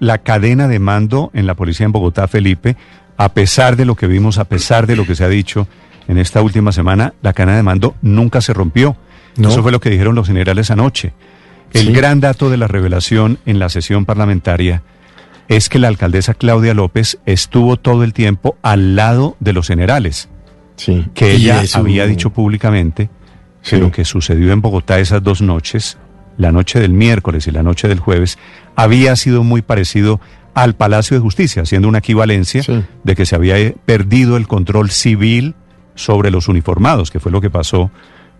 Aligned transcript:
la 0.00 0.18
cadena 0.18 0.66
de 0.66 0.78
mando 0.78 1.30
en 1.34 1.46
la 1.46 1.54
policía 1.54 1.86
en 1.86 1.92
Bogotá, 1.92 2.26
Felipe, 2.26 2.76
a 3.16 3.32
pesar 3.34 3.76
de 3.76 3.84
lo 3.84 3.94
que 3.94 4.06
vimos, 4.06 4.38
a 4.38 4.44
pesar 4.44 4.86
de 4.86 4.96
lo 4.96 5.06
que 5.06 5.14
se 5.14 5.24
ha 5.24 5.28
dicho 5.28 5.68
en 6.08 6.18
esta 6.18 6.42
última 6.42 6.72
semana, 6.72 7.14
la 7.22 7.32
cadena 7.32 7.56
de 7.56 7.62
mando 7.62 7.94
nunca 8.02 8.40
se 8.40 8.52
rompió. 8.52 8.96
Eso 9.38 9.62
fue 9.62 9.72
lo 9.72 9.80
que 9.80 9.90
dijeron 9.90 10.14
los 10.14 10.26
generales 10.26 10.70
anoche. 10.70 11.12
El 11.72 11.92
gran 11.94 12.20
dato 12.20 12.50
de 12.50 12.56
la 12.56 12.66
revelación 12.66 13.38
en 13.46 13.58
la 13.58 13.68
sesión 13.68 14.04
parlamentaria 14.04 14.82
es 15.48 15.68
que 15.68 15.78
la 15.78 15.88
alcaldesa 15.88 16.34
Claudia 16.34 16.74
López 16.74 17.18
estuvo 17.26 17.76
todo 17.76 18.02
el 18.04 18.12
tiempo 18.12 18.56
al 18.62 18.96
lado 18.96 19.36
de 19.40 19.52
los 19.52 19.68
generales. 19.68 20.28
Sí. 20.76 21.06
Que 21.14 21.32
ella 21.32 21.62
había 21.74 22.06
dicho 22.06 22.30
públicamente 22.30 23.10
que 23.62 23.78
lo 23.78 23.92
que 23.92 24.04
sucedió 24.04 24.52
en 24.52 24.62
Bogotá 24.62 24.98
esas 24.98 25.22
dos 25.22 25.42
noches, 25.42 25.98
la 26.40 26.52
noche 26.52 26.80
del 26.80 26.92
miércoles 26.92 27.46
y 27.46 27.50
la 27.50 27.62
noche 27.62 27.86
del 27.86 28.00
jueves, 28.00 28.38
había 28.74 29.14
sido 29.16 29.44
muy 29.44 29.60
parecido 29.60 30.20
al 30.54 30.74
Palacio 30.74 31.16
de 31.16 31.20
Justicia, 31.20 31.62
haciendo 31.62 31.86
una 31.86 31.98
equivalencia 31.98 32.62
de 33.04 33.14
que 33.14 33.26
se 33.26 33.36
había 33.36 33.56
perdido 33.84 34.36
el 34.36 34.48
control 34.48 34.90
civil 34.90 35.54
sobre 35.94 36.30
los 36.30 36.48
uniformados, 36.48 37.10
que 37.10 37.20
fue 37.20 37.30
lo 37.30 37.40
que 37.40 37.50
pasó 37.50 37.90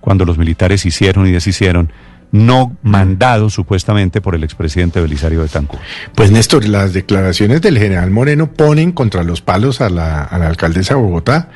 cuando 0.01 0.25
los 0.25 0.39
militares 0.39 0.87
hicieron 0.87 1.27
y 1.27 1.31
deshicieron 1.31 1.93
no 2.33 2.77
mandado 2.83 3.51
supuestamente 3.51 4.21
por 4.21 4.35
el 4.35 4.45
expresidente 4.45 5.01
Belisario 5.01 5.43
de 5.43 5.49
Tancur. 5.49 5.81
Pues 6.15 6.31
Néstor, 6.31 6.67
las 6.69 6.93
declaraciones 6.93 7.61
del 7.61 7.79
general 7.79 8.11
Moreno 8.11 8.53
ponen 8.53 8.93
contra 8.93 9.25
los 9.25 9.43
palos 9.43 9.81
a 9.81 9.91
la, 9.91 10.23
alcaldesa 10.23 10.95
de 10.95 11.01
Bogotá, 11.01 11.51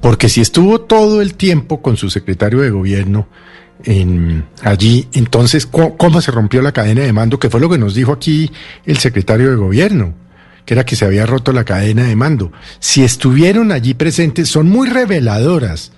porque 0.00 0.28
si 0.28 0.40
estuvo 0.40 0.80
todo 0.80 1.20
el 1.20 1.34
tiempo 1.34 1.82
con 1.82 1.96
su 1.96 2.10
secretario 2.10 2.60
de 2.60 2.70
gobierno 2.70 3.26
en, 3.84 4.44
allí, 4.62 5.08
entonces, 5.12 5.66
¿cómo, 5.66 6.20
se 6.20 6.30
rompió 6.30 6.62
la 6.62 6.72
cadena 6.72 7.02
de 7.02 7.12
mando? 7.12 7.38
Que 7.38 7.50
fue 7.50 7.60
lo 7.60 7.68
que 7.68 7.78
nos 7.78 7.94
dijo 7.94 8.12
aquí 8.12 8.50
el 8.84 8.98
secretario 8.98 9.50
de 9.50 9.56
gobierno 9.56 10.14
que 10.64 10.72
era 10.72 10.86
que 10.86 10.96
se 10.96 11.04
había 11.04 11.26
roto 11.26 11.52
la 11.52 11.64
cadena 11.64 12.04
de 12.04 12.16
mando. 12.16 12.50
Si 12.78 13.04
estuvieron 13.04 13.70
allí 13.70 13.92
presentes, 13.92 14.48
son 14.48 14.66
muy 14.66 14.88
reveladoras 14.88 15.92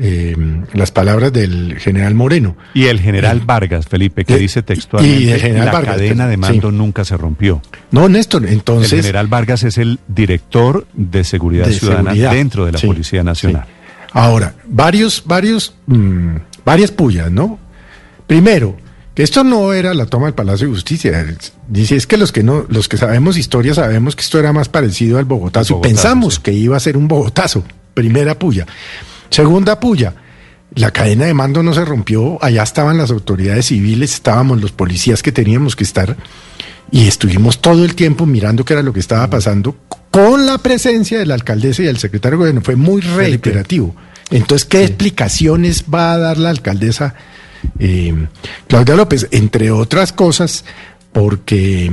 eh, 0.00 0.36
las 0.74 0.90
palabras 0.92 1.32
del 1.32 1.76
general 1.78 2.14
Moreno. 2.14 2.56
Y 2.74 2.84
el 2.86 3.00
general 3.00 3.40
Vargas, 3.40 3.86
Felipe, 3.86 4.24
que 4.24 4.36
dice 4.36 4.62
textualmente, 4.62 5.52
la 5.52 5.82
cadena 5.82 6.28
de 6.28 6.36
mando 6.36 6.70
nunca 6.70 7.04
se 7.04 7.16
rompió. 7.16 7.60
No, 7.90 8.08
Néstor, 8.08 8.46
entonces... 8.46 8.92
El 8.92 9.00
general 9.00 9.26
Vargas 9.26 9.64
es 9.64 9.78
el 9.78 9.98
director 10.06 10.86
de 10.92 11.24
Seguridad 11.24 11.68
Ciudadana 11.70 12.12
dentro 12.12 12.64
de 12.66 12.72
la 12.72 12.78
Policía 12.78 13.24
Nacional. 13.24 13.66
Ahora, 14.12 14.54
varios, 14.66 15.22
varios, 15.26 15.74
mm, 15.86 16.36
varias 16.68 16.90
pullas, 16.90 17.32
¿no? 17.32 17.58
Primero, 18.26 18.76
que 19.14 19.22
esto 19.22 19.42
no 19.42 19.72
era 19.72 19.94
la 19.94 20.04
toma 20.04 20.26
del 20.26 20.34
Palacio 20.34 20.66
de 20.66 20.74
Justicia. 20.74 21.26
Dice, 21.66 21.96
es 21.96 22.06
que 22.06 22.18
los 22.18 22.30
que 22.30 22.42
no, 22.42 22.66
los 22.68 22.90
que 22.90 22.98
sabemos 22.98 23.38
historia 23.38 23.72
sabemos 23.72 24.14
que 24.14 24.20
esto 24.20 24.38
era 24.38 24.52
más 24.52 24.68
parecido 24.68 25.16
al 25.16 25.24
Bogotazo. 25.24 25.80
Pensamos 25.80 26.38
que 26.38 26.52
iba 26.52 26.76
a 26.76 26.80
ser 26.80 26.98
un 26.98 27.08
Bogotazo. 27.08 27.64
Primera 27.94 28.38
puya. 28.38 28.66
Segunda 29.30 29.80
puya. 29.80 30.12
La 30.74 30.90
cadena 30.90 31.24
de 31.24 31.32
mando 31.32 31.62
no 31.62 31.72
se 31.72 31.86
rompió, 31.86 32.36
allá 32.44 32.64
estaban 32.64 32.98
las 32.98 33.10
autoridades 33.10 33.64
civiles, 33.64 34.12
estábamos 34.12 34.60
los 34.60 34.70
policías 34.72 35.22
que 35.22 35.32
teníamos 35.32 35.74
que 35.74 35.84
estar 35.84 36.18
y 36.90 37.08
estuvimos 37.08 37.62
todo 37.62 37.82
el 37.82 37.94
tiempo 37.94 38.26
mirando 38.26 38.66
qué 38.66 38.74
era 38.74 38.82
lo 38.82 38.92
que 38.92 39.00
estaba 39.00 39.30
pasando 39.30 39.74
con 40.10 40.44
la 40.44 40.58
presencia 40.58 41.18
de 41.18 41.24
la 41.24 41.32
alcaldesa 41.32 41.80
y 41.80 41.86
del 41.86 41.96
secretario 41.96 42.36
de 42.36 42.40
gobierno. 42.40 42.60
Fue 42.60 42.76
muy 42.76 43.00
reiterativo. 43.00 43.94
Entonces, 44.30 44.66
¿qué 44.66 44.84
explicaciones 44.84 45.84
va 45.92 46.12
a 46.12 46.18
dar 46.18 46.38
la 46.38 46.50
alcaldesa 46.50 47.14
eh, 47.78 48.26
Claudia 48.66 48.94
López? 48.94 49.28
Entre 49.30 49.70
otras 49.70 50.12
cosas, 50.12 50.64
porque 51.12 51.90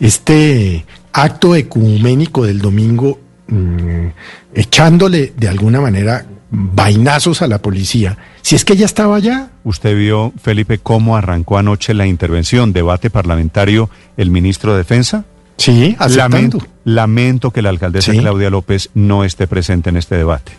este 0.00 0.84
acto 1.12 1.54
ecuménico 1.54 2.44
del 2.44 2.60
domingo, 2.60 3.20
mm, 3.48 4.06
echándole 4.54 5.32
de 5.36 5.48
alguna 5.48 5.80
manera 5.80 6.26
vainazos 6.50 7.42
a 7.42 7.46
la 7.46 7.58
policía. 7.60 8.16
Si 8.42 8.54
es 8.54 8.64
que 8.64 8.74
ella 8.74 8.86
estaba 8.86 9.16
allá. 9.16 9.50
Usted 9.64 9.96
vio, 9.96 10.32
Felipe, 10.40 10.78
cómo 10.78 11.16
arrancó 11.16 11.58
anoche 11.58 11.94
la 11.94 12.06
intervención, 12.06 12.72
debate 12.72 13.10
parlamentario, 13.10 13.90
el 14.16 14.30
ministro 14.30 14.72
de 14.72 14.78
Defensa. 14.78 15.24
Sí, 15.56 15.96
lamento, 16.10 16.58
lamento 16.84 17.50
que 17.52 17.62
la 17.62 17.70
alcaldesa 17.70 18.12
Claudia 18.12 18.50
López 18.50 18.90
no 18.94 19.24
esté 19.24 19.46
presente 19.46 19.90
en 19.90 19.96
este 19.96 20.16
debate. 20.16 20.52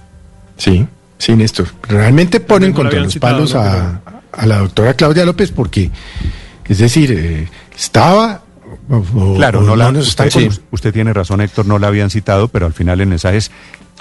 Sí, 0.57 0.88
sí, 1.18 1.36
Néstor. 1.36 1.68
Realmente 1.88 2.40
ponen 2.40 2.74
contra 2.74 3.00
los 3.00 3.16
palos 3.18 3.56
a, 3.56 4.02
la 4.46 4.58
doctora 4.58 4.94
Claudia 4.94 5.26
López 5.26 5.52
porque, 5.52 5.92
es 6.68 6.78
decir, 6.78 7.12
eh, 7.12 7.48
estaba 7.76 8.42
claro, 9.38 9.62
no 9.62 9.75
la, 9.75 9.90
usted, 9.90 10.52
usted, 10.72 10.94
tiene 10.94 11.14
razón, 11.14 11.42
Héctor, 11.42 11.66
no 11.66 11.80
la 11.80 11.88
habían 11.88 12.09
citado, 12.09 12.48
pero 12.48 12.66
al 12.66 12.74
final 12.74 13.02
en 13.02 13.09
mensajes 13.09 13.52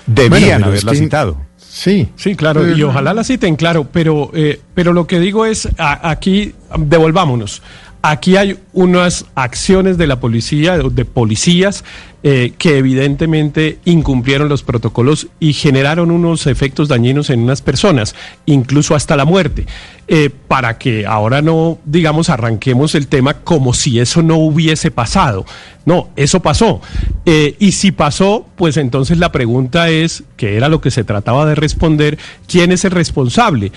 debían 0.07 0.65
haberla 0.65 0.95
citado. 0.95 1.37
Sí. 1.57 2.09
Sí, 2.17 2.37
claro, 2.37 2.71
y 2.71 2.83
ojalá 2.83 3.15
la 3.15 3.25
citen, 3.25 3.57
claro, 3.57 3.89
pero, 3.91 4.31
eh, 4.35 4.61
pero 4.75 4.93
lo 4.93 5.07
que 5.07 5.19
digo 5.19 5.45
es, 5.45 5.69
aquí 5.79 6.55
devolvámonos. 6.79 7.63
Aquí 8.03 8.37
hay 8.37 8.59
unas 8.75 9.25
acciones 9.35 9.97
de 9.97 10.07
la 10.07 10.21
policía, 10.21 10.77
de 10.79 11.05
policías, 11.05 11.85
eh, 12.27 12.55
que 12.57 12.79
evidentemente 12.79 13.81
incumplieron 13.85 14.49
los 14.49 14.63
protocolos 14.63 15.27
y 15.41 15.53
generaron 15.53 16.11
unos 16.11 16.47
efectos 16.47 16.89
dañinos 16.89 17.29
en 17.29 17.41
unas 17.41 17.61
personas, 17.61 18.15
incluso 18.47 18.95
hasta 18.95 19.15
la 19.15 19.27
muerte. 19.27 19.67
Eh, 20.07 20.31
para 20.49 20.77
que 20.77 21.07
ahora 21.07 21.41
no, 21.41 21.79
digamos, 21.87 22.29
arranquemos 22.29 22.95
el 22.95 23.09
tema 23.09 23.41
como 23.41 23.73
si 23.73 24.01
eso 24.01 24.23
no 24.23 24.37
hubiese 24.37 24.91
pasado. 24.91 25.47
No, 25.87 26.11
eso 26.17 26.41
pasó. 26.41 26.81
Eh, 27.27 27.57
y 27.59 27.73
si 27.73 27.91
pasó, 27.91 28.47
pues 28.57 28.77
entonces 28.77 29.19
la 29.19 29.33
pregunta 29.33 29.89
es, 29.91 30.25
que 30.37 30.57
era 30.57 30.69
lo 30.69 30.81
que 30.83 30.91
se 30.91 31.05
trataba 31.05 31.47
de 31.47 31.55
responder, 31.55 32.19
¿quién 32.47 32.73
es 32.73 32.85
el 32.85 32.91
responsable? 32.91 33.73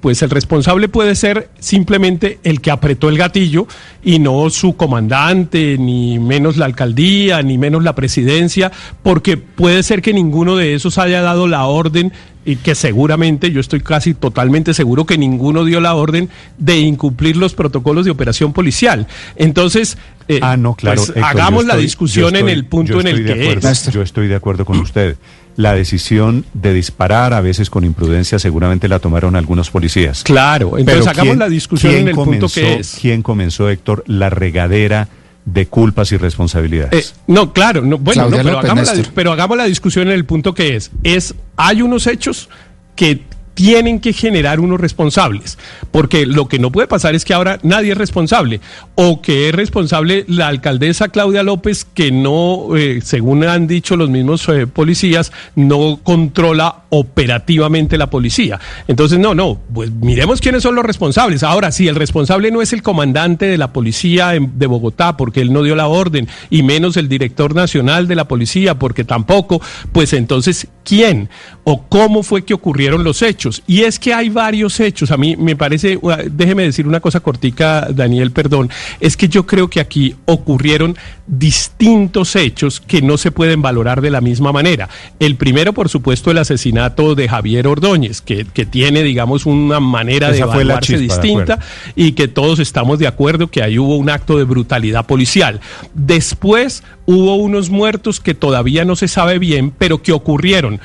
Pues 0.00 0.22
el 0.22 0.30
responsable 0.30 0.88
puede 0.88 1.14
ser 1.14 1.50
simplemente 1.58 2.38
el 2.42 2.60
que 2.60 2.72
apretó 2.72 3.08
el 3.08 3.18
gatillo 3.18 3.66
y 4.02 4.18
no 4.18 4.50
su 4.50 4.76
comandante, 4.76 5.76
ni 5.78 6.18
menos 6.18 6.56
la 6.56 6.66
alcaldía, 6.66 7.42
ni 7.42 7.58
menos 7.64 7.82
la 7.82 7.94
presidencia, 7.94 8.70
porque 9.02 9.36
puede 9.36 9.82
ser 9.82 10.02
que 10.02 10.12
ninguno 10.12 10.56
de 10.56 10.74
esos 10.74 10.98
haya 10.98 11.22
dado 11.22 11.48
la 11.48 11.64
orden 11.64 12.12
y 12.44 12.56
que 12.56 12.74
seguramente, 12.74 13.50
yo 13.50 13.60
estoy 13.60 13.80
casi 13.80 14.14
totalmente 14.14 14.74
seguro 14.74 15.06
que 15.06 15.16
ninguno 15.16 15.64
dio 15.64 15.80
la 15.80 15.94
orden 15.94 16.28
de 16.58 16.78
incumplir 16.78 17.36
los 17.36 17.54
protocolos 17.54 18.04
de 18.04 18.10
operación 18.10 18.52
policial. 18.52 19.06
Entonces, 19.36 19.96
eh, 20.28 20.40
ah, 20.42 20.56
no, 20.56 20.74
claro, 20.74 21.02
pues, 21.06 21.24
hagamos 21.24 21.64
la 21.64 21.76
discusión 21.76 22.36
en 22.36 22.48
el 22.48 22.66
punto 22.66 23.00
en 23.00 23.06
el 23.06 23.24
que 23.24 23.52
es. 23.52 23.90
Yo 23.90 24.02
estoy 24.02 24.28
de 24.28 24.34
acuerdo 24.34 24.64
con 24.64 24.78
usted. 24.78 25.16
La 25.56 25.72
decisión 25.72 26.44
de 26.52 26.74
disparar, 26.74 27.32
a 27.32 27.40
veces 27.40 27.70
con 27.70 27.84
imprudencia, 27.84 28.40
seguramente 28.40 28.88
la 28.88 28.98
tomaron 28.98 29.36
algunos 29.36 29.70
policías. 29.70 30.24
Claro, 30.24 30.76
entonces 30.76 31.06
hagamos 31.06 31.36
la 31.36 31.48
discusión 31.48 31.94
en 31.94 32.08
el 32.08 32.14
punto 32.14 32.48
que 32.48 32.74
es. 32.74 32.98
¿Quién 33.00 33.22
comenzó, 33.22 33.70
Héctor, 33.70 34.02
la 34.08 34.30
regadera? 34.30 35.08
De 35.44 35.66
culpas 35.66 36.10
y 36.12 36.16
responsabilidades. 36.16 37.10
Eh, 37.10 37.22
no, 37.26 37.52
claro, 37.52 37.82
no, 37.82 37.98
bueno, 37.98 38.28
pero, 38.30 38.58
hagamos 38.58 38.96
la, 38.96 39.04
pero 39.14 39.32
hagamos 39.32 39.56
la 39.56 39.64
discusión 39.64 40.08
en 40.08 40.14
el 40.14 40.24
punto 40.24 40.54
que 40.54 40.76
es, 40.76 40.90
es, 41.02 41.34
hay 41.56 41.82
unos 41.82 42.06
hechos 42.06 42.48
que 42.96 43.22
tienen 43.54 44.00
que 44.00 44.12
generar 44.12 44.60
unos 44.60 44.80
responsables, 44.80 45.58
porque 45.90 46.26
lo 46.26 46.48
que 46.48 46.58
no 46.58 46.70
puede 46.70 46.88
pasar 46.88 47.14
es 47.14 47.24
que 47.24 47.34
ahora 47.34 47.58
nadie 47.62 47.92
es 47.92 47.98
responsable, 47.98 48.60
o 48.94 49.22
que 49.22 49.48
es 49.48 49.54
responsable 49.54 50.24
la 50.28 50.48
alcaldesa 50.48 51.08
Claudia 51.08 51.42
López, 51.42 51.84
que 51.84 52.10
no, 52.10 52.76
eh, 52.76 53.00
según 53.02 53.44
han 53.44 53.66
dicho 53.66 53.96
los 53.96 54.10
mismos 54.10 54.48
eh, 54.48 54.66
policías, 54.66 55.32
no 55.54 56.00
controla 56.02 56.84
operativamente 56.90 57.98
la 57.98 58.10
policía. 58.10 58.60
Entonces, 58.86 59.18
no, 59.18 59.34
no, 59.34 59.60
pues 59.72 59.90
miremos 59.90 60.40
quiénes 60.40 60.62
son 60.62 60.74
los 60.74 60.84
responsables. 60.84 61.42
Ahora, 61.42 61.72
si 61.72 61.88
el 61.88 61.96
responsable 61.96 62.50
no 62.50 62.62
es 62.62 62.72
el 62.72 62.82
comandante 62.82 63.46
de 63.46 63.58
la 63.58 63.72
policía 63.72 64.30
de 64.30 64.66
Bogotá, 64.66 65.16
porque 65.16 65.40
él 65.40 65.52
no 65.52 65.62
dio 65.62 65.74
la 65.74 65.88
orden, 65.88 66.28
y 66.50 66.62
menos 66.62 66.96
el 66.96 67.08
director 67.08 67.54
nacional 67.54 68.06
de 68.06 68.14
la 68.14 68.28
policía, 68.28 68.78
porque 68.78 69.04
tampoco, 69.04 69.60
pues 69.92 70.12
entonces, 70.12 70.68
¿quién? 70.84 71.28
¿O 71.64 71.82
cómo 71.82 72.22
fue 72.22 72.44
que 72.44 72.54
ocurrieron 72.54 73.02
los 73.02 73.22
hechos? 73.22 73.62
Y 73.66 73.82
es 73.82 73.98
que 73.98 74.12
hay 74.12 74.28
varios 74.28 74.78
hechos. 74.80 75.10
A 75.10 75.16
mí 75.16 75.34
me 75.36 75.56
parece, 75.56 75.98
uh, 76.00 76.12
déjeme 76.30 76.62
decir 76.62 76.86
una 76.86 77.00
cosa 77.00 77.20
cortica, 77.20 77.88
Daniel, 77.90 78.30
perdón, 78.30 78.70
es 79.00 79.16
que 79.16 79.28
yo 79.28 79.46
creo 79.46 79.68
que 79.68 79.80
aquí 79.80 80.14
ocurrieron 80.26 80.96
distintos 81.26 82.36
hechos 82.36 82.80
que 82.80 83.00
no 83.00 83.16
se 83.16 83.30
pueden 83.30 83.62
valorar 83.62 84.02
de 84.02 84.10
la 84.10 84.20
misma 84.20 84.52
manera. 84.52 84.88
El 85.18 85.36
primero, 85.36 85.72
por 85.72 85.88
supuesto, 85.88 86.30
el 86.30 86.38
asesinato 86.38 87.14
de 87.14 87.28
Javier 87.28 87.66
Ordóñez, 87.66 88.20
que, 88.20 88.44
tiene, 88.44 89.02
digamos, 89.02 89.46
una 89.46 89.80
manera 89.80 90.30
de 90.30 90.38
evaluarse 90.38 90.98
distinta 90.98 91.58
y 91.96 92.12
que 92.12 92.28
todos 92.28 92.58
estamos 92.58 92.98
de 92.98 93.06
acuerdo 93.06 93.48
que 93.48 93.62
ahí 93.62 93.78
hubo 93.78 93.96
un 93.96 94.10
acto 94.10 94.36
de 94.36 94.44
brutalidad 94.44 95.06
policial. 95.06 95.60
Después 95.94 96.82
hubo 97.06 97.34
unos 97.36 97.70
muertos 97.70 98.20
que 98.20 98.34
todavía 98.34 98.84
no 98.84 98.96
se 98.96 99.08
sabe 99.08 99.38
bien, 99.38 99.72
pero 99.76 100.02
que 100.02 100.12
ocurrieron 100.12 100.80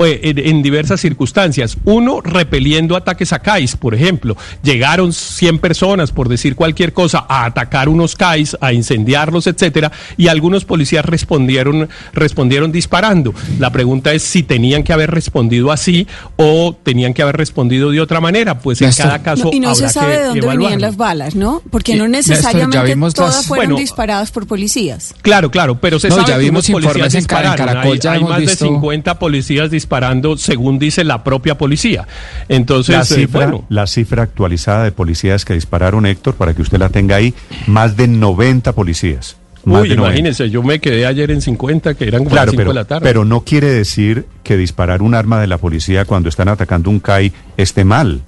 eh, 0.00 0.32
en, 0.36 0.62
diversas 0.62 1.00
circunstancias. 1.00 1.76
Uno, 1.84 2.20
repeliendo 2.20 2.94
ataques 2.94 3.32
a 3.32 3.40
CAIs, 3.40 3.74
por 3.74 3.96
ejemplo. 3.96 4.36
Llegaron 4.62 5.12
100 5.12 5.58
personas, 5.58 6.12
por 6.12 6.28
decir 6.28 6.54
cualquier 6.54 6.92
cosa, 6.92 7.26
a 7.28 7.44
atacar 7.44 7.88
unos 7.88 8.14
CAIs, 8.14 8.56
a 8.60 8.72
incendiarlos, 8.72 9.48
etcétera, 9.48 9.90
y 10.16 10.28
algunos 10.28 10.64
policías 10.64 11.04
respondieron, 11.04 11.88
respondieron 12.12 12.70
disparando. 12.70 13.34
La 13.58 13.70
pregunta 13.72 14.12
es 14.12 14.22
si 14.22 14.44
tenían 14.44 14.84
que 14.84 14.92
haber 14.92 15.10
respondido 15.10 15.72
así 15.72 16.06
o 16.36 16.76
tenían 16.80 17.12
que 17.12 17.22
haber 17.22 17.36
respondido 17.36 17.90
de 17.90 18.00
otra 18.00 18.20
manera. 18.20 18.60
Pues 18.60 18.80
en 18.82 18.92
cada 18.92 19.20
caso. 19.20 19.50
y 19.52 19.58
no 19.58 19.74
se 19.74 19.88
sabe 19.88 20.18
de 20.18 20.24
dónde 20.26 20.46
venían 20.46 20.80
las 20.80 20.96
balas, 20.96 21.34
¿no? 21.34 21.60
Porque 21.70 21.96
no 21.96 22.06
necesariamente 22.06 22.94
todas 23.16 23.46
fueron 23.46 23.74
disparadas 23.74 24.30
por 24.30 24.46
policías. 24.46 25.12
Claro, 25.22 25.50
claro, 25.50 25.80
pero 25.80 25.98
se 25.98 26.08
sabe 26.08 26.24
ya 26.28 26.36
vimos 26.36 26.66
que 26.66 26.72
policías 26.72 27.12
dispararon. 27.12 27.78
hay, 28.06 28.22
más 28.22 28.40
de 28.40 28.54
50 28.54 29.18
policías 29.18 29.70
disparados 29.72 29.87
disparando, 29.88 30.36
según 30.36 30.78
dice 30.78 31.02
la 31.02 31.24
propia 31.24 31.56
policía. 31.56 32.06
Entonces, 32.50 32.94
la 32.94 33.00
eh, 33.00 33.04
cifra, 33.06 33.54
la 33.70 33.86
cifra 33.86 34.22
actualizada 34.22 34.84
de 34.84 34.92
policías 34.92 35.46
que 35.46 35.54
dispararon, 35.54 36.04
Héctor, 36.04 36.34
para 36.34 36.52
que 36.52 36.60
usted 36.60 36.78
la 36.78 36.90
tenga 36.90 37.16
ahí, 37.16 37.32
más 37.66 37.96
de 37.96 38.06
90 38.06 38.72
policías. 38.72 39.36
Uy, 39.64 39.92
imagínense, 39.92 40.50
yo 40.50 40.62
me 40.62 40.78
quedé 40.78 41.06
ayer 41.06 41.30
en 41.30 41.40
50, 41.40 41.94
que 41.94 42.06
eran 42.06 42.26
claro, 42.26 42.52
pero, 42.54 42.70
de 42.70 42.74
la 42.74 42.84
tarde. 42.84 43.02
Pero 43.02 43.24
no 43.24 43.40
quiere 43.44 43.68
decir 43.68 44.26
que 44.42 44.58
disparar 44.58 45.00
un 45.00 45.14
arma 45.14 45.40
de 45.40 45.46
la 45.46 45.56
policía 45.56 46.04
cuando 46.04 46.28
están 46.28 46.48
atacando 46.48 46.90
un 46.90 47.00
CAI 47.00 47.32
esté 47.56 47.84
mal. 47.84 48.20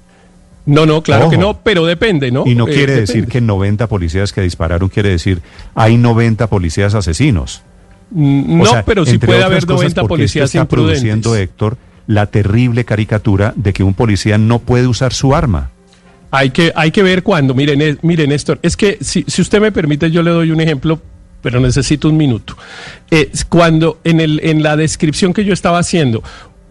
No, 0.65 0.85
no, 0.85 1.01
claro 1.01 1.29
que 1.29 1.37
no, 1.37 1.59
pero 1.63 1.85
depende, 1.85 2.31
¿no? 2.31 2.43
Y 2.45 2.55
no 2.55 2.67
eh, 2.67 2.73
quiere 2.73 2.95
decir 2.95 3.27
que 3.27 3.41
90 3.41 3.87
policías 3.87 4.33
que 4.33 4.41
dispararon, 4.41 4.89
quiere 4.89 5.09
decir 5.09 5.41
hay 5.75 5.97
90 5.97 6.47
policías 6.47 6.95
asesinos. 6.95 7.63
Mm, 8.11 8.61
no, 8.61 8.85
pero 8.85 9.05
sí 9.05 9.17
puede 9.17 9.43
haber 9.43 9.67
90 9.67 10.03
policías 10.05 10.53
está 10.53 10.67
produciendo, 10.67 11.35
Héctor, 11.35 11.77
la 12.07 12.25
terrible 12.25 12.85
caricatura 12.85 13.53
de 13.55 13.73
que 13.73 13.83
un 13.83 13.93
policía 13.93 14.37
no 14.37 14.59
puede 14.59 14.87
usar 14.87 15.13
su 15.13 15.33
arma. 15.33 15.71
Hay 16.29 16.51
que, 16.51 16.71
hay 16.75 16.91
que 16.91 17.03
ver 17.03 17.23
cuándo. 17.23 17.53
Miren, 17.53 17.81
eh, 17.81 17.97
miren, 18.03 18.29
Néstor, 18.29 18.59
es 18.61 18.77
que 18.77 18.97
si, 19.01 19.25
si 19.27 19.41
usted 19.41 19.59
me 19.59 19.71
permite, 19.71 20.11
yo 20.11 20.23
le 20.23 20.31
doy 20.31 20.51
un 20.51 20.61
ejemplo 20.61 21.01
pero 21.41 21.59
necesito 21.59 22.07
un 22.09 22.17
minuto. 22.17 22.55
Eh, 23.09 23.31
cuando 23.49 23.99
en, 24.03 24.21
el, 24.21 24.39
en 24.43 24.63
la 24.63 24.75
descripción 24.77 25.33
que 25.33 25.43
yo 25.43 25.53
estaba 25.53 25.79
haciendo, 25.79 26.23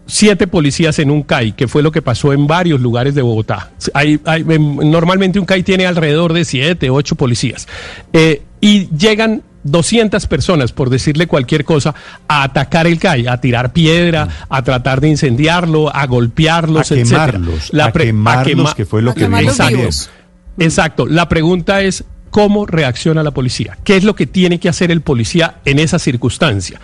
siete 0.05 0.47
policías 0.47 0.99
en 0.99 1.11
un 1.11 1.23
CAI, 1.23 1.53
que 1.53 1.67
fue 1.67 1.83
lo 1.83 1.91
que 1.91 2.01
pasó 2.01 2.33
en 2.33 2.47
varios 2.47 2.81
lugares 2.81 3.15
de 3.15 3.21
Bogotá. 3.21 3.71
Hay, 3.93 4.19
hay, 4.25 4.43
normalmente 4.43 5.39
un 5.39 5.45
CAI 5.45 5.63
tiene 5.63 5.85
alrededor 5.85 6.33
de 6.33 6.45
siete, 6.45 6.89
ocho 6.89 7.15
policías. 7.15 7.67
Eh, 8.13 8.41
y 8.59 8.87
llegan 8.95 9.43
200 9.63 10.25
personas, 10.27 10.71
por 10.71 10.89
decirle 10.89 11.27
cualquier 11.27 11.65
cosa, 11.65 11.93
a 12.27 12.43
atacar 12.43 12.87
el 12.87 12.99
CAI, 12.99 13.27
a 13.27 13.37
tirar 13.37 13.73
piedra, 13.73 14.27
a 14.49 14.63
tratar 14.63 15.01
de 15.01 15.09
incendiarlo, 15.09 15.95
a 15.95 16.05
golpearlos, 16.07 16.91
a 16.91 16.95
quemarlos, 16.95 17.71
a 17.73 17.91
quemarlos, 17.91 18.75
que 18.75 18.85
fue 18.85 19.01
lo 19.01 19.13
que 19.13 19.25
exacto, 19.25 20.09
exacto. 20.57 21.05
La 21.07 21.29
pregunta 21.29 21.81
es 21.81 22.03
cómo 22.31 22.65
reacciona 22.65 23.23
la 23.23 23.31
policía, 23.31 23.77
qué 23.83 23.97
es 23.97 24.03
lo 24.03 24.15
que 24.15 24.25
tiene 24.25 24.59
que 24.59 24.69
hacer 24.69 24.91
el 24.91 25.01
policía 25.01 25.57
en 25.65 25.79
esa 25.79 25.99
circunstancia. 25.99 26.79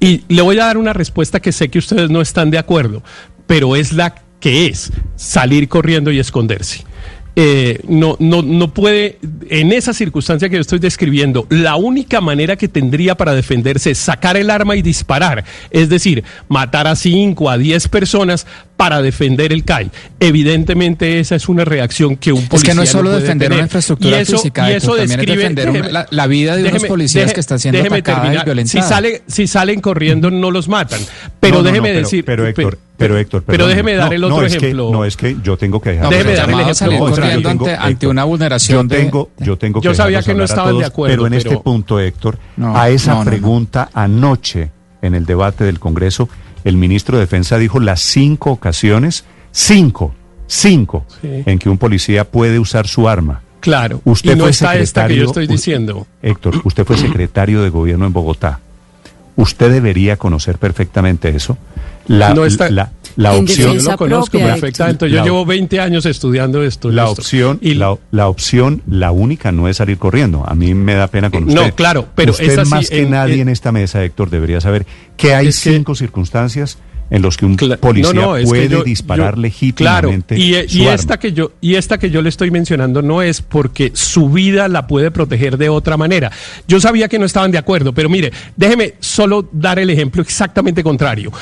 Y 0.00 0.24
le 0.28 0.42
voy 0.42 0.58
a 0.58 0.66
dar 0.66 0.76
una 0.76 0.92
respuesta 0.92 1.40
que 1.40 1.52
sé 1.52 1.70
que 1.70 1.78
ustedes 1.78 2.10
no 2.10 2.20
están 2.20 2.50
de 2.50 2.58
acuerdo, 2.58 3.02
pero 3.46 3.74
es 3.74 3.92
la 3.92 4.14
que 4.40 4.66
es 4.66 4.92
salir 5.16 5.68
corriendo 5.68 6.10
y 6.12 6.18
esconderse. 6.18 6.84
Eh, 7.40 7.78
no, 7.86 8.16
no, 8.18 8.42
no 8.42 8.74
puede, 8.74 9.20
en 9.48 9.70
esa 9.70 9.94
circunstancia 9.94 10.48
que 10.48 10.56
yo 10.56 10.60
estoy 10.60 10.80
describiendo, 10.80 11.46
la 11.50 11.76
única 11.76 12.20
manera 12.20 12.56
que 12.56 12.66
tendría 12.66 13.14
para 13.16 13.32
defenderse 13.32 13.92
es 13.92 13.98
sacar 13.98 14.36
el 14.36 14.50
arma 14.50 14.74
y 14.74 14.82
disparar, 14.82 15.44
es 15.70 15.88
decir, 15.88 16.24
matar 16.48 16.88
a 16.88 16.96
5 16.96 17.48
a 17.48 17.56
10 17.56 17.86
personas 17.90 18.44
para 18.78 19.02
defender 19.02 19.52
el 19.52 19.64
CAI. 19.64 19.90
Evidentemente 20.20 21.18
esa 21.18 21.34
es 21.34 21.48
una 21.48 21.64
reacción 21.64 22.16
que 22.16 22.32
un 22.32 22.46
policía 22.46 22.56
Es 22.56 22.62
que 22.62 22.74
no 22.76 22.82
es 22.84 22.88
solo 22.88 23.10
defender 23.10 23.50
una 23.52 23.62
infraestructura 23.62 24.24
física, 24.24 24.70
y 24.70 24.74
eso 24.74 24.94
también 24.94 25.20
defender 25.26 25.90
la, 26.10 26.26
vida 26.28 26.54
de 26.54 26.68
unos 26.68 26.84
policías 26.84 27.32
que 27.32 27.40
están 27.40 27.58
siendo 27.58 27.80
atacados 27.80 28.28
y 28.40 28.44
violentados. 28.44 28.70
Si, 28.70 28.80
sale, 28.80 29.22
si 29.26 29.48
salen 29.48 29.80
corriendo 29.80 30.30
no 30.30 30.52
los 30.52 30.68
matan, 30.68 31.00
pero 31.40 31.64
déjeme 31.64 31.92
decir... 31.92 32.24
Pero, 32.24 32.46
Héctor, 32.46 32.78
pero 32.96 33.18
Héctor, 33.18 33.42
pero 33.44 33.66
déjeme 33.66 33.96
dar 33.96 34.14
el 34.14 34.22
otro 34.22 34.46
ejemplo. 34.46 34.92
no 34.92 35.04
es 35.04 35.16
que 35.16 35.36
yo 35.42 35.56
tengo 35.56 35.80
que 35.80 35.90
dejar. 35.90 36.10
déjeme 36.10 36.34
dar 36.34 36.48
el 36.48 36.60
ejemplo. 36.60 36.98
corriendo 37.00 37.48
ante, 37.48 37.74
ante, 37.74 38.06
una 38.06 38.22
vulneración. 38.22 38.88
Yo 38.88 38.96
tengo, 38.96 39.30
yo 39.38 39.58
tengo 39.58 39.80
que 39.80 39.86
Yo 39.86 39.94
sabía 39.94 40.22
que 40.22 40.34
no 40.34 40.44
estaban 40.44 40.78
de 40.78 40.84
acuerdo. 40.84 41.16
Pero 41.16 41.26
en 41.26 41.34
este 41.34 41.56
punto, 41.58 41.98
Héctor, 41.98 42.38
a 42.62 42.90
esa 42.90 43.24
pregunta 43.24 43.90
anoche 43.92 44.70
en 45.02 45.16
el 45.16 45.26
debate 45.26 45.64
del 45.64 45.80
Congreso 45.80 46.28
el 46.64 46.76
ministro 46.76 47.16
de 47.18 47.24
Defensa 47.24 47.58
dijo 47.58 47.80
las 47.80 48.00
cinco 48.00 48.50
ocasiones, 48.50 49.24
cinco, 49.52 50.14
cinco, 50.46 51.04
en 51.22 51.58
que 51.58 51.68
un 51.68 51.78
policía 51.78 52.24
puede 52.24 52.58
usar 52.58 52.86
su 52.86 53.08
arma. 53.08 53.42
Claro, 53.60 54.00
usted 54.04 54.36
no 54.36 54.44
fue 54.44 54.50
está 54.50 54.72
secretario, 54.72 55.16
que 55.16 55.20
yo 55.20 55.26
estoy 55.26 55.46
diciendo. 55.46 56.06
Héctor, 56.22 56.60
usted 56.64 56.84
fue 56.84 56.96
secretario 56.96 57.62
de 57.62 57.70
gobierno 57.70 58.06
en 58.06 58.12
Bogotá. 58.12 58.60
Usted 59.36 59.70
debería 59.70 60.16
conocer 60.16 60.58
perfectamente 60.58 61.28
eso. 61.28 61.58
La, 62.06 62.34
no 62.34 62.44
está, 62.44 62.70
la, 62.70 62.90
la 63.18 63.32
opción. 63.32 63.78
Yo 63.78 63.90
lo 63.90 63.96
conozco 63.96 64.38
perfectamente. 64.38 65.10
Yo 65.10 65.24
llevo 65.24 65.44
20 65.44 65.80
años 65.80 66.06
estudiando 66.06 66.62
esto. 66.62 66.90
La 66.90 67.08
opción, 67.08 67.58
y 67.60 67.74
la, 67.74 67.96
la, 68.12 68.28
opción, 68.28 68.82
la 68.86 69.10
única, 69.10 69.50
no 69.50 69.68
es 69.68 69.78
salir 69.78 69.98
corriendo. 69.98 70.44
A 70.46 70.54
mí 70.54 70.72
me 70.72 70.94
da 70.94 71.08
pena 71.08 71.28
con 71.28 71.44
usted. 71.44 71.60
No, 71.60 71.74
claro, 71.74 72.06
pero 72.14 72.30
usted 72.30 72.64
más 72.66 72.88
que 72.88 73.06
nadie 73.06 73.42
en, 73.42 73.48
esta 73.48 73.72
mesa, 73.72 74.04
Héctor, 74.04 74.30
debería 74.30 74.60
saber 74.60 74.86
que 75.16 75.34
hay 75.34 75.50
cinco 75.50 75.96
circunstancias 75.96 76.78
en 77.10 77.22
los 77.22 77.36
que 77.36 77.46
un 77.46 77.56
policía 77.56 78.26
puede 78.44 78.84
disparar 78.84 79.38
legítimamente 79.38 80.34
claro, 80.34 80.66
y, 80.68 80.86
esta 80.86 81.18
que 81.18 81.32
yo 81.32 81.52
y 81.62 81.76
esta 81.76 81.96
que 81.96 82.10
yo 82.10 82.20
le 82.20 82.28
estoy 82.28 82.50
mencionando 82.50 83.00
no 83.00 83.22
es 83.22 83.40
porque 83.40 83.92
su 83.94 84.28
vida 84.28 84.68
la 84.68 84.86
puede 84.86 85.10
proteger 85.10 85.56
de 85.56 85.70
otra 85.70 85.96
manera. 85.96 86.30
Yo 86.68 86.80
sabía 86.80 87.08
que 87.08 87.18
no 87.18 87.24
estaban 87.24 87.50
de 87.50 87.58
acuerdo, 87.58 87.92
pero 87.94 88.08
mire, 88.08 88.30
déjeme 88.56 88.94
solo 89.00 89.48
dar 89.50 89.78
el 89.78 89.90
ejemplo 89.90 90.22
exactamente 90.22 90.84
contrario. 90.84 91.32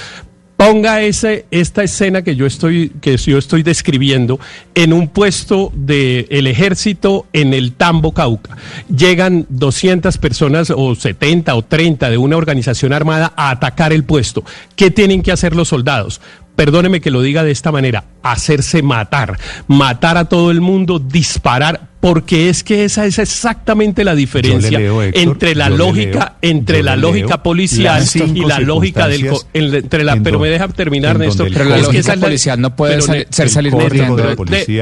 Ponga 0.56 1.03
ese, 1.03 1.44
esta 1.50 1.82
escena 1.82 2.23
que 2.23 2.35
yo 2.35 2.47
estoy, 2.47 2.91
que 3.00 3.17
yo 3.19 3.37
estoy 3.37 3.62
describiendo 3.62 4.41
en 4.75 4.94
un 4.94 5.08
puesto 5.08 5.70
del 5.75 6.47
ejército 6.47 7.26
en 7.35 7.53
el 7.53 7.73
Tambo 7.73 8.12
Cauca. 8.12 8.56
Llegan 8.88 9.44
200 9.50 10.17
personas 10.17 10.73
o 10.75 10.94
70 10.94 11.55
o 11.55 11.62
30 11.62 12.08
de 12.08 12.17
una 12.17 12.37
organización 12.37 12.94
armada 12.94 13.35
a 13.37 13.50
atacar 13.50 13.93
el 13.93 14.05
puesto. 14.05 14.44
¿Qué 14.76 14.91
tienen 14.91 15.23
que 15.23 15.32
hacer 15.32 15.55
los 15.55 15.69
soldados? 15.69 16.23
Perdóneme 16.56 17.00
que 17.00 17.11
lo 17.11 17.23
diga 17.23 17.44
de 17.44 17.50
esta 17.53 17.70
manera, 17.70 18.05
hacerse 18.23 18.82
matar, 18.82 19.38
matar 19.69 20.17
a 20.17 20.25
todo 20.25 20.50
el 20.50 20.61
mundo, 20.61 20.99
disparar 20.99 21.97
porque 22.06 22.49
es 22.49 22.62
que 22.62 22.85
esa 22.85 23.05
es 23.05 23.19
exactamente 23.19 24.05
la 24.05 24.14
diferencia 24.14 24.79
entre 25.12 25.56
la 25.56 25.69
lógica 25.69 26.37
entre 26.41 26.81
la 26.85 26.94
lógica 26.94 27.43
policial 27.43 28.05
y 28.15 28.44
la 28.44 28.60
lógica 28.60 29.08
del 29.08 29.29
entre 29.53 30.05
la 30.05 30.17
pero 30.22 30.39
me 30.39 30.48
deja 30.48 30.69
terminar 30.69 31.19
Néstor 31.19 31.48
pero 31.53 31.65
la 31.65 31.79
lógica 31.79 32.17
policial 32.17 32.60
no 32.60 32.77
puede 32.77 33.01
ser 33.31 33.48
salir 33.48 33.72
corriendo 33.72 34.17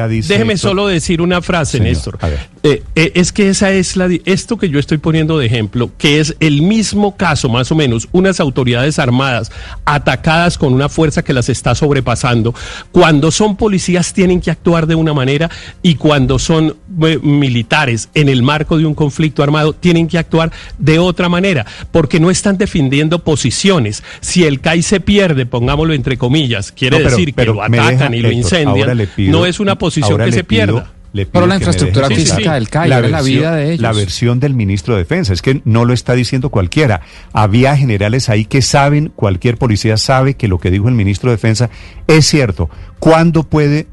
déjeme 0.05 0.59
solo 0.59 0.87
decir 0.87 1.23
una 1.23 1.41
frase 1.41 1.81
Néstor. 1.81 2.19
eh, 2.63 2.83
eh, 2.95 3.13
es 3.15 3.33
que 3.33 3.49
esa 3.49 3.71
es 3.71 3.97
la 3.97 4.09
esto 4.27 4.59
que 4.59 4.69
yo 4.69 4.79
estoy 4.79 4.99
poniendo 4.99 5.39
de 5.39 5.47
ejemplo 5.47 5.93
que 5.97 6.21
es 6.21 6.37
el 6.41 6.61
mismo 6.61 7.17
caso 7.17 7.49
más 7.49 7.73
o 7.73 7.75
menos 7.75 8.07
unas 8.13 8.39
autoridades 8.39 8.99
armadas 8.99 9.51
atacadas 9.87 10.59
con 10.59 10.75
una 10.75 10.91
fuerza 10.91 11.23
que 11.23 11.33
las 11.33 11.49
está 11.49 11.64
sobrepasando 11.73 12.53
cuando 12.91 13.31
son 13.31 13.57
policías 13.57 14.13
tienen 14.13 14.41
que 14.41 14.51
actuar 14.51 14.87
de 14.87 14.95
una 14.95 15.15
manera 15.15 15.51
y 15.83 15.95
cuando 15.95 16.39
son 16.39 16.77
eh, 17.03 17.19
militares 17.23 18.09
en 18.15 18.29
el 18.29 18.43
marco 18.43 18.77
de 18.79 18.87
un 18.87 18.95
conflicto 18.95 19.43
armado 19.43 19.73
tienen 19.73 20.09
que 20.09 20.19
actuar 20.19 20.53
de 20.79 20.99
otra 20.99 21.29
manera, 21.29 21.67
porque 21.93 22.21
no 22.21 22.31
están 22.31 22.59
defendiendo 22.59 23.21
posiciones. 23.21 24.03
Si 24.21 24.45
el 24.45 24.61
CAI 24.61 24.83
se 24.83 25.01
pierde, 25.01 25.47
pongámoslo 25.47 25.95
entre 25.95 26.17
comillas, 26.17 26.73
quiere 26.73 27.01
decir 27.01 27.35
que 27.35 27.45
lo 27.45 27.63
atacan 27.63 28.15
y 28.15 28.21
lo 28.21 28.31
incendian, 28.31 29.09
no 29.19 29.47
es 29.47 29.61
una 29.61 29.77
posición 29.77 30.19
que 30.19 30.33
se 30.33 30.45
pierda. 30.45 30.91
Pero 31.31 31.47
la 31.47 31.57
infraestructura 31.57 32.09
física 32.09 32.55
del 32.55 32.69
CAI, 32.69 32.89
la, 32.89 33.01
la, 33.01 33.23
vida 33.23 33.55
de 33.55 33.73
ellos. 33.73 33.81
La 33.81 33.93
versión 33.93 34.41
del 34.41 34.55
ministro 34.55 34.95
de 34.95 35.01
Defensa, 35.01 35.33
es 35.33 35.43
que 35.43 35.63
no 35.65 35.85
lo 35.85 35.93
está 35.93 36.15
diciendo 36.15 36.51
cualquiera. 36.51 37.03
Había 37.33 37.77
generales 37.77 38.29
ahí 38.29 38.45
que 38.45 38.63
saben, 38.63 39.13
cualquier 39.15 39.57
policía 39.57 39.97
sabe 39.97 40.35
que 40.35 40.49
lo 40.49 40.59
que 40.59 40.71
dijo 40.71 40.89
el 40.89 40.95
ministro 40.95 41.31
de 41.31 41.37
Defensa 41.37 41.71
es 42.09 42.27
cierto. 42.27 42.69
¿Cuándo 42.99 43.45
puede? 43.45 43.87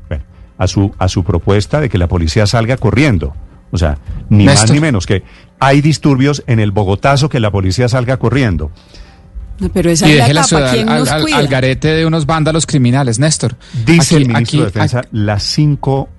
a 0.61 0.67
su, 0.67 0.93
a 0.99 1.07
su 1.07 1.23
propuesta 1.23 1.81
de 1.81 1.89
que 1.89 1.97
la 1.97 2.07
policía 2.07 2.45
salga 2.45 2.77
corriendo. 2.77 3.33
O 3.71 3.79
sea, 3.79 3.97
ni 4.29 4.45
más 4.45 4.69
ni 4.69 4.79
menos 4.79 5.07
que 5.07 5.23
hay 5.59 5.81
disturbios 5.81 6.43
en 6.45 6.59
el 6.59 6.71
Bogotazo 6.71 7.29
que 7.29 7.39
la 7.39 7.49
policía 7.49 7.89
salga 7.89 8.17
corriendo. 8.17 8.69
pero 9.73 9.89
esa 9.89 10.07
y 10.07 10.13
deje 10.13 10.35
la 10.35 10.43
ciudad 10.43 10.75
al, 10.87 11.47
garete 11.47 11.87
de 11.87 12.05
unos 12.05 12.27
vándalos 12.27 12.67
criminales, 12.67 13.17
Néstor. 13.17 13.57
Dice 13.87 14.17
el 14.17 14.27
ministro 14.27 14.59
de 14.59 14.65
Defensa 14.65 15.01
las 15.11 15.41
cinco 15.41 16.09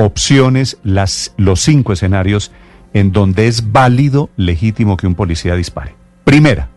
opciones, 0.00 0.78
las, 0.84 1.34
los 1.36 1.60
cinco 1.60 1.92
escenarios 1.92 2.52
en 2.94 3.10
donde 3.10 3.48
es 3.48 3.72
válido, 3.72 4.30
legítimo 4.36 4.96
que 4.96 5.08
un 5.08 5.16
policía 5.16 5.56
dispare. 5.56 5.96
Primera, 6.22 6.68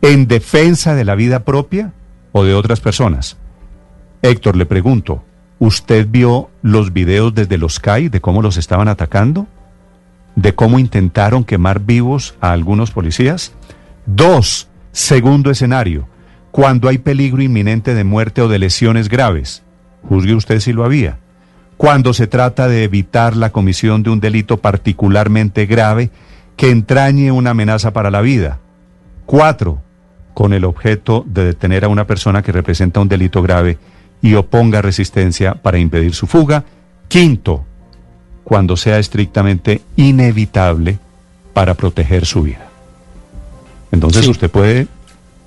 en 0.00 0.26
defensa 0.26 0.94
de 0.94 1.04
la 1.04 1.14
vida 1.14 1.44
propia, 1.44 1.92
o 2.36 2.44
de 2.44 2.54
otras 2.54 2.80
personas. 2.80 3.36
Héctor, 4.20 4.56
le 4.56 4.66
pregunto, 4.66 5.22
¿usted 5.60 6.08
vio 6.10 6.50
los 6.62 6.92
videos 6.92 7.32
desde 7.32 7.58
los 7.58 7.78
CAI 7.78 8.08
de 8.08 8.20
cómo 8.20 8.42
los 8.42 8.56
estaban 8.56 8.88
atacando? 8.88 9.46
¿De 10.34 10.52
cómo 10.52 10.80
intentaron 10.80 11.44
quemar 11.44 11.78
vivos 11.78 12.34
a 12.40 12.50
algunos 12.50 12.90
policías? 12.90 13.52
Dos, 14.04 14.68
segundo 14.90 15.52
escenario, 15.52 16.08
cuando 16.50 16.88
hay 16.88 16.98
peligro 16.98 17.40
inminente 17.40 17.94
de 17.94 18.02
muerte 18.02 18.42
o 18.42 18.48
de 18.48 18.58
lesiones 18.58 19.08
graves. 19.08 19.62
Juzgue 20.02 20.34
usted 20.34 20.58
si 20.58 20.72
lo 20.72 20.84
había. 20.84 21.18
Cuando 21.76 22.14
se 22.14 22.26
trata 22.26 22.68
de 22.68 22.84
evitar 22.84 23.36
la 23.36 23.50
comisión 23.50 24.02
de 24.02 24.10
un 24.10 24.20
delito 24.20 24.58
particularmente 24.58 25.66
grave 25.66 26.10
que 26.56 26.70
entrañe 26.70 27.32
una 27.32 27.50
amenaza 27.50 27.92
para 27.92 28.10
la 28.10 28.20
vida. 28.20 28.58
Cuatro, 29.26 29.82
con 30.34 30.52
el 30.52 30.64
objeto 30.64 31.24
de 31.26 31.44
detener 31.44 31.84
a 31.84 31.88
una 31.88 32.06
persona 32.06 32.42
que 32.42 32.52
representa 32.52 33.00
un 33.00 33.08
delito 33.08 33.42
grave 33.42 33.78
y 34.22 34.34
oponga 34.34 34.82
resistencia 34.82 35.54
para 35.54 35.78
impedir 35.78 36.14
su 36.14 36.26
fuga. 36.26 36.64
Quinto, 37.08 37.64
cuando 38.42 38.76
sea 38.76 38.98
estrictamente 38.98 39.82
inevitable 39.96 40.98
para 41.52 41.74
proteger 41.74 42.26
su 42.26 42.42
vida. 42.42 42.68
Entonces 43.92 44.26
usted 44.26 44.50
puede 44.50 44.88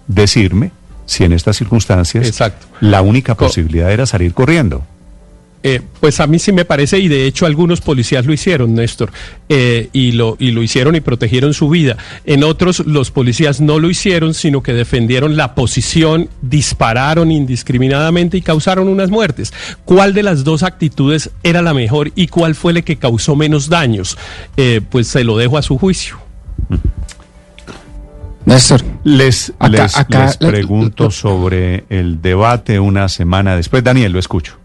decirme 0.07 0.71
si 1.05 1.23
en 1.23 1.33
estas 1.33 1.57
circunstancias 1.57 2.41
la 2.79 3.01
única 3.01 3.35
posibilidad 3.35 3.91
era 3.91 4.05
salir 4.05 4.33
corriendo. 4.33 4.83
Eh, 5.63 5.81
pues 5.99 6.19
a 6.19 6.27
mí 6.27 6.39
sí 6.39 6.51
me 6.51 6.65
parece, 6.65 6.99
y 6.99 7.07
de 7.07 7.25
hecho 7.25 7.45
algunos 7.45 7.81
policías 7.81 8.25
lo 8.25 8.33
hicieron, 8.33 8.75
Néstor, 8.75 9.11
eh, 9.49 9.89
y, 9.91 10.11
lo, 10.11 10.37
y 10.39 10.51
lo 10.51 10.61
hicieron 10.61 10.95
y 10.95 11.01
protegieron 11.01 11.53
su 11.53 11.67
vida. 11.69 11.97
En 12.25 12.43
otros 12.43 12.85
los 12.85 13.11
policías 13.11 13.59
no 13.59 13.79
lo 13.79 13.89
hicieron, 13.89 14.33
sino 14.33 14.61
que 14.61 14.73
defendieron 14.73 15.35
la 15.35 15.55
posición, 15.55 16.29
dispararon 16.41 17.31
indiscriminadamente 17.31 18.37
y 18.37 18.41
causaron 18.41 18.87
unas 18.87 19.09
muertes. 19.09 19.51
¿Cuál 19.83 20.13
de 20.13 20.23
las 20.23 20.43
dos 20.43 20.63
actitudes 20.63 21.31
era 21.43 21.61
la 21.61 21.73
mejor 21.73 22.11
y 22.15 22.27
cuál 22.27 22.55
fue 22.55 22.73
la 22.73 22.81
que 22.83 22.97
causó 22.97 23.35
menos 23.35 23.67
daños? 23.67 24.17
Eh, 24.57 24.81
pues 24.89 25.07
se 25.07 25.23
lo 25.23 25.37
dejo 25.37 25.57
a 25.57 25.63
su 25.63 25.77
juicio. 25.77 26.17
Néstor. 28.45 28.81
Les, 29.03 29.51
les 29.69 30.37
pregunto 30.37 31.11
sobre 31.11 31.83
el 31.89 32.21
debate 32.21 32.79
una 32.79 33.09
semana 33.09 33.55
después. 33.55 33.83
Daniel, 33.83 34.13
lo 34.13 34.19
escucho. 34.19 34.57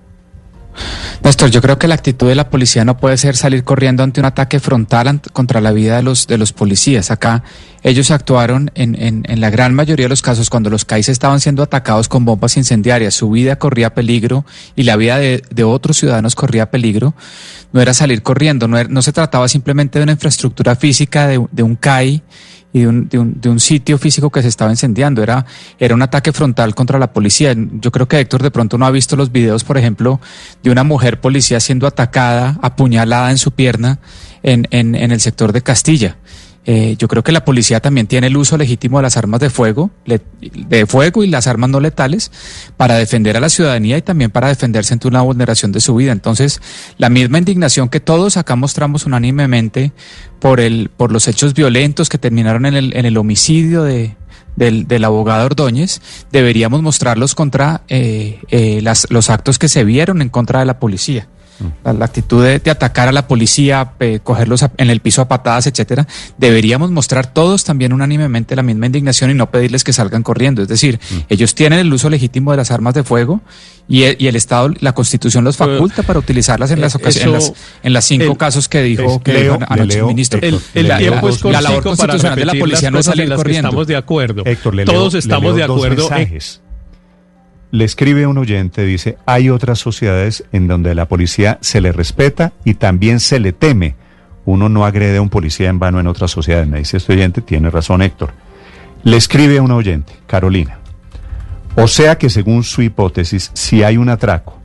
Néstor, 1.23 1.51
yo 1.51 1.61
creo 1.61 1.79
que 1.79 1.87
la 1.87 1.95
actitud 1.95 2.29
de 2.29 2.35
la 2.35 2.51
policía 2.51 2.85
no 2.85 2.97
puede 2.97 3.17
ser 3.17 3.37
salir 3.37 3.65
corriendo 3.65 4.03
ante 4.03 4.21
un 4.21 4.27
ataque 4.27 4.59
frontal 4.61 5.21
contra 5.33 5.61
la 5.61 5.73
vida 5.73 5.97
de 5.97 6.03
los, 6.03 6.27
de 6.27 6.39
los 6.39 6.53
policías. 6.53 7.11
Acá 7.11 7.45
ellos 7.83 8.11
actuaron 8.11 8.71
en, 8.75 9.23
la 9.41 9.51
gran 9.51 9.75
mayoría 9.75 10.07
de 10.07 10.11
los 10.11 10.23
casos 10.23 10.51
cuando 10.51 10.71
los 10.71 10.85
CAIs 10.85 11.09
estaban 11.09 11.41
siendo 11.41 11.63
atacados 11.63 12.09
con 12.09 12.25
bombas 12.25 12.57
incendiarias. 12.57 13.15
Su 13.15 13.31
vida 13.31 13.57
corría 13.57 13.95
peligro 13.95 14.45
y 14.75 14.85
la 14.85 14.97
vida 14.97 15.19
de, 15.19 15.43
de 15.51 15.65
otros 15.65 15.97
ciudadanos 15.97 16.35
corría 16.35 16.71
peligro. 16.71 17.15
No 17.73 17.81
era 17.81 17.95
salir 17.95 18.23
corriendo, 18.23 18.69
no, 18.69 18.83
no 18.85 19.03
se 19.03 19.13
trataba 19.13 19.49
simplemente 19.49 19.99
de 19.99 20.05
una 20.05 20.13
infraestructura 20.13 20.77
física 20.77 21.27
de, 21.27 21.45
de 21.51 21.63
un 21.63 21.77
CAI 21.77 22.23
y 22.73 22.81
de 22.81 22.89
un, 22.89 23.09
de 23.09 23.19
un, 23.19 23.41
de 23.41 23.49
un, 23.51 23.61
sitio 23.61 23.99
físico 23.99 24.31
que 24.31 24.43
se 24.43 24.49
estaba 24.49 24.71
incendiando. 24.71 25.23
Era, 25.23 25.45
era 25.79 25.95
un 25.95 26.03
ataque 26.03 26.33
frontal 26.33 26.75
contra 26.75 26.99
la 26.99 27.13
policía. 27.13 27.55
Yo 27.57 27.91
creo 27.91 28.09
que 28.09 28.19
Héctor 28.19 28.43
de 28.43 28.51
pronto 28.51 28.79
no 28.79 28.87
ha 28.87 28.91
visto 28.91 29.15
los 29.17 29.31
videos, 29.31 29.65
por 29.65 29.77
ejemplo, 29.77 30.21
de 30.63 30.71
una 30.71 30.85
mujer 30.85 31.21
policía 31.21 31.61
siendo 31.61 31.87
atacada, 31.87 32.59
apuñalada 32.63 33.31
en 33.31 33.39
su 33.39 33.51
pierna 33.53 33.99
en, 34.43 34.67
en, 34.71 34.95
en 34.95 35.13
el 35.13 35.21
sector 35.21 35.53
de 35.53 35.63
Castilla. 35.63 36.17
Eh, 36.65 36.95
yo 36.97 37.09
creo 37.09 37.25
que 37.25 37.33
la 37.33 37.45
policía 37.45 37.81
también 37.81 38.07
tiene 38.07 38.29
el 38.29 38.37
uso 38.37 38.57
legítimo 38.57 38.99
de 38.99 39.03
las 39.03 39.17
armas 39.17 39.41
de 39.41 39.51
fuego, 39.51 39.91
de 40.07 40.87
fuego 40.87 41.25
y 41.25 41.27
las 41.27 41.49
armas 41.49 41.71
no 41.71 41.81
letales 41.81 42.31
para 42.77 42.95
defender 42.95 43.37
a 43.37 43.41
la 43.41 43.49
ciudadanía 43.49 43.99
y 43.99 44.03
también 44.03 44.31
para 44.31 44.49
defenderse 44.49 44.95
ante 44.95 45.09
una 45.09 45.23
vulneración 45.23 45.73
de 45.73 45.81
su 45.81 45.97
vida. 45.97 46.13
Entonces, 46.13 46.61
la 46.99 47.09
misma 47.09 47.39
indignación 47.39 47.89
que 47.89 47.99
todos 47.99 48.37
acá 48.37 48.55
mostramos 48.55 49.07
unánimemente 49.07 49.93
por 50.39 50.61
el, 50.61 50.91
por 50.97 51.11
los 51.11 51.27
hechos 51.27 51.53
violentos 51.55 52.09
que 52.09 52.19
terminaron 52.19 52.65
en 52.67 52.75
el, 52.75 52.97
en 52.97 53.07
el 53.07 53.17
homicidio 53.17 53.83
de, 53.83 54.17
del, 54.55 54.87
del, 54.87 55.05
abogado 55.05 55.47
Ordóñez, 55.47 56.01
deberíamos 56.31 56.83
mostrarlos 56.83 57.35
contra 57.35 57.83
eh, 57.89 58.41
eh, 58.51 58.81
las, 58.83 59.09
los 59.11 59.31
actos 59.31 59.59
que 59.59 59.69
se 59.69 59.83
vieron 59.85 60.23
en 60.23 60.29
contra 60.29 60.61
de 60.61 60.67
la 60.67 60.79
policía. 60.79 61.29
La, 61.85 62.05
actitud 62.05 62.45
de, 62.45 62.71
atacar 62.71 63.09
a 63.09 63.13
la 63.13 63.27
policía, 63.27 63.93
cogerlos 64.23 64.65
en 64.77 64.91
el 64.91 65.01
piso 65.01 65.23
a 65.23 65.29
patadas, 65.29 65.67
etcétera, 65.67 66.07
deberíamos 66.39 66.91
mostrar 66.91 67.33
todos 67.33 67.65
también 67.65 67.93
unánimemente 67.93 68.57
la 68.57 68.63
misma 68.63 68.87
indignación 68.87 69.31
y 69.31 69.35
no 69.35 69.51
pedirles 69.51 69.85
que 69.85 69.93
salgan 69.93 70.23
corriendo. 70.23 70.63
Es 70.63 70.69
decir, 70.69 71.01
ellos 71.29 71.55
tienen 71.55 71.79
el 71.79 71.93
uso 71.93 72.11
legítimo 72.11 72.51
de 72.51 72.57
las 72.57 72.71
armas 72.71 72.95
de 72.95 73.05
fuego 73.05 73.41
y, 73.89 74.05
el 74.05 74.37
Estado, 74.37 74.71
la 74.81 74.95
Constitución 74.95 75.45
los 75.45 75.57
faculta 75.57 76.03
para 76.03 76.19
utilizarlas 76.19 76.71
en 76.71 76.81
las 76.81 76.95
ocasiones, 76.95 77.53
en, 77.83 77.93
las 77.93 78.05
cinco 78.05 78.37
casos 78.37 78.69
que 78.69 78.83
dijo 78.83 79.23
que 79.23 79.51
anoche 79.69 79.99
el 79.99 80.05
ministro. 80.07 80.41
El, 80.43 80.97
tiempo 80.97 81.29
es 81.29 81.43
la 81.45 81.61
labor 81.61 81.83
constitucional 81.83 82.39
de 82.39 82.45
la 82.45 82.55
policía 82.55 82.91
no 82.91 82.99
es 82.99 83.07
salir 83.07 83.29
corriendo. 83.35 83.69
Estamos 83.69 83.87
de 83.87 83.97
acuerdo. 83.97 84.45
todos 84.87 85.15
estamos 85.15 85.57
de 85.57 85.65
acuerdo. 85.65 86.09
Le 87.73 87.87
escribe 87.87 88.27
un 88.27 88.37
oyente, 88.37 88.85
dice, 88.85 89.17
hay 89.25 89.49
otras 89.49 89.79
sociedades 89.79 90.45
en 90.53 90.69
donde 90.69 90.95
la 90.95 91.09
policía 91.09 91.57
se 91.63 91.81
le 91.81 91.91
respeta 91.91 92.53
y 92.67 92.75
también 92.75 93.19
se 93.19 93.41
le 93.41 93.55
teme. 93.55 93.95
Uno 94.45 94.69
no 94.69 94.85
agrede 94.85 95.17
a 95.17 95.23
un 95.23 95.31
policía 95.31 95.71
en 95.71 95.79
vano 95.79 95.99
en 95.99 96.07
otras 96.07 96.31
sociedades. 96.31 96.69
Me 96.69 96.81
dice 96.81 96.99
este 96.99 97.15
oyente, 97.15 97.41
tiene 97.41 97.71
razón 97.71 98.03
Héctor. 98.03 98.35
Le 99.05 99.17
escribe 99.17 99.59
un 99.59 99.71
oyente, 99.71 100.13
Carolina. 100.27 100.81
O 101.75 101.89
sea 101.89 102.19
que 102.19 102.29
según 102.29 102.63
su 102.63 102.83
hipótesis, 102.83 103.51
si 103.55 103.83
hay 103.83 103.97
un 103.97 104.11
atraco 104.11 104.59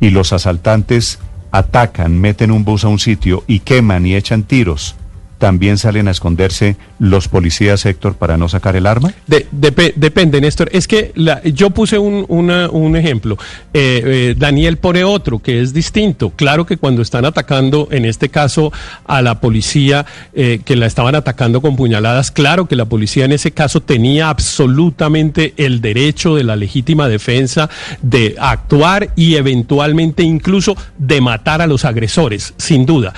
y 0.00 0.08
los 0.08 0.32
asaltantes 0.32 1.18
atacan, 1.50 2.18
meten 2.18 2.50
un 2.50 2.64
bus 2.64 2.84
a 2.84 2.88
un 2.88 2.98
sitio 2.98 3.44
y 3.46 3.60
queman 3.60 4.06
y 4.06 4.14
echan 4.14 4.44
tiros, 4.44 4.96
también 5.42 5.76
salen 5.76 6.06
a 6.06 6.12
esconderse 6.12 6.76
los 7.00 7.26
policías, 7.26 7.84
Héctor, 7.84 8.14
para 8.14 8.36
no 8.36 8.48
sacar 8.48 8.76
el 8.76 8.86
arma? 8.86 9.12
depende, 9.26 10.40
Néstor. 10.40 10.68
Es 10.70 10.86
que 10.86 11.12
yo 11.52 11.70
puse 11.70 11.98
un, 11.98 12.96
ejemplo. 12.96 13.36
Eh, 13.74 14.02
eh, 14.04 14.34
Daniel 14.38 14.76
pone 14.76 15.02
otro 15.02 15.40
que 15.40 15.60
es 15.60 15.74
distinto. 15.74 16.30
Claro 16.30 16.64
que 16.64 16.76
cuando 16.76 17.02
están 17.02 17.24
atacando, 17.24 17.88
en 17.90 18.04
este 18.04 18.28
caso, 18.28 18.72
a 19.04 19.20
la 19.20 19.40
policía, 19.40 20.06
eh, 20.32 20.60
que 20.64 20.76
la 20.76 20.86
estaban 20.86 21.16
atacando 21.16 21.60
con 21.60 21.74
puñaladas, 21.74 22.30
claro 22.30 22.68
que 22.68 22.76
la 22.76 22.84
policía 22.84 23.24
en 23.24 23.32
ese 23.32 23.50
caso 23.50 23.80
tenía 23.80 24.28
absolutamente 24.28 25.54
el 25.56 25.80
derecho 25.80 26.36
de 26.36 26.44
la 26.44 26.54
legítima 26.54 27.08
defensa 27.08 27.68
de 28.00 28.36
actuar 28.38 29.10
y 29.16 29.34
eventualmente 29.34 30.22
incluso 30.22 30.76
de 30.98 31.20
matar 31.20 31.62
a 31.62 31.66
los 31.66 31.84
agresores, 31.84 32.54
sin 32.58 32.86
duda. 32.86 33.12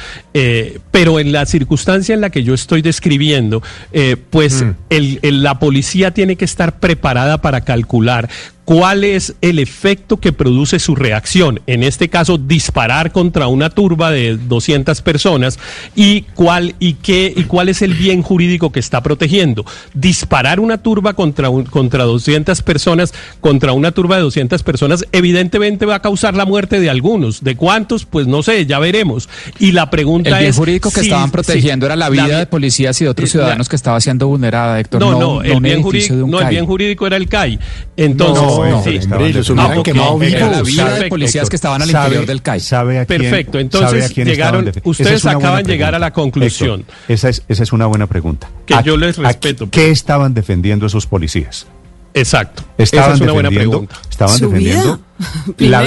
pero 0.91 1.21
en 1.21 1.31
la 1.31 1.45
circunstancia 1.45 2.14
en 2.15 2.21
la 2.21 2.31
que 2.31 2.43
yo 2.43 2.55
estoy 2.55 2.83
describiendo, 2.83 3.63
eh, 3.93 4.17
pues 4.31 4.63
mm. 4.63 4.75
la 5.23 5.59
policía 5.59 6.13
tiene 6.13 6.37
que 6.37 6.45
estar 6.45 6.79
preparada 6.81 7.39
para 7.43 7.63
calcular 7.63 8.29
cuál 8.65 9.05
es 9.05 9.35
el 9.41 9.59
efecto 9.59 10.19
que 10.19 10.33
produce 10.33 10.79
su 10.79 10.95
reacción, 10.95 11.61
en 11.67 11.83
este 11.83 12.09
caso 12.09 12.39
disparar 12.39 13.13
contra 13.13 13.47
una 13.47 13.71
turba 13.71 14.11
de 14.11 14.37
200 14.37 15.03
personas 15.03 15.59
y 15.95 16.23
cuál 16.35 16.75
y 16.79 16.95
qué 16.95 17.33
y 17.35 17.45
cuál 17.45 17.69
es 17.69 17.83
el 17.83 17.95
bien 17.95 18.23
jurídico 18.23 18.73
que 18.73 18.81
está 18.81 19.03
protegiendo. 19.03 19.65
Disparar 19.93 20.61
una 20.61 20.79
turba 20.79 21.15
contra 21.15 21.51
un, 21.51 21.65
contra 21.65 22.05
200 22.05 22.63
personas, 22.63 23.13
contra 23.41 23.73
una 23.73 23.93
turba 23.93 24.17
de 24.17 24.23
200 24.23 24.63
personas 24.63 25.05
evidentemente 25.13 25.87
va 25.87 25.97
a 25.97 26.03
causar 26.03 26.35
la 26.35 26.47
muerte 26.47 26.81
de 26.81 26.91
algunos, 26.91 27.45
de 27.45 27.57
cuántos 27.57 28.05
pues 28.05 28.27
no 28.27 28.43
sé, 28.43 28.67
ya 28.67 28.79
veremos. 28.79 29.29
Y 29.59 29.73
la 29.73 29.91
pregunta 29.91 30.31
es 30.31 30.37
El 30.37 30.43
bien 30.43 30.55
jurídico 30.55 30.91
que 30.91 31.01
estaban 31.01 31.31
protegiendo 31.31 31.87
era 31.87 31.97
la 31.97 32.09
vida 32.09 32.39
de 32.39 32.47
policías 32.47 33.01
y 33.01 33.05
de 33.05 33.11
otros 33.11 33.31
ciudadanos 33.31 33.69
que 33.69 33.77
estaba 33.77 34.01
siendo 34.01 34.29
vulnerada, 34.29 34.81
Héctor. 34.81 35.01
No, 35.01 35.19
no, 35.19 35.43
el, 35.43 35.61
bien 35.61 35.83
jurídico, 35.83 36.15
no 36.15 36.41
el 36.41 36.49
bien 36.49 36.67
jurídico 36.67 37.07
era 37.07 37.17
el 37.17 37.29
CAI. 37.29 37.59
Entonces, 37.97 38.43
no, 38.43 38.54
sí. 38.85 39.01
la 39.57 40.63
vida 40.63 40.95
de 40.99 41.09
policías 41.09 41.49
que 41.49 41.57
estaban 41.57 41.83
al 41.83 41.89
interior 41.91 42.27
del 42.27 42.43
CAI. 42.43 42.61
Perfecto, 43.07 43.59
entonces 43.59 44.15
llegaron, 44.15 44.71
ustedes 44.85 45.25
acaban 45.27 45.65
de 45.65 45.73
llegar 45.73 45.95
a 45.95 45.99
la 45.99 46.13
conclusión. 46.13 46.85
esa, 47.09 47.29
es, 47.29 47.43
esa 47.49 47.63
es 47.63 47.73
una 47.73 47.87
buena 47.87 48.07
pregunta. 48.07 48.49
Que 48.67 48.77
yo 48.85 48.97
les 48.97 49.19
respeto. 49.19 49.69
¿Qué 49.71 49.91
estaban 49.91 50.35
defendiendo 50.35 50.87
esos 50.87 51.07
policías? 51.07 51.67
Exacto. 52.15 52.63
Estaban 52.79 53.11
Esa 53.11 53.15
es 53.17 53.21
una 53.21 53.33
buena 53.33 53.51
pregunta. 53.51 53.97
Estaban 54.09 54.39
defendiendo 54.39 55.01
la, 55.59 55.83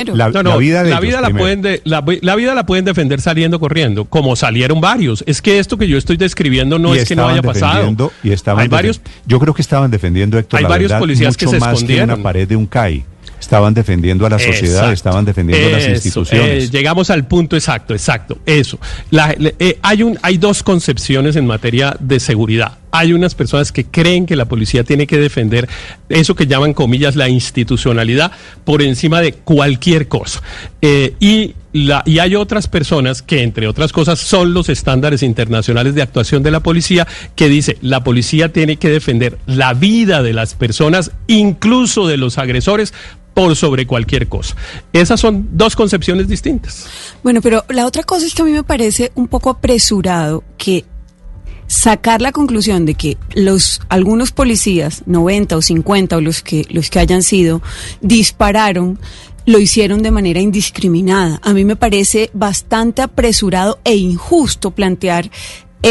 vida 0.57 0.83
de 0.83 0.89
la 0.89 0.99
vida 0.99 1.21
la 1.21 1.29
pueden 1.29 1.81
la, 1.83 2.01
vida 2.35 2.53
la 2.53 2.65
pueden 2.65 2.85
defender 2.85 3.21
saliendo 3.21 3.59
corriendo, 3.59 4.05
como 4.05 4.35
salieron 4.35 4.81
varios. 4.81 5.23
Es 5.25 5.41
que 5.41 5.59
esto 5.59 5.77
que 5.77 5.87
yo 5.87 5.97
estoy 5.97 6.17
describiendo 6.17 6.79
no 6.79 6.93
es 6.93 7.07
que 7.07 7.15
no 7.15 7.27
haya 7.27 7.41
pasado. 7.41 8.11
Y 8.23 8.31
estaban 8.31 8.61
hay 8.61 8.67
varios. 8.67 9.01
Yo 9.25 9.39
creo 9.39 9.53
que 9.53 9.61
estaban 9.61 9.89
defendiendo 9.89 10.37
Héctor. 10.37 10.59
Hay 10.59 10.65
varios 10.65 10.91
policías 10.93 11.37
que 11.37 11.47
se 11.47 11.59
más 11.59 11.73
escondieron. 11.73 12.09
Que 12.09 12.13
una 12.13 12.23
pared 12.23 12.47
de 12.47 12.55
un 12.55 12.65
CAI. 12.67 13.05
Estaban 13.47 13.73
defendiendo 13.73 14.25
a 14.25 14.29
la 14.29 14.39
sociedad, 14.39 14.91
estaban 14.91 15.23
defendiendo 15.23 15.69
a 15.69 15.71
las 15.71 15.87
instituciones. 15.87 16.65
Eh, 16.65 16.69
llegamos 16.69 17.09
al 17.09 17.25
punto 17.27 17.55
exacto, 17.55 17.93
exacto, 17.93 18.39
eso. 18.45 18.77
La, 19.09 19.33
eh, 19.39 19.79
hay, 19.81 20.03
un, 20.03 20.19
hay 20.21 20.37
dos 20.37 20.63
concepciones 20.63 21.37
en 21.37 21.45
materia 21.47 21.95
de 21.97 22.19
seguridad 22.19 22.79
hay 22.91 23.13
unas 23.13 23.35
personas 23.35 23.71
que 23.71 23.85
creen 23.85 24.25
que 24.25 24.35
la 24.35 24.45
policía 24.45 24.83
tiene 24.83 25.07
que 25.07 25.17
defender 25.17 25.67
eso 26.09 26.35
que 26.35 26.47
llaman 26.47 26.73
comillas 26.73 27.15
la 27.15 27.29
institucionalidad 27.29 28.31
por 28.63 28.81
encima 28.81 29.21
de 29.21 29.33
cualquier 29.33 30.07
cosa. 30.07 30.41
Eh, 30.81 31.13
y, 31.19 31.53
la, 31.73 32.01
y 32.05 32.19
hay 32.19 32.35
otras 32.35 32.67
personas 32.67 33.21
que, 33.21 33.43
entre 33.43 33.67
otras 33.67 33.91
cosas, 33.91 34.19
son 34.19 34.53
los 34.53 34.69
estándares 34.69 35.21
internacionales 35.21 35.95
de 35.95 36.01
actuación 36.01 36.43
de 36.43 36.51
la 36.51 36.61
policía, 36.61 37.07
que 37.35 37.49
dice 37.49 37.77
la 37.81 38.03
policía 38.03 38.51
tiene 38.51 38.77
que 38.77 38.89
defender 38.89 39.37
la 39.45 39.73
vida 39.73 40.23
de 40.23 40.33
las 40.33 40.55
personas, 40.55 41.11
incluso 41.27 42.07
de 42.07 42.17
los 42.17 42.37
agresores, 42.37 42.93
por 43.37 43.55
sobre 43.55 43.85
cualquier 43.85 44.27
cosa. 44.27 44.55
Esas 44.91 45.19
son 45.19 45.47
dos 45.51 45.75
concepciones 45.75 46.27
distintas. 46.27 46.87
Bueno, 47.21 47.39
pero 47.39 47.63
la 47.69 47.85
otra 47.85 48.01
cosa 48.01 48.25
es 48.25 48.33
que 48.33 48.41
a 48.41 48.45
mí 48.45 48.51
me 48.51 48.63
parece 48.63 49.11
un 49.13 49.27
poco 49.27 49.51
apresurado 49.51 50.43
que 50.57 50.85
sacar 51.67 52.19
la 52.19 52.31
conclusión 52.31 52.87
de 52.87 52.95
que 52.95 53.15
los 53.35 53.79
algunos 53.89 54.31
policías, 54.31 55.03
90 55.05 55.55
o 55.55 55.61
50 55.61 56.17
o 56.17 56.21
los 56.21 56.41
que 56.41 56.65
los 56.71 56.89
que 56.89 56.97
hayan 56.97 57.21
sido, 57.21 57.61
dispararon 58.01 58.97
lo 59.45 59.59
hicieron 59.59 60.01
de 60.01 60.09
manera 60.09 60.41
indiscriminada. 60.41 61.39
A 61.43 61.53
mí 61.53 61.63
me 61.63 61.75
parece 61.75 62.31
bastante 62.33 63.03
apresurado 63.03 63.77
e 63.83 63.97
injusto 63.97 64.71
plantear 64.71 65.29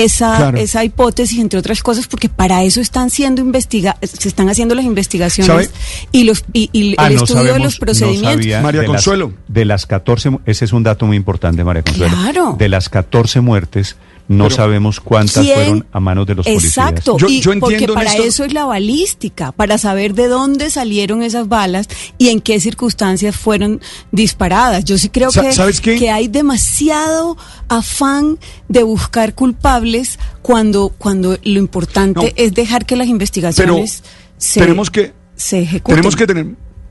esa, 0.04 0.50
esa 0.50 0.84
hipótesis, 0.84 1.38
entre 1.38 1.58
otras 1.58 1.82
cosas, 1.82 2.06
porque 2.06 2.28
para 2.28 2.62
eso 2.62 2.80
están 2.80 3.10
siendo 3.10 3.40
investiga 3.40 3.96
se 4.02 4.28
están 4.28 4.48
haciendo 4.48 4.74
las 4.74 4.84
investigaciones 4.84 5.70
y 6.12 6.24
los 6.24 6.44
y, 6.52 6.70
el 6.72 6.94
ah, 6.98 7.10
estudio 7.10 7.54
de 7.54 7.58
los 7.60 7.78
procedimientos. 7.78 8.62
María 8.62 8.84
Consuelo. 8.84 9.32
de 9.48 9.64
las 9.64 9.86
14, 9.86 10.38
ese 10.46 10.64
es 10.64 10.72
un 10.72 10.82
dato 10.82 11.06
muy 11.06 11.16
importante, 11.16 11.64
María 11.64 11.82
Consuelo. 11.82 12.16
Claro. 12.16 12.56
De 12.58 12.68
las 12.68 12.88
14 12.88 13.40
muertes, 13.40 13.96
no 14.28 14.50
sabemos 14.50 15.00
cuántas 15.00 15.46
fueron 15.46 15.86
a 15.92 16.00
manos 16.00 16.26
de 16.26 16.34
los 16.34 16.46
policías. 16.46 16.76
Exacto, 16.76 17.16
yo, 17.18 17.28
entiendo, 17.28 17.66
porque 17.66 17.88
para 17.88 18.14
eso 18.14 18.44
es 18.44 18.52
la 18.52 18.64
balística, 18.64 19.52
para 19.52 19.78
saber 19.78 20.14
de 20.14 20.28
dónde 20.28 20.70
salieron 20.70 21.22
esas 21.22 21.48
balas 21.48 21.88
y 22.18 22.28
en 22.28 22.40
qué 22.40 22.58
circunstancias 22.60 23.36
fueron 23.36 23.80
disparadas. 24.12 24.84
Yo 24.84 24.98
sí 24.98 25.08
creo 25.08 25.30
que, 25.30 25.98
que 25.98 26.10
hay 26.10 26.28
demasiado 26.28 27.36
afán 27.68 28.38
de 28.68 28.82
buscar 28.82 29.34
culpables 29.34 30.18
cuando, 30.42 30.92
cuando 30.96 31.38
lo 31.42 31.58
importante 31.58 32.32
es 32.36 32.54
dejar 32.54 32.86
que 32.86 32.96
las 32.96 33.08
investigaciones 33.08 34.02
se, 34.38 34.60
tenemos 34.60 34.90
que, 34.90 35.12
se 35.34 35.60
ejecuten. 35.60 35.96
Tenemos 35.96 36.16
que 36.16 36.26
tener 36.26 36.46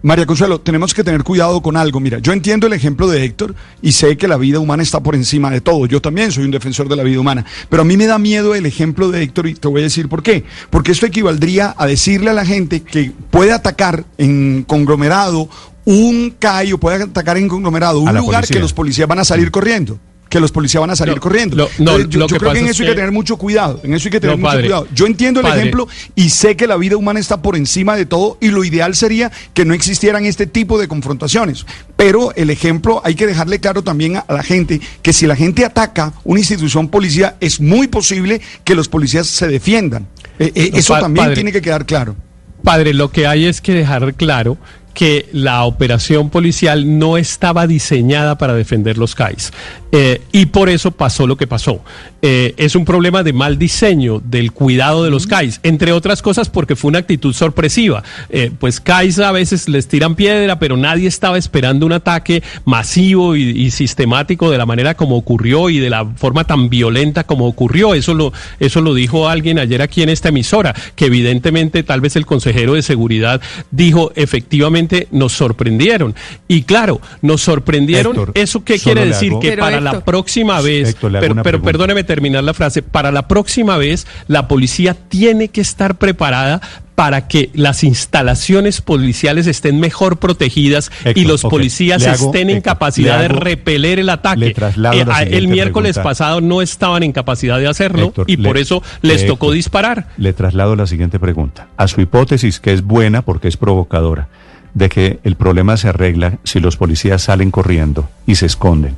María 0.06 0.28
Consuelo, 0.28 0.62
tenemos 0.62 0.94
que 0.94 1.04
tener 1.04 1.24
cuidado 1.24 1.60
con 1.64 1.76
algo. 1.76 2.00
Mira, 2.00 2.20
yo 2.20 2.32
entiendo 2.32 2.68
el 2.68 2.74
ejemplo 2.74 3.08
de 3.08 3.24
Héctor 3.24 3.56
y 3.82 3.92
sé 3.92 4.18
que 4.18 4.28
la 4.28 4.38
vida 4.38 4.60
humana 4.60 4.84
está 4.84 5.00
por 5.00 5.16
encima 5.16 5.50
de 5.50 5.62
todo. 5.62 5.88
Yo 5.88 6.00
también 6.00 6.32
soy 6.32 6.46
un 6.46 6.52
defensor 6.52 6.88
de 6.88 6.96
la 6.96 7.02
vida 7.02 7.20
humana. 7.20 7.44
Pero 7.70 7.82
a 7.82 7.86
mí 7.86 7.98
me 7.98 8.06
da 8.06 8.20
miedo 8.20 8.54
el 8.54 8.68
ejemplo 8.68 9.10
de 9.10 9.24
Héctor 9.24 9.48
y 9.48 9.56
te 9.56 9.68
voy 9.68 9.82
a 9.82 9.86
decir 9.86 10.08
por 10.08 10.22
qué. 10.22 10.44
Porque 10.70 10.92
esto 10.92 11.08
equivaldría 11.08 11.74
a 11.76 11.88
decirle 11.88 12.30
a 12.30 12.34
la 12.34 12.46
gente 12.46 12.84
que 12.84 13.14
puede 13.32 13.52
atacar 13.52 14.06
en 14.20 14.64
conglomerado 14.68 15.50
un 15.86 16.36
CAI 16.38 16.74
o 16.74 16.78
puede 16.78 17.02
atacar 17.02 17.38
en 17.38 17.48
conglomerado 17.48 18.00
un 18.00 18.16
lugar 18.16 18.46
que 18.46 18.60
los 18.60 18.74
policías 18.74 19.08
van 19.08 19.18
a 19.18 19.26
salir 19.26 19.50
corriendo 19.50 20.00
que 20.36 20.42
los 20.42 20.52
policías 20.52 20.82
van 20.82 20.90
a 20.90 20.98
salir 20.98 21.18
corriendo. 21.22 21.70
yo, 22.10 22.28
creo 22.28 22.52
que 22.52 22.60
en 22.60 22.68
eso 22.68 22.84
hay 22.84 22.90
que 22.90 22.96
tener 22.96 23.14
mucho 23.14 23.38
cuidado. 23.38 23.80
En 23.86 23.94
eso 23.94 24.10
hay 24.10 24.12
que 24.12 24.20
tener 24.20 24.36
mucho 24.36 24.60
cuidado. 24.60 24.88
Yo 24.94 25.06
entiendo 25.06 25.40
el 25.40 25.46
ejemplo 25.46 25.88
y 26.14 26.30
sé 26.30 26.58
que 26.58 26.68
la 26.68 26.76
vida 26.76 26.98
humana 26.98 27.22
está 27.22 27.42
por 27.42 27.56
encima 27.56 27.96
de 27.96 28.06
todo 28.06 28.38
y 28.42 28.50
lo 28.50 28.66
ideal 28.66 28.96
sería 28.96 29.32
que 29.54 29.64
no 29.64 29.74
existieran 29.74 30.26
este 30.26 30.46
tipo 30.46 30.78
de 30.78 30.90
confrontaciones. 30.90 31.66
Pero 31.96 32.34
el 32.36 32.50
ejemplo 32.50 33.02
hay 33.06 33.16
que 33.16 33.28
dejarle 33.28 33.62
claro 33.62 33.82
también 33.82 34.18
a 34.18 34.26
la 34.28 34.44
gente 34.44 34.82
que 35.02 35.14
si 35.14 35.26
la 35.26 35.38
gente 35.38 35.64
ataca 35.64 36.12
una 36.26 36.42
institución 36.42 36.90
policía 36.90 37.38
es 37.40 37.62
muy 37.62 37.88
posible 37.88 38.42
que 38.66 38.76
los 38.76 38.90
policías 38.90 39.28
se 39.28 39.48
defiendan. 39.48 40.06
Eh, 40.38 40.52
eh, 40.54 40.72
eso 40.74 41.00
también 41.00 41.34
tiene 41.34 41.54
que 41.54 41.62
quedar 41.62 41.86
claro. 41.86 42.14
Padre, 42.62 42.94
lo 42.94 43.10
que 43.10 43.26
hay 43.26 43.46
es 43.46 43.62
que 43.62 43.72
dejar 43.72 44.16
claro 44.16 44.58
que 44.96 45.28
la 45.34 45.66
operación 45.66 46.32
policial 46.32 46.98
no 46.98 47.18
estaba 47.18 47.68
diseñada 47.68 48.40
para 48.40 48.56
defender 48.56 48.98
los 48.98 49.14
CAIs. 49.14 49.52
Eh, 49.98 50.22
y 50.34 50.48
por 50.48 50.68
eso 50.68 50.92
pasó 50.92 51.26
lo 51.26 51.38
que 51.38 51.48
pasó. 51.48 51.80
Eh, 52.22 52.54
es 52.58 52.76
un 52.76 52.84
problema 52.84 53.24
de 53.24 53.32
mal 53.32 53.58
diseño, 53.58 54.20
del 54.20 54.52
cuidado 54.52 55.06
de 55.06 55.10
los 55.10 55.26
CAIs, 55.26 55.62
entre 55.64 55.94
otras 55.94 56.22
cosas 56.22 56.50
porque 56.50 56.76
fue 56.76 56.90
una 56.90 57.00
actitud 57.00 57.34
sorpresiva. 57.34 58.04
Eh, 58.30 58.52
pues 58.60 58.82
CAIs 58.82 59.20
a 59.20 59.32
veces 59.32 59.70
les 59.70 59.88
tiran 59.88 60.16
piedra, 60.16 60.60
pero 60.60 60.76
nadie 60.76 61.08
estaba 61.08 61.38
esperando 61.38 61.86
un 61.86 61.94
ataque 61.94 62.44
masivo 62.66 63.38
y, 63.38 63.72
sistemático 63.72 64.52
de 64.52 64.58
la 64.58 64.66
manera 64.66 64.96
como 64.96 65.16
ocurrió 65.16 65.70
y 65.70 65.80
de 65.80 65.90
la 65.90 66.06
forma 66.06 66.44
tan 66.44 66.68
violenta 66.70 67.24
como 67.24 67.48
ocurrió. 67.48 67.94
Eso 67.94 68.14
lo, 68.14 68.34
eso 68.60 68.82
lo 68.82 68.94
dijo 68.94 69.30
alguien 69.30 69.60
ayer 69.60 69.82
aquí 69.82 70.02
en 70.02 70.10
esta 70.10 70.28
emisora, 70.28 70.76
que 70.98 71.06
evidentemente 71.06 71.84
tal 71.84 72.02
vez 72.02 72.18
el 72.18 72.26
consejero 72.26 72.74
de 72.74 72.82
seguridad 72.82 73.40
dijo 73.72 74.12
efectivamente 74.16 75.08
nos 75.12 75.32
sorprendieron. 75.32 76.16
Y 76.50 76.64
claro, 76.64 77.00
nos 77.22 77.42
sorprendieron. 77.42 78.32
¿Eso 78.34 78.66
qué 78.66 78.78
quiere 78.78 79.06
decir? 79.06 79.32
Que 79.40 79.56
para 79.56 79.85
la 79.86 80.02
próxima 80.02 80.62
vez, 80.62 80.96
pero, 81.00 81.42
pero 81.42 81.62
perdóneme 81.62 82.04
terminar 82.04 82.44
la 82.44 82.54
frase, 82.54 82.82
para 82.82 83.12
la 83.12 83.28
próxima 83.28 83.78
vez 83.78 84.06
la 84.28 84.48
policía 84.48 84.94
tiene 84.94 85.48
que 85.48 85.62
estar 85.62 85.96
preparada 85.96 86.62
para 86.96 87.28
que 87.28 87.50
las 87.54 87.84
instalaciones 87.84 88.82
policiales 88.82 89.48
estén 89.48 89.80
mejor 89.80 90.18
protegidas 90.18 90.92
y 91.14 91.26
los 91.26 91.44
policías 91.44 92.04
estén 92.04 92.50
en 92.50 92.62
capacidad 92.62 93.20
de 93.20 93.28
repeler 93.28 94.00
el 94.00 94.10
ataque. 94.10 94.56
Eh, 94.56 95.28
el 95.32 95.50
miércoles 95.50 96.00
pasado 96.00 96.42
no 96.42 96.62
estaban 96.62 97.04
en 97.04 97.12
capacidad 97.12 97.60
de 97.60 97.68
hacerlo 97.68 98.14
y 98.26 98.38
por 98.38 98.58
eso 98.58 98.82
les 99.02 99.28
tocó 99.28 99.52
disparar. 99.52 100.08
Le 100.18 100.34
traslado 100.34 100.76
la 100.76 100.88
siguiente 100.88 101.20
pregunta. 101.20 101.68
A 101.78 101.88
su 101.88 102.02
hipótesis, 102.02 102.60
que 102.60 102.74
es 102.74 102.82
buena 102.82 103.22
porque 103.22 103.50
es 103.50 103.58
provocadora 103.58 104.30
de 104.74 104.90
que 104.90 105.20
el 105.24 105.36
problema 105.36 105.78
se 105.78 105.90
arregla 105.90 106.40
si 106.44 106.60
los 106.60 106.78
policías 106.78 107.24
salen 107.24 107.52
corriendo 107.52 108.10
y 108.26 108.36
se 108.36 108.46
esconden. 108.46 108.96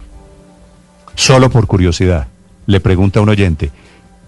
Solo 1.18 1.50
por 1.50 1.66
curiosidad, 1.66 2.28
le 2.68 2.80
pregunta 2.80 3.20
a 3.20 3.24
un 3.24 3.30
oyente, 3.30 3.72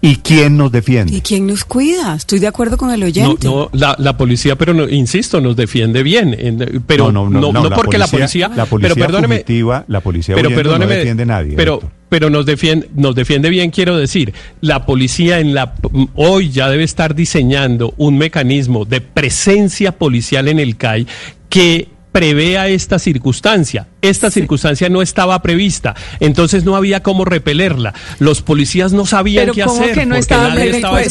¿Y 0.02 0.16
quién 0.16 0.56
nos 0.56 0.72
defiende? 0.72 1.14
¿Y 1.14 1.20
quién 1.20 1.46
nos 1.46 1.64
cuida? 1.64 2.14
Estoy 2.14 2.38
de 2.38 2.46
acuerdo 2.46 2.78
con 2.78 2.90
el 2.90 3.02
oyente. 3.02 3.46
No, 3.46 3.68
la, 3.72 4.16
policía, 4.16 4.56
pero 4.56 4.72
no, 4.72 4.88
insisto, 4.88 5.42
nos 5.42 5.56
defiende 5.56 6.02
bien. 6.02 6.82
pero 6.86 7.12
no, 7.12 7.28
no, 7.28 7.52
no, 7.52 7.70
porque 7.70 7.98
la 7.98 8.06
policía, 8.06 8.50
la 8.54 8.64
policía 8.64 8.94
pero 8.94 9.06
perdóneme, 9.06 9.44
la 9.88 10.00
policía 10.00 10.34
pero 10.34 10.48
perdóneme, 10.48 10.86
no 10.86 10.98
defiende 10.98 11.22
a 11.24 11.26
nadie. 11.26 11.52
Pero, 11.54 11.82
pero 12.08 12.30
nos 12.30 12.46
defiende, 12.46 12.88
nos 12.94 13.14
defiende 13.14 13.50
bien, 13.50 13.70
quiero 13.70 13.98
decir. 13.98 14.32
La 14.62 14.86
policía 14.86 15.38
en 15.38 15.52
la 15.52 15.74
hoy 16.14 16.50
ya 16.50 16.70
debe 16.70 16.84
estar 16.84 17.14
diseñando 17.14 17.92
un 17.98 18.16
mecanismo 18.16 18.86
de 18.86 19.02
presencia 19.02 19.92
policial 19.92 20.48
en 20.48 20.60
el 20.60 20.78
CAI 20.78 21.06
que 21.50 21.88
prevea 22.12 22.68
esta 22.68 22.98
circunstancia. 22.98 23.88
Esta 24.02 24.30
circunstancia 24.30 24.88
no 24.88 25.02
estaba 25.02 25.40
prevista, 25.42 25.94
entonces 26.20 26.64
no 26.64 26.76
había 26.76 27.02
cómo 27.02 27.24
repelerla. 27.24 27.94
Los 28.18 28.42
policías 28.42 28.92
no 28.92 29.06
sabían 29.06 29.50
qué 29.52 29.62
hacer. 29.62 29.94
Que 29.94 30.06
no 30.06 30.16
estaba 30.16 30.54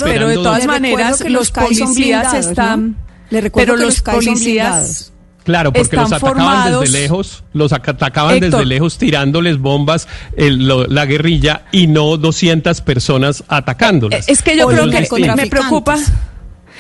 pero 0.04 0.28
de 0.28 0.36
todas 0.36 0.66
maneras 0.66 1.24
los 1.28 1.52
policías 1.52 2.34
están... 2.34 2.98
Le 3.30 3.42
recuerdo 3.42 3.74
pero 3.76 3.86
los, 3.86 4.02
policías 4.02 5.12
Claro, 5.44 5.74
porque 5.74 5.96
los 5.96 6.12
atacaban 6.12 6.80
desde 6.80 6.92
lejos, 7.00 7.44
los 7.54 7.74
atacaban 7.74 8.40
desde 8.40 8.66
lejos 8.66 8.98
tirándoles 9.00 9.58
bombas 9.58 10.08
la 10.38 11.06
guerrilla 11.06 11.64
y 11.72 11.88
no 11.88 12.18
200 12.18 12.82
personas 12.82 13.44
atacándolas. 13.48 14.30
Es 14.30 14.44
que 14.44 14.56
yo 14.56 14.68
creo 14.68 14.90
que 14.90 15.36
me 15.36 15.48
preocupa 15.48 15.98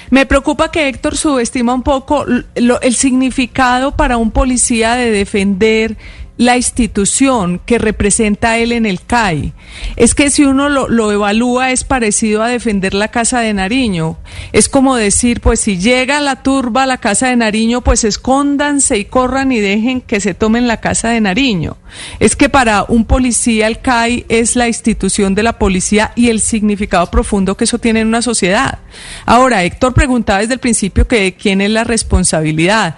me 0.09 0.25
preocupa 0.25 0.71
que 0.71 0.87
Héctor 0.87 1.17
subestima 1.17 1.73
un 1.73 1.83
poco 1.83 2.25
el 2.25 2.95
significado 2.95 3.95
para 3.95 4.17
un 4.17 4.31
policía 4.31 4.95
de 4.95 5.11
defender 5.11 5.97
la 6.39 6.55
institución 6.55 7.59
que 7.65 7.77
representa 7.77 8.57
él 8.57 8.71
en 8.71 8.85
el 8.85 9.01
CAI. 9.01 9.51
Es 9.97 10.15
que 10.15 10.29
si 10.29 10.45
uno 10.45 10.69
lo, 10.69 11.11
evalúa 11.11 11.71
es 11.71 11.83
parecido 11.83 12.41
a 12.41 12.47
defender 12.47 12.93
la 12.93 13.09
Casa 13.09 13.41
de 13.41 13.53
Nariño. 13.53 14.17
Es 14.53 14.69
como 14.69 14.95
decir, 14.95 15.41
pues 15.41 15.59
si 15.59 15.77
llega 15.77 16.21
la 16.21 16.41
turba 16.41 16.83
a 16.83 16.87
la 16.87 16.97
Casa 16.97 17.27
de 17.27 17.35
Nariño, 17.35 17.81
pues 17.81 18.05
escóndanse 18.05 18.97
y 18.97 19.03
corran 19.03 19.51
y 19.51 19.59
dejen 19.59 19.99
que 19.99 20.21
se 20.21 20.33
tomen 20.33 20.65
la 20.65 20.77
Casa 20.77 21.09
de 21.09 21.19
Nariño. 21.19 21.75
Es 22.19 22.35
que 22.35 22.49
para 22.49 22.85
un 22.87 23.05
policía 23.05 23.67
el 23.67 23.79
CAI 23.79 24.25
es 24.29 24.55
la 24.55 24.67
institución 24.67 25.35
de 25.35 25.43
la 25.43 25.59
policía 25.59 26.11
y 26.15 26.29
el 26.29 26.39
significado 26.39 27.09
profundo 27.11 27.55
que 27.55 27.63
eso 27.63 27.79
tiene 27.79 28.01
en 28.01 28.07
una 28.07 28.21
sociedad. 28.21 28.79
Ahora, 29.25 29.63
Héctor 29.63 29.93
preguntaba 29.93 30.39
desde 30.39 30.53
el 30.53 30.59
principio 30.59 31.07
que 31.07 31.35
quién 31.35 31.61
es 31.61 31.69
la 31.69 31.83
responsabilidad. 31.83 32.95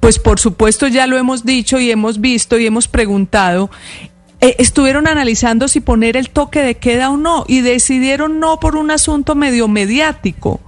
Pues 0.00 0.18
por 0.18 0.38
supuesto 0.38 0.88
ya 0.88 1.06
lo 1.06 1.16
hemos 1.16 1.44
dicho 1.44 1.78
y 1.78 1.90
hemos 1.90 2.20
visto 2.20 2.58
y 2.58 2.66
hemos 2.66 2.88
preguntado, 2.88 3.70
eh, 4.40 4.56
estuvieron 4.58 5.08
analizando 5.08 5.68
si 5.68 5.80
poner 5.80 6.16
el 6.16 6.30
toque 6.30 6.60
de 6.60 6.76
queda 6.76 7.10
o 7.10 7.16
no 7.16 7.44
y 7.48 7.60
decidieron 7.60 8.40
no 8.40 8.60
por 8.60 8.76
un 8.76 8.90
asunto 8.90 9.34
medio 9.34 9.68
mediático 9.68 10.60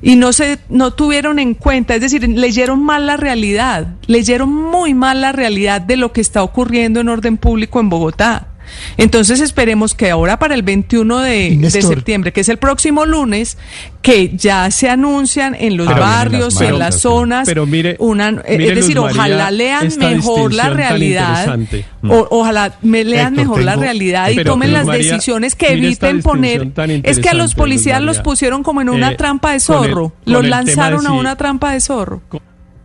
y 0.00 0.16
no 0.16 0.32
se 0.32 0.58
no 0.68 0.92
tuvieron 0.92 1.38
en 1.38 1.54
cuenta, 1.54 1.94
es 1.94 2.00
decir, 2.00 2.28
leyeron 2.28 2.82
mal 2.82 3.06
la 3.06 3.16
realidad, 3.16 3.96
leyeron 4.06 4.52
muy 4.52 4.94
mal 4.94 5.20
la 5.20 5.32
realidad 5.32 5.80
de 5.80 5.96
lo 5.96 6.12
que 6.12 6.20
está 6.20 6.42
ocurriendo 6.42 7.00
en 7.00 7.08
orden 7.08 7.36
público 7.36 7.80
en 7.80 7.88
Bogotá. 7.88 8.47
Entonces 8.96 9.40
esperemos 9.40 9.94
que 9.94 10.10
ahora 10.10 10.38
para 10.38 10.54
el 10.54 10.62
21 10.62 11.20
de, 11.20 11.70
septiembre, 11.70 12.32
que 12.32 12.40
es 12.40 12.48
el 12.48 12.58
próximo 12.58 13.06
lunes, 13.06 13.58
que 14.02 14.30
ya 14.36 14.70
se 14.70 14.88
anuncian 14.88 15.54
en 15.54 15.76
los 15.76 15.86
barrios, 15.86 16.60
en 16.60 16.78
las, 16.78 17.00
zonas, 17.00 17.46
pero 17.46 17.66
mire, 17.66 17.96
una, 17.98 18.42
es 18.46 18.74
decir, 18.74 18.98
ojalá 18.98 19.50
lean 19.50 19.88
mejor 19.98 20.52
la 20.52 20.70
realidad, 20.70 21.58
ojalá 22.02 22.78
me 22.82 23.04
lean 23.04 23.34
mejor 23.34 23.62
la 23.62 23.76
realidad 23.76 24.30
y 24.30 24.42
tomen 24.42 24.72
las 24.72 24.86
decisiones 24.86 25.54
que 25.54 25.72
eviten 25.72 26.22
poner, 26.22 26.72
es 27.02 27.18
que 27.18 27.28
a 27.28 27.34
los 27.34 27.54
policías 27.54 28.02
los 28.02 28.18
pusieron 28.20 28.62
como 28.62 28.80
en 28.80 28.88
una 28.88 29.12
eh, 29.12 29.16
trampa 29.16 29.52
de 29.52 29.60
zorro, 29.60 30.12
los 30.24 30.46
lanzaron 30.46 31.06
a 31.06 31.12
una 31.12 31.36
trampa 31.36 31.72
de 31.72 31.80
zorro 31.80 32.22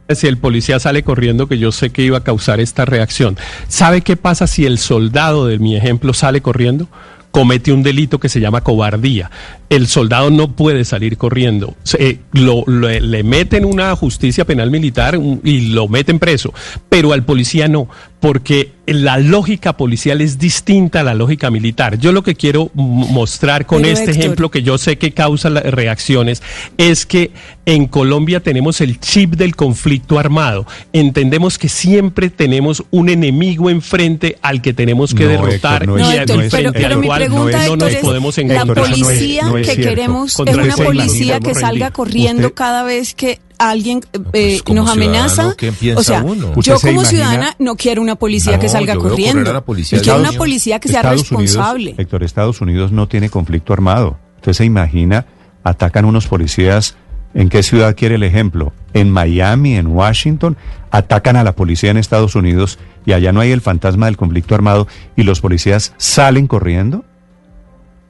si 0.09 0.27
el 0.27 0.37
policía 0.37 0.79
sale 0.79 1.03
corriendo, 1.03 1.47
que 1.47 1.57
yo 1.57 1.71
sé 1.71 1.89
que 1.89 2.03
iba 2.03 2.17
a 2.17 2.23
causar 2.23 2.59
esta 2.59 2.85
reacción. 2.85 3.37
¿Sabe 3.67 4.01
qué 4.01 4.17
pasa 4.17 4.47
si 4.47 4.65
el 4.65 4.77
soldado 4.77 5.47
de 5.47 5.59
mi 5.59 5.75
ejemplo 5.75 6.13
sale 6.13 6.41
corriendo? 6.41 6.87
Comete 7.31 7.71
un 7.71 7.83
delito 7.83 8.19
que 8.19 8.29
se 8.29 8.39
llama 8.39 8.61
cobardía. 8.61 9.31
El 9.73 9.87
soldado 9.87 10.29
no 10.29 10.51
puede 10.51 10.85
salir 10.85 11.17
corriendo. 11.17 11.73
Eh, 11.97 12.19
lo, 12.31 12.63
le 12.67 13.23
meten 13.23 13.65
una 13.65 13.95
justicia 13.95 14.45
penal 14.45 14.69
militar 14.69 15.19
y 15.43 15.61
lo 15.69 15.87
meten 15.87 16.19
preso, 16.19 16.53
pero 16.89 17.11
al 17.11 17.23
policía 17.23 17.67
no, 17.67 17.87
porque 18.19 18.71
la 18.85 19.17
lógica 19.17 19.77
policial 19.77 20.21
es 20.21 20.37
distinta 20.37 21.01
a 21.01 21.03
la 21.03 21.13
lógica 21.13 21.49
militar. 21.49 21.97
Yo 21.97 22.11
lo 22.11 22.23
que 22.23 22.35
quiero 22.35 22.69
mostrar 22.73 23.65
con 23.65 23.83
este 23.85 24.11
ejemplo 24.11 24.51
que 24.51 24.61
yo 24.61 24.77
sé 24.77 24.97
que 24.97 25.11
causa 25.11 25.49
reacciones 25.49 26.43
es 26.77 27.05
que 27.05 27.31
en 27.65 27.87
Colombia 27.87 28.41
tenemos 28.41 28.81
el 28.81 28.99
chip 28.99 29.35
del 29.35 29.55
conflicto 29.55 30.19
armado. 30.19 30.65
Entendemos 30.91 31.57
que 31.57 31.69
siempre 31.69 32.29
tenemos 32.29 32.83
un 32.91 33.09
enemigo 33.09 33.69
enfrente 33.69 34.37
al 34.41 34.61
que 34.61 34.73
tenemos 34.73 35.13
que 35.13 35.27
derrotar 35.27 35.83
y 35.83 36.49
pero, 36.49 36.99
mi 36.99 37.09
pregunta, 37.09 37.67
no 37.67 37.75
nos 37.75 37.95
podemos 37.95 38.37
encontrar. 38.37 38.67
La 38.67 38.95
policía 38.95 39.51
que 39.63 39.75
queremos 39.77 40.39
es 40.45 40.55
una 40.55 40.75
policía 40.75 41.39
que 41.39 41.55
salga 41.55 41.91
corriendo 41.91 42.53
cada 42.53 42.83
vez 42.83 43.13
que 43.13 43.39
alguien 43.57 44.01
eh, 44.33 44.59
pues 44.63 44.75
nos 44.75 44.89
amenaza. 44.89 45.55
O 45.95 46.03
sea, 46.03 46.23
yo 46.57 46.79
como 46.79 47.05
ciudadana 47.05 47.55
no 47.59 47.75
quiero 47.75 48.01
una 48.01 48.15
policía 48.15 48.59
que 48.59 48.69
salga 48.69 48.95
corriendo. 48.95 49.63
Policía 49.63 50.01
quiero 50.01 50.19
una 50.19 50.33
policía 50.33 50.79
que 50.79 50.89
sea 50.89 51.01
responsable. 51.01 51.95
Héctor, 51.97 52.23
Estados 52.23 52.61
Unidos 52.61 52.91
no 52.91 53.07
tiene 53.07 53.29
conflicto 53.29 53.73
armado. 53.73 54.17
Usted 54.37 54.53
se 54.53 54.65
imagina, 54.65 55.25
atacan 55.63 56.05
unos 56.05 56.27
policías. 56.27 56.95
¿En 57.35 57.49
qué 57.49 57.63
ciudad 57.63 57.95
quiere 57.95 58.15
el 58.15 58.23
ejemplo? 58.23 58.73
En 58.93 59.09
Miami, 59.09 59.75
en 59.75 59.87
Washington, 59.87 60.55
atacan 60.91 61.35
a 61.35 61.43
la 61.43 61.55
policía 61.55 61.89
en 61.89 61.97
Estados 61.97 62.35
Unidos 62.35 62.77
y 63.05 63.13
allá 63.13 63.31
no 63.31 63.39
hay 63.39 63.51
el 63.51 63.61
fantasma 63.61 64.05
del 64.05 64.17
conflicto 64.17 64.53
armado 64.53 64.87
y 65.15 65.23
los 65.23 65.41
policías 65.41 65.93
salen 65.97 66.45
corriendo. 66.45 67.05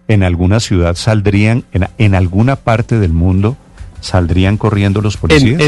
En 0.07 0.23
alguna 0.23 0.59
ciudad 0.59 0.95
saldrían, 0.95 1.63
en, 1.71 1.87
en 1.97 2.15
alguna 2.15 2.55
parte 2.57 2.99
del 2.99 3.13
mundo 3.13 3.57
¿Saldrían 4.03 4.57
corriendo 4.57 5.01
los 5.01 5.15
policías? 5.15 5.61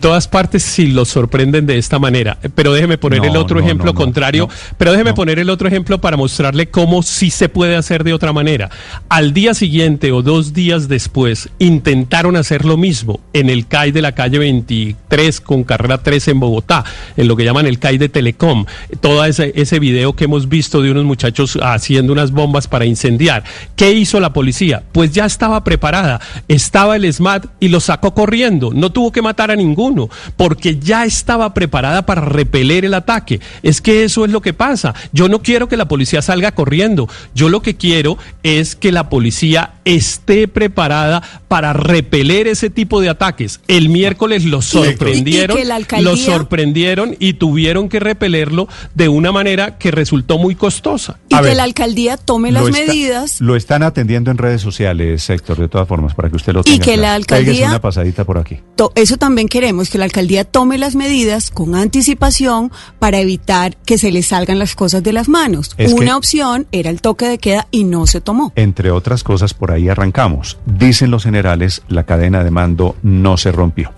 Todas 0.00 0.26
partes 0.26 0.64
si 0.64 0.88
los 0.88 1.08
sorprenden 1.08 1.64
de 1.66 1.78
esta 1.78 1.98
manera. 1.98 2.36
Pero 2.54 2.72
déjeme 2.72 2.98
poner 2.98 3.24
el 3.24 3.36
otro 3.36 3.60
ejemplo 3.60 3.94
contrario. 3.94 4.48
pero 4.76 4.90
déjeme 4.90 5.14
poner 5.14 5.38
el 5.38 5.50
otro 5.50 5.68
ejemplo 5.68 6.00
para 6.00 6.16
mostrarle 6.16 6.68
cómo 6.68 7.02
sí 7.02 7.30
se 7.30 7.48
puede 7.48 7.76
hacer 7.76 8.02
de 8.02 8.12
otra 8.12 8.32
manera. 8.32 8.70
Al 9.08 9.32
día 9.32 9.54
siguiente 9.54 10.10
o 10.10 10.22
dos 10.22 10.52
días 10.52 10.88
después 10.88 11.48
intentaron 11.58 12.36
hacer 12.36 12.64
lo 12.64 12.76
mismo 12.76 13.20
en 13.32 13.50
el 13.50 13.66
CAI 13.68 13.92
de 13.92 14.02
la 14.02 14.12
calle 14.12 14.38
23 14.38 15.40
con 15.40 15.62
carrera 15.62 16.02
3 16.02 16.28
en 16.28 16.40
Bogotá, 16.40 16.84
en 17.16 17.28
lo 17.28 17.36
que 17.36 17.44
llaman 17.44 17.66
el 17.66 17.78
CAI 17.78 17.98
de 17.98 18.08
Telecom. 18.08 18.66
Todo 19.00 19.24
ese, 19.24 19.52
ese 19.54 19.78
video 19.78 20.14
que 20.14 20.24
hemos 20.24 20.48
visto 20.48 20.82
de 20.82 20.90
unos 20.90 21.04
muchachos 21.04 21.56
haciendo 21.62 22.12
unas 22.12 22.32
bombas 22.32 22.66
para 22.66 22.84
incendiar. 22.84 23.44
¿Qué 23.76 23.92
hizo 23.92 24.18
la 24.18 24.32
policía? 24.32 24.82
Pues 24.90 25.12
ya 25.12 25.24
estaba 25.24 25.62
preparada. 25.62 26.20
Estaba 26.48 26.96
el 26.96 27.12
SMAT 27.12 27.46
y 27.60 27.68
lo 27.68 27.78
sacó 27.78 28.12
corriendo. 28.12 28.72
No 28.74 28.90
tuvo 28.90 29.12
que 29.12 29.22
matar 29.22 29.52
a 29.52 29.56
ninguno 29.56 29.67
ninguno, 29.68 30.08
porque 30.36 30.78
ya 30.78 31.04
estaba 31.04 31.54
preparada 31.54 32.06
para 32.06 32.22
repeler 32.22 32.84
el 32.84 32.94
ataque. 32.94 33.40
Es 33.62 33.80
que 33.80 34.04
eso 34.04 34.24
es 34.24 34.30
lo 34.30 34.40
que 34.40 34.54
pasa. 34.54 34.94
Yo 35.12 35.28
no 35.28 35.42
quiero 35.42 35.68
que 35.68 35.76
la 35.76 35.88
policía 35.88 36.22
salga 36.22 36.52
corriendo. 36.52 37.08
Yo 37.34 37.48
lo 37.48 37.62
que 37.62 37.76
quiero 37.76 38.18
es 38.42 38.76
que 38.76 38.92
la 38.92 39.08
policía 39.08 39.74
esté 39.96 40.48
preparada 40.48 41.22
para 41.48 41.74
repeler 41.74 42.46
ese 42.46 42.70
tipo 42.70 43.00
de 43.00 43.10
ataques. 43.10 43.60
El 43.68 43.90
miércoles 43.90 44.44
lo 44.44 44.62
sorprendieron, 44.62 45.58
lo 46.00 46.16
sorprendieron 46.16 47.16
y 47.18 47.34
tuvieron 47.34 47.88
que 47.88 48.00
repelerlo 48.00 48.68
de 48.94 49.08
una 49.08 49.32
manera 49.32 49.76
que 49.76 49.90
resultó 49.90 50.38
muy 50.38 50.54
costosa. 50.54 51.18
Y 51.28 51.38
que 51.38 51.54
la 51.54 51.64
alcaldía 51.64 52.16
tome 52.16 52.52
las 52.52 52.70
medidas. 52.70 53.40
Lo 53.40 53.54
están 53.54 53.82
atendiendo 53.82 54.30
en 54.30 54.38
redes 54.38 54.62
sociales, 54.62 55.28
Héctor, 55.28 55.58
de 55.58 55.68
todas 55.68 55.86
formas, 55.86 56.14
para 56.14 56.30
que 56.30 56.36
usted 56.36 56.54
lo 56.54 56.64
tenga. 56.64 56.76
Y 56.76 56.80
que 56.80 56.96
la 56.96 57.14
alcaldía. 57.14 57.68
una 57.68 57.80
pasadita 57.80 58.24
por 58.24 58.38
aquí. 58.38 58.60
Eso 58.94 59.16
también 59.16 59.48
que 59.48 59.58
queremos 59.58 59.90
que 59.90 59.98
la 59.98 60.04
alcaldía 60.04 60.44
tome 60.44 60.78
las 60.78 60.94
medidas 60.94 61.50
con 61.50 61.74
anticipación 61.74 62.70
para 63.00 63.18
evitar 63.18 63.76
que 63.78 63.98
se 63.98 64.12
le 64.12 64.22
salgan 64.22 64.60
las 64.60 64.76
cosas 64.76 65.02
de 65.02 65.12
las 65.12 65.28
manos. 65.28 65.74
Una 65.90 66.16
opción 66.16 66.68
era 66.70 66.90
el 66.90 67.00
toque 67.00 67.26
de 67.26 67.38
queda 67.38 67.66
y 67.72 67.82
no 67.82 68.06
se 68.06 68.20
tomó. 68.20 68.52
Entre 68.54 68.92
otras 68.92 69.24
cosas, 69.24 69.52
por 69.52 69.72
ahí 69.72 69.77
arrancamos. 69.86 70.58
Dicen 70.66 71.12
los 71.12 71.22
generales, 71.22 71.82
la 71.86 72.02
cadena 72.02 72.42
de 72.42 72.50
mando 72.50 72.96
no 73.04 73.36
se 73.36 73.52
rompió. 73.52 73.92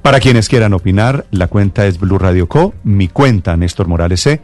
Para 0.00 0.20
quienes 0.20 0.48
quieran 0.48 0.72
opinar, 0.72 1.26
la 1.30 1.48
cuenta 1.48 1.84
es 1.84 2.00
Blue 2.00 2.18
Radio 2.18 2.48
Co. 2.48 2.72
Mi 2.84 3.08
cuenta, 3.08 3.54
Néstor 3.58 3.86
Morales 3.86 4.22
C. 4.22 4.40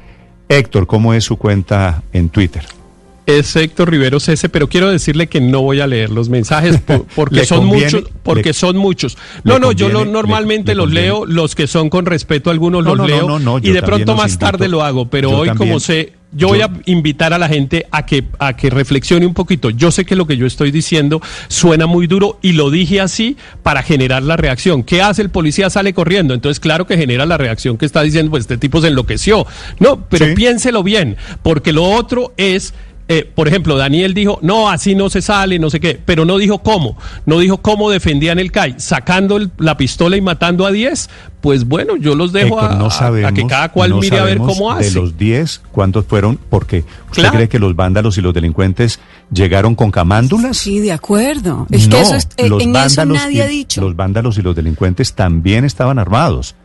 Héctor, 0.50 0.86
¿cómo 0.86 1.14
es 1.14 1.24
su 1.24 1.38
cuenta 1.38 2.02
en 2.12 2.28
Twitter? 2.28 2.64
Es 3.26 3.54
Héctor 3.56 3.90
Rivero 3.90 4.20
Cese, 4.20 4.48
pero 4.48 4.68
quiero 4.68 4.88
decirle 4.88 5.26
que 5.26 5.40
no 5.40 5.60
voy 5.60 5.80
a 5.80 5.86
leer 5.86 6.10
los 6.10 6.28
mensajes 6.28 6.80
porque 7.14 7.44
son 7.44 7.66
muchos, 7.66 8.04
porque 8.22 8.52
son 8.52 8.76
muchos. 8.76 9.18
No, 9.44 9.58
no, 9.58 9.72
yo 9.72 9.88
normalmente 10.04 10.74
los 10.74 10.90
leo, 10.90 11.26
los 11.26 11.54
que 11.54 11.66
son 11.66 11.90
con 11.90 12.06
respeto, 12.06 12.50
algunos 12.50 12.84
los 12.84 12.98
leo 13.06 13.60
y 13.62 13.70
de 13.70 13.82
pronto 13.82 14.14
más 14.16 14.38
tarde 14.38 14.68
lo 14.68 14.82
hago, 14.82 15.08
pero 15.10 15.30
hoy 15.30 15.50
como 15.50 15.80
sé, 15.80 16.14
yo, 16.32 16.48
voy 16.48 16.60
a 16.60 16.70
invitar 16.84 17.32
a 17.32 17.38
la 17.38 17.48
gente 17.48 17.86
a 17.90 18.04
que 18.04 18.24
a 18.38 18.56
que 18.56 18.68
reflexione 18.68 19.24
un 19.26 19.32
poquito. 19.32 19.70
Yo 19.70 19.90
sé 19.90 20.04
que 20.04 20.16
lo 20.16 20.26
que 20.26 20.36
yo 20.36 20.46
estoy 20.46 20.70
diciendo 20.70 21.22
suena 21.48 21.86
muy 21.86 22.06
duro 22.06 22.38
y 22.42 22.52
lo 22.52 22.70
dije 22.70 23.00
así 23.00 23.36
para 23.62 23.82
generar 23.82 24.22
la 24.22 24.36
reacción. 24.36 24.82
¿Qué 24.82 25.00
hace 25.00 25.22
el 25.22 25.30
policía? 25.30 25.70
Sale 25.70 25.94
corriendo. 25.94 26.34
Entonces, 26.34 26.60
claro 26.60 26.86
que 26.86 26.98
genera 26.98 27.24
la 27.24 27.38
reacción 27.38 27.78
que 27.78 27.86
está 27.86 28.02
diciendo, 28.02 28.30
pues 28.30 28.42
este 28.42 28.58
tipo 28.58 28.82
se 28.82 28.88
enloqueció. 28.88 29.46
No, 29.78 30.04
pero 30.08 30.34
piénselo 30.34 30.82
bien, 30.82 31.16
porque 31.42 31.72
lo 31.72 31.84
otro 31.84 32.34
es 32.36 32.74
eh, 33.08 33.30
por 33.32 33.46
ejemplo, 33.46 33.76
Daniel 33.76 34.14
dijo, 34.14 34.40
no, 34.42 34.68
así 34.68 34.96
no 34.96 35.08
se 35.08 35.22
sale, 35.22 35.60
no 35.60 35.70
sé 35.70 35.78
qué, 35.78 36.00
pero 36.04 36.24
no 36.24 36.38
dijo 36.38 36.58
cómo, 36.58 36.96
no 37.24 37.38
dijo 37.38 37.58
cómo 37.58 37.88
defendían 37.88 38.40
el 38.40 38.50
CAI, 38.50 38.74
sacando 38.78 39.38
la 39.58 39.76
pistola 39.76 40.16
y 40.16 40.20
matando 40.20 40.66
a 40.66 40.72
10, 40.72 41.08
pues 41.40 41.68
bueno, 41.68 41.96
yo 41.96 42.16
los 42.16 42.32
dejo 42.32 42.60
a, 42.60 43.32
que 43.32 43.46
cada 43.46 43.70
cual 43.70 43.94
mire 43.94 44.18
a 44.18 44.24
ver 44.24 44.38
cómo 44.38 44.72
hace. 44.72 44.88
De 44.88 44.94
los 44.96 45.16
10, 45.16 45.62
¿cuántos 45.70 46.04
fueron? 46.06 46.36
Porque 46.50 46.82
usted 47.08 47.28
cree 47.28 47.48
que 47.48 47.60
los 47.60 47.76
vándalos 47.76 48.18
y 48.18 48.22
los 48.22 48.34
delincuentes 48.34 48.98
llegaron 49.32 49.76
con 49.76 49.92
camándulas. 49.92 50.56
Sí, 50.56 50.80
de 50.80 50.90
acuerdo. 50.90 51.68
Es 51.70 51.86
que 51.86 52.00
eso 52.00 52.16
es, 52.16 52.28
eh, 52.36 52.50
en 52.58 52.74
eso 52.74 53.04
nadie 53.04 53.42
ha 53.42 53.46
dicho. 53.46 53.82
Los 53.82 53.94
vándalos 53.94 54.36
y 54.38 54.42
los 54.42 54.56
delincuentes 54.56 55.12
también 55.12 55.64
estaban 55.64 56.00
armados, 56.00 56.56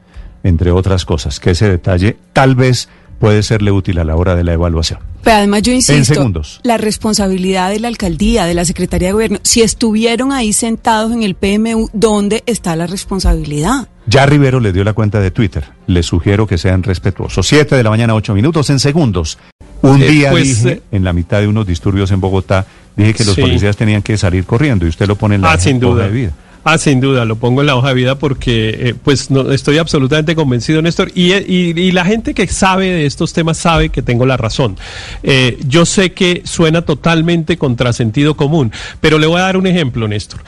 entre 0.43 0.71
otras 0.71 1.05
cosas, 1.05 1.39
que 1.39 1.51
ese 1.51 1.69
detalle 1.69 2.17
tal 2.33 2.55
vez 2.55 2.89
puede 3.21 3.43
serle 3.43 3.71
útil 3.71 3.99
a 3.99 4.03
la 4.03 4.15
hora 4.15 4.35
de 4.35 4.43
la 4.43 4.53
evaluación. 4.53 4.99
Pero 5.23 5.37
además 5.37 5.61
yo 5.61 5.71
insisto, 5.71 6.31
la 6.63 6.77
responsabilidad 6.77 7.69
de 7.69 7.79
la 7.79 7.87
alcaldía, 7.87 8.45
de 8.45 8.55
la 8.55 8.65
Secretaría 8.65 9.09
de 9.09 9.13
Gobierno, 9.13 9.39
si 9.43 9.61
estuvieron 9.61 10.31
ahí 10.31 10.51
sentados 10.53 11.11
en 11.11 11.21
el 11.21 11.35
PMU, 11.35 11.89
¿dónde 11.93 12.41
está 12.47 12.75
la 12.75 12.87
responsabilidad? 12.87 13.87
Ya 14.07 14.25
Rivero 14.25 14.59
le 14.59 14.73
dio 14.73 14.83
la 14.83 14.93
cuenta 14.93 15.19
de 15.19 15.29
Twitter. 15.29 15.63
Le 15.85 16.01
sugiero 16.01 16.47
que 16.47 16.57
sean 16.57 16.81
respetuosos. 16.81 17.47
Siete 17.47 17.75
de 17.75 17.83
la 17.83 17.91
mañana, 17.91 18.15
ocho 18.15 18.33
minutos 18.33 18.71
en 18.71 18.79
segundos. 18.79 19.37
Un 19.83 20.01
eh, 20.01 20.07
día 20.07 20.31
pues, 20.31 20.63
dije, 20.63 20.71
eh, 20.77 20.81
en 20.91 21.03
la 21.03 21.13
mitad 21.13 21.41
de 21.41 21.47
unos 21.47 21.67
disturbios 21.67 22.09
en 22.09 22.19
Bogotá, 22.19 22.65
dije 22.95 23.13
que 23.13 23.23
los 23.23 23.35
policías 23.35 23.77
tenían 23.77 24.01
que 24.01 24.17
salir 24.17 24.45
corriendo 24.45 24.87
y 24.87 24.89
usted 24.89 25.07
lo 25.07 25.15
pone 25.15 25.35
en 25.35 25.41
la 25.41 25.51
ah, 25.51 25.59
sin 25.59 25.79
duda. 25.79 26.05
de 26.05 26.09
vida. 26.09 26.31
Ah, 26.63 26.77
sin 26.77 26.99
duda, 27.01 27.25
lo 27.25 27.37
pongo 27.37 27.61
en 27.61 27.67
la 27.67 27.75
hoja 27.75 27.89
de 27.89 27.93
vida 27.95 28.15
porque 28.15 28.69
eh, 28.69 28.95
pues 29.01 29.31
no, 29.31 29.51
estoy 29.51 29.79
absolutamente 29.79 30.35
convencido, 30.35 30.81
Néstor, 30.81 31.11
y, 31.15 31.33
y, 31.33 31.91
la 31.91 32.05
gente 32.05 32.35
que 32.35 32.45
sabe 32.47 32.87
de 32.87 33.05
estos 33.07 33.33
temas 33.33 33.57
sabe 33.57 33.89
que 33.89 34.03
tengo 34.03 34.27
la 34.27 34.37
razón. 34.37 34.77
Eh, 35.23 35.57
yo 35.67 35.85
sé 35.85 36.13
que 36.13 36.43
suena 36.45 36.83
totalmente 36.83 37.57
contra 37.57 37.93
sentido 37.93 38.35
común, 38.35 38.71
pero 38.99 39.17
le 39.17 39.25
voy 39.25 39.39
a 39.39 39.43
dar 39.43 39.57
un 39.57 39.65
ejemplo, 39.65 40.07
Néstor. 40.07 40.41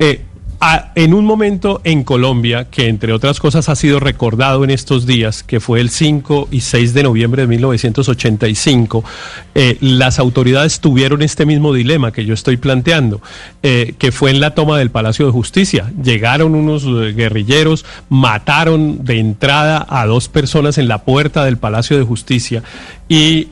Eh, 0.00 0.22
en 0.94 1.12
un 1.12 1.24
momento 1.24 1.80
en 1.82 2.04
Colombia, 2.04 2.68
que 2.70 2.86
entre 2.86 3.12
otras 3.12 3.40
cosas 3.40 3.68
ha 3.68 3.74
sido 3.74 3.98
recordado 3.98 4.62
en 4.62 4.70
estos 4.70 5.06
días, 5.06 5.42
que 5.42 5.58
fue 5.58 5.80
el 5.80 5.90
5 5.90 6.48
y 6.52 6.60
6 6.60 6.94
de 6.94 7.02
noviembre 7.02 7.42
de 7.42 7.48
1985, 7.48 9.04
eh, 9.54 9.76
las 9.80 10.20
autoridades 10.20 10.78
tuvieron 10.78 11.22
este 11.22 11.46
mismo 11.46 11.72
dilema 11.72 12.12
que 12.12 12.24
yo 12.24 12.32
estoy 12.32 12.58
planteando, 12.58 13.20
eh, 13.62 13.94
que 13.98 14.12
fue 14.12 14.30
en 14.30 14.40
la 14.40 14.54
toma 14.54 14.78
del 14.78 14.90
Palacio 14.90 15.26
de 15.26 15.32
Justicia. 15.32 15.92
Llegaron 16.00 16.54
unos 16.54 16.84
eh, 16.84 17.12
guerrilleros, 17.12 17.84
mataron 18.08 19.04
de 19.04 19.18
entrada 19.18 19.84
a 19.88 20.06
dos 20.06 20.28
personas 20.28 20.78
en 20.78 20.86
la 20.86 20.98
puerta 20.98 21.44
del 21.44 21.56
Palacio 21.56 21.98
de 21.98 22.04
Justicia 22.04 22.62
y, 23.08 23.48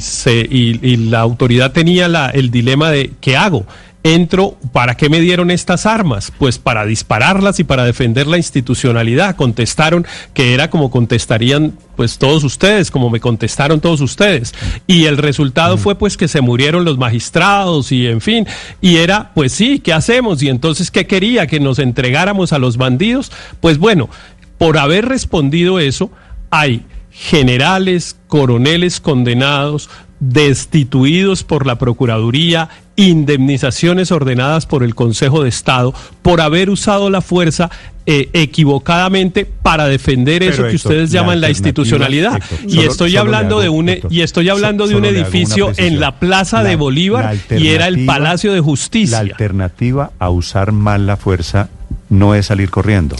se, 0.00 0.40
y, 0.40 0.96
la 0.96 1.20
autoridad 1.20 1.72
tenía 1.72 2.06
el 2.34 2.50
dilema 2.50 2.90
de 2.90 3.12
¿qué 3.20 3.36
hago? 3.36 3.66
Entro, 4.04 4.58
¿para 4.72 4.96
qué 4.96 5.08
me 5.08 5.18
dieron 5.18 5.50
estas 5.50 5.86
armas? 5.86 6.30
Pues 6.38 6.58
para 6.58 6.84
dispararlas 6.84 7.58
y 7.58 7.64
para 7.64 7.84
defender 7.84 8.26
la 8.26 8.36
institucionalidad. 8.36 9.34
Contestaron 9.34 10.06
que 10.34 10.52
era 10.52 10.68
como 10.68 10.90
contestarían 10.90 11.72
pues 11.96 12.18
todos 12.18 12.44
ustedes, 12.44 12.90
como 12.90 13.08
me 13.08 13.18
contestaron 13.18 13.80
todos 13.80 14.02
ustedes. 14.02 14.54
Y 14.86 15.06
el 15.06 15.16
resultado 15.16 15.78
fue 15.78 15.96
pues 15.96 16.18
que 16.18 16.28
se 16.28 16.42
murieron 16.42 16.84
los 16.84 16.98
magistrados 16.98 17.92
y 17.92 18.06
en 18.06 18.20
fin, 18.20 18.46
y 18.82 18.96
era 18.96 19.32
pues 19.34 19.52
sí, 19.52 19.80
¿qué 19.80 19.94
hacemos? 19.94 20.42
Y 20.42 20.50
entonces, 20.50 20.90
¿qué 20.90 21.06
quería? 21.06 21.46
¿Que 21.46 21.58
nos 21.58 21.78
entregáramos 21.78 22.52
a 22.52 22.58
los 22.58 22.76
bandidos? 22.76 23.32
Pues 23.60 23.78
bueno, 23.78 24.10
por 24.58 24.76
haber 24.76 25.06
respondido 25.08 25.80
eso, 25.80 26.10
hay 26.50 26.84
generales, 27.10 28.16
coroneles 28.26 29.00
condenados, 29.00 29.88
destituidos 30.20 31.42
por 31.44 31.66
la 31.66 31.78
Procuraduría, 31.78 32.68
indemnizaciones 32.96 34.12
ordenadas 34.12 34.66
por 34.66 34.82
el 34.82 34.94
Consejo 34.94 35.42
de 35.42 35.48
Estado 35.48 35.94
por 36.22 36.40
haber 36.40 36.70
usado 36.70 37.10
la 37.10 37.20
fuerza 37.20 37.70
eh, 38.06 38.28
equivocadamente 38.34 39.46
para 39.46 39.86
defender 39.86 40.42
eso 40.42 40.68
que 40.68 40.76
ustedes 40.76 41.10
llaman 41.10 41.40
la 41.40 41.48
institucionalidad. 41.48 42.42
y, 42.66 42.80
estoy 42.80 43.16
hablando 43.16 43.60
de 43.60 43.70
un, 43.70 43.90
y 44.10 44.20
estoy 44.20 44.50
hablando 44.50 44.86
de 44.86 44.94
un 44.94 45.06
edificio 45.06 45.72
en 45.78 46.00
la 46.00 46.18
Plaza 46.20 46.62
de 46.62 46.76
Bolívar 46.76 47.34
y 47.50 47.68
era 47.68 47.88
el 47.88 48.04
Palacio 48.04 48.52
de 48.52 48.60
Justicia. 48.60 49.22
La 49.22 49.30
alternativa 49.30 50.12
a 50.18 50.28
usar 50.28 50.72
mal 50.72 51.06
la 51.06 51.16
fuerza 51.16 51.70
no 52.10 52.34
es 52.34 52.46
salir 52.46 52.70
corriendo. 52.70 53.16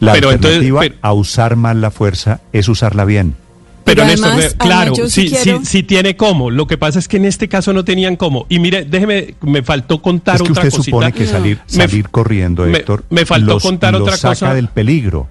La 0.00 0.12
alternativa 0.12 0.82
a 1.00 1.12
usar 1.14 1.56
mal 1.56 1.80
la 1.80 1.90
fuerza 1.90 2.40
es 2.52 2.68
usarla 2.68 3.06
bien. 3.06 3.36
Pero, 3.86 4.04
Néstor, 4.04 4.56
claro, 4.58 4.94
sí, 5.08 5.28
sí, 5.28 5.52
sí, 5.62 5.82
tiene 5.84 6.16
cómo. 6.16 6.50
Lo 6.50 6.66
que 6.66 6.76
pasa 6.76 6.98
es 6.98 7.06
que 7.06 7.18
en 7.18 7.24
este 7.24 7.48
caso 7.48 7.72
no 7.72 7.84
tenían 7.84 8.16
cómo. 8.16 8.44
Y 8.48 8.58
mire, 8.58 8.84
déjeme, 8.84 9.36
me 9.42 9.62
faltó 9.62 10.02
contar 10.02 10.34
es 10.34 10.42
que 10.42 10.50
otra 10.50 10.64
usted 10.64 10.82
supone 10.82 11.12
que 11.12 11.24
salir, 11.24 11.60
salir 11.66 12.08
corriendo, 12.08 12.66
Héctor, 12.66 13.04
me, 13.10 13.24
faltó 13.24 13.60
contar 13.60 13.94
otra 13.94 14.16
saca 14.16 14.30
cosa. 14.30 14.54
del 14.54 14.66
peligro. 14.68 15.28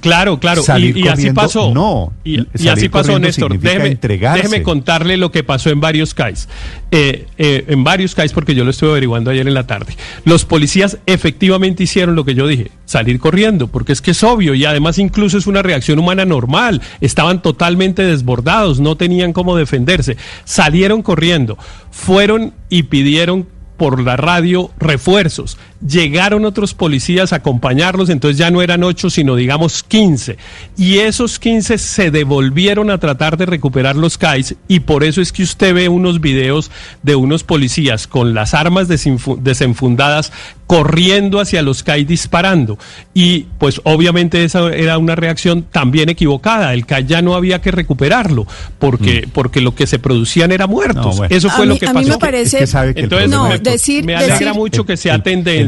Claro, 0.00 0.40
claro. 0.40 0.62
y, 0.78 1.06
así 1.06 1.30
pasó. 1.30 1.72
No. 1.72 2.12
Y, 2.24 2.40
así 2.68 2.88
pasó, 2.88 3.18
Néstor. 3.20 3.56
Déjeme, 3.58 3.94
déjeme, 3.94 4.62
contarle 4.62 5.16
lo 5.16 5.30
que 5.30 5.44
pasó 5.44 5.70
en 5.70 5.80
varios 5.80 6.12
CAIs. 6.12 6.48
Eh, 6.90 7.26
eh, 7.38 7.64
en 7.68 7.84
varios 7.84 8.14
CAIs, 8.14 8.32
porque 8.32 8.54
yo 8.54 8.64
lo 8.64 8.70
estuve 8.70 8.90
averiguando 8.90 9.30
ayer 9.30 9.46
en 9.46 9.54
la 9.54 9.66
tarde. 9.66 9.94
Los 10.24 10.44
policías 10.44 10.98
efectivamente 11.06 11.84
hicieron 11.84 12.16
lo 12.16 12.24
que 12.24 12.34
yo 12.34 12.48
dije, 12.48 12.72
salir 12.84 13.20
corriendo, 13.20 13.68
porque 13.68 13.92
es 13.92 14.00
que 14.00 14.10
es 14.10 14.24
obvio 14.24 14.54
y 14.54 14.64
además 14.64 14.98
incluso 14.98 15.38
es 15.38 15.46
una 15.46 15.62
reacción 15.62 16.00
humana 16.00 16.24
normal. 16.24 16.82
Estaban 17.00 17.40
totalmente 17.40 18.02
desbordados, 18.02 18.80
no 18.80 18.96
tenían 18.96 19.32
cómo 19.32 19.56
defenderse. 19.56 20.16
Salieron 20.44 21.02
corriendo, 21.02 21.58
fueron 21.92 22.54
y 22.68 22.84
pidieron 22.84 23.46
por 23.76 24.00
la 24.00 24.16
radio 24.16 24.70
refuerzos. 24.78 25.58
Llegaron 25.86 26.46
otros 26.46 26.72
policías 26.72 27.32
a 27.32 27.36
acompañarlos, 27.36 28.08
entonces 28.08 28.38
ya 28.38 28.50
no 28.50 28.62
eran 28.62 28.82
ocho, 28.82 29.10
sino 29.10 29.36
digamos 29.36 29.82
quince. 29.82 30.38
Y 30.76 30.98
esos 30.98 31.38
quince 31.38 31.76
se 31.76 32.10
devolvieron 32.10 32.90
a 32.90 32.98
tratar 32.98 33.36
de 33.36 33.44
recuperar 33.44 33.94
los 33.94 34.16
CAIs 34.16 34.56
y 34.68 34.80
por 34.80 35.04
eso 35.04 35.20
es 35.20 35.32
que 35.32 35.42
usted 35.42 35.74
ve 35.74 35.90
unos 35.90 36.22
videos 36.22 36.70
de 37.02 37.14
unos 37.14 37.44
policías 37.44 38.06
con 38.06 38.32
las 38.32 38.54
armas 38.54 38.88
desenfundadas 38.88 40.32
corriendo 40.66 41.40
hacia 41.40 41.62
los 41.62 41.82
CAI 41.82 42.04
disparando. 42.04 42.78
Y 43.12 43.46
pues 43.58 43.80
obviamente 43.84 44.44
esa 44.44 44.72
era 44.74 44.96
una 44.96 45.14
reacción 45.14 45.62
también 45.62 46.08
equivocada. 46.08 46.72
El 46.72 46.86
CAI 46.86 47.04
ya 47.04 47.20
no 47.20 47.34
había 47.34 47.60
que 47.60 47.70
recuperarlo 47.70 48.46
porque, 48.78 49.24
mm. 49.26 49.30
porque 49.30 49.60
lo 49.60 49.74
que 49.74 49.86
se 49.86 49.98
producían 49.98 50.52
era 50.52 50.66
muertos. 50.66 51.20
Eso 51.28 51.50
fue 51.50 51.66
lo 51.66 51.78
que 51.78 51.86
pasó. 51.86 51.98
A 51.98 52.02
mí 52.02 52.08
me 52.08 52.18
parece... 52.18 52.64
Entonces, 52.94 53.28
no, 53.28 53.48
me, 53.48 53.58
decir, 53.58 54.04
me 54.04 54.16
alegra 54.16 54.54
mucho 54.54 54.86
que 54.86 54.96
sea 54.96 55.22
tendencia 55.22 55.65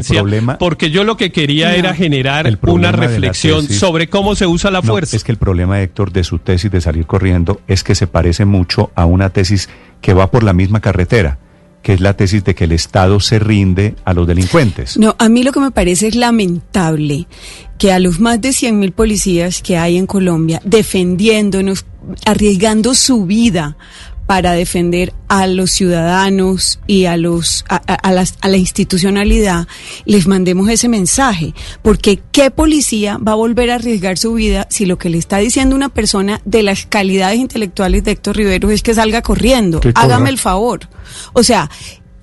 porque 0.59 0.91
yo 0.91 1.03
lo 1.03 1.17
que 1.17 1.31
quería 1.31 1.75
era 1.75 1.93
generar 1.93 2.59
una 2.63 2.91
reflexión 2.91 3.67
sobre 3.67 4.09
cómo 4.09 4.35
se 4.35 4.47
usa 4.47 4.71
la 4.71 4.81
fuerza. 4.81 5.15
Es 5.15 5.23
que 5.23 5.31
el 5.31 5.37
problema, 5.37 5.81
Héctor, 5.81 6.11
de 6.11 6.23
su 6.23 6.39
tesis 6.39 6.71
de 6.71 6.81
salir 6.81 7.05
corriendo 7.05 7.61
es 7.67 7.83
que 7.83 7.95
se 7.95 8.07
parece 8.07 8.45
mucho 8.45 8.91
a 8.95 9.05
una 9.05 9.29
tesis 9.29 9.69
que 10.01 10.13
va 10.13 10.31
por 10.31 10.43
la 10.43 10.53
misma 10.53 10.79
carretera 10.79 11.39
que 11.81 11.93
es 11.93 12.01
la 12.01 12.15
tesis 12.15 12.43
de 12.43 12.55
que 12.55 12.65
el 12.65 12.71
Estado 12.73 13.19
se 13.19 13.39
rinde 13.39 13.95
a 14.03 14.13
los 14.13 14.27
delincuentes. 14.27 14.97
No, 14.97 15.15
a 15.17 15.29
mí 15.29 15.43
lo 15.43 15.51
que 15.51 15.59
me 15.59 15.71
parece 15.71 16.07
es 16.07 16.15
lamentable 16.15 17.27
que 17.77 17.93
a 17.93 17.99
los 17.99 18.19
más 18.19 18.41
de 18.41 18.49
100.000 18.49 18.91
policías 18.91 19.61
que 19.61 19.77
hay 19.77 19.97
en 19.97 20.05
Colombia 20.05 20.61
defendiéndonos, 20.65 21.85
arriesgando 22.25 22.93
su 22.93 23.25
vida 23.25 23.77
para 24.29 24.51
defender 24.51 25.11
a 25.27 25.47
los 25.47 25.71
ciudadanos 25.71 26.79
y 26.85 27.05
a 27.05 27.17
los 27.17 27.65
a, 27.67 27.77
a, 27.77 28.47
la 28.47 28.57
institucionalidad 28.57 29.67
les 30.05 30.27
mandemos 30.27 30.69
ese 30.69 30.87
mensaje 30.87 31.55
porque 31.81 32.21
qué 32.31 32.51
policía 32.51 33.17
va 33.17 33.31
a 33.31 33.35
volver 33.35 33.71
a 33.71 33.75
arriesgar 33.75 34.19
su 34.19 34.35
vida 34.35 34.67
si 34.69 34.85
lo 34.85 34.99
que 34.99 35.09
le 35.09 35.17
está 35.17 35.39
diciendo 35.39 35.75
una 35.75 35.89
persona 35.89 36.41
de 36.45 36.61
las 36.61 36.85
calidades 36.85 37.39
intelectuales 37.39 38.03
de 38.03 38.11
Héctor 38.11 38.37
Rivero 38.37 38.69
es 38.69 38.83
que 38.83 38.93
salga 38.93 39.23
corriendo 39.23 39.81
hágame 39.95 40.29
el 40.29 40.37
favor. 40.37 40.81
O 41.33 41.41
sea 41.41 41.67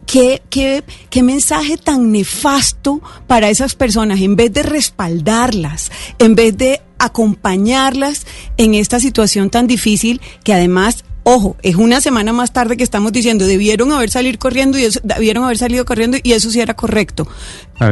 ¿Qué, 0.07 0.43
qué, 0.49 0.85
qué 1.11 1.25
mensaje 1.25 1.77
tan 1.77 2.13
nefasto 2.13 3.03
para 3.27 3.51
esas 3.51 3.75
personas, 3.75 4.21
en 4.21 4.37
vez 4.37 4.53
de 4.53 4.63
respaldarlas, 4.63 5.91
en 6.21 6.37
vez 6.37 6.57
de 6.57 6.81
acompañarlas 7.01 8.25
en 8.57 8.75
esta 8.75 9.01
situación 9.01 9.51
tan 9.51 9.67
difícil 9.67 10.21
que 10.45 10.55
además 10.55 11.03
Ojo, 11.29 11.57
es 11.61 11.75
una 11.75 12.01
semana 12.01 12.33
más 12.33 12.53
tarde 12.53 12.77
que 12.77 12.85
estamos 12.85 13.11
diciendo, 13.11 13.47
debieron 13.47 13.91
haber 13.91 14.11
salido 14.11 14.39
corriendo 14.39 14.79
y 14.79 14.85
eso, 14.85 15.01
debieron 15.03 15.43
haber 15.43 15.59
salido 15.59 15.85
corriendo 15.85 16.19
y 16.23 16.35
eso 16.35 16.53
sí 16.53 16.61
era 16.61 16.75
correcto. 16.75 17.27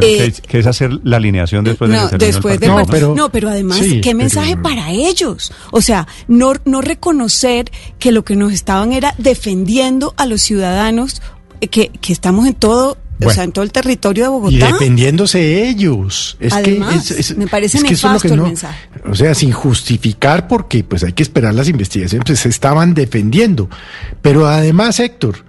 Eh, 0.01 0.33
¿qué, 0.47 0.61
es 0.61 0.67
hacer 0.69 0.93
la 1.03 1.17
alineación 1.17 1.65
después 1.65 1.91
de 1.91 1.97
no, 1.97 2.09
después 2.11 2.61
de 2.61 2.69
no, 2.69 2.87
pero, 2.87 3.13
no, 3.17 3.31
pero 3.31 3.49
además, 3.49 3.81
¿qué 4.01 4.15
mensaje 4.15 4.57
para 4.57 4.93
ellos? 4.93 5.53
O 5.73 5.81
sea, 5.81 6.07
no, 6.29 6.53
no 6.65 6.81
reconocer 6.81 7.73
que 7.99 8.13
lo 8.13 8.25
que 8.25 8.37
nos 8.37 8.53
estaban 8.53 8.93
era 8.93 9.17
defendiendo 9.19 10.15
a 10.17 10.27
los 10.27 10.41
ciudadanos 10.41 11.21
eh, 11.61 11.67
que, 11.67 11.89
que 11.89 12.13
estamos 12.13 12.47
en 12.47 12.55
todo 12.55 12.99
o 13.23 13.31
sea, 13.31 13.45
en 13.45 13.53
todo 13.53 13.65
el 13.65 13.73
territorio 13.73 14.25
de 14.25 14.31
Bogotá. 14.31 14.55
Y 14.55 14.59
dependiéndose 14.59 15.69
ellos. 15.69 16.37
Es 16.41 16.53
Además, 16.53 17.13
que 17.13 17.35
me 17.35 17.47
parece 17.47 17.81
nefasto 17.81 18.35
el 18.35 18.41
mensaje. 18.41 18.89
O 19.07 19.15
sea, 19.15 19.35
sin 19.35 19.53
justificar, 19.53 20.49
porque 20.49 20.85
pues 20.85 21.05
hay 21.05 21.13
que 21.13 21.23
esperar 21.23 21.55
las 21.55 21.69
investigaciones, 21.69 22.25
pues 22.27 22.41
se 22.41 22.49
estaban 22.49 22.95
defendiendo. 22.95 23.69
Pero 24.21 24.47
además, 24.47 24.99
Héctor, 25.01 25.45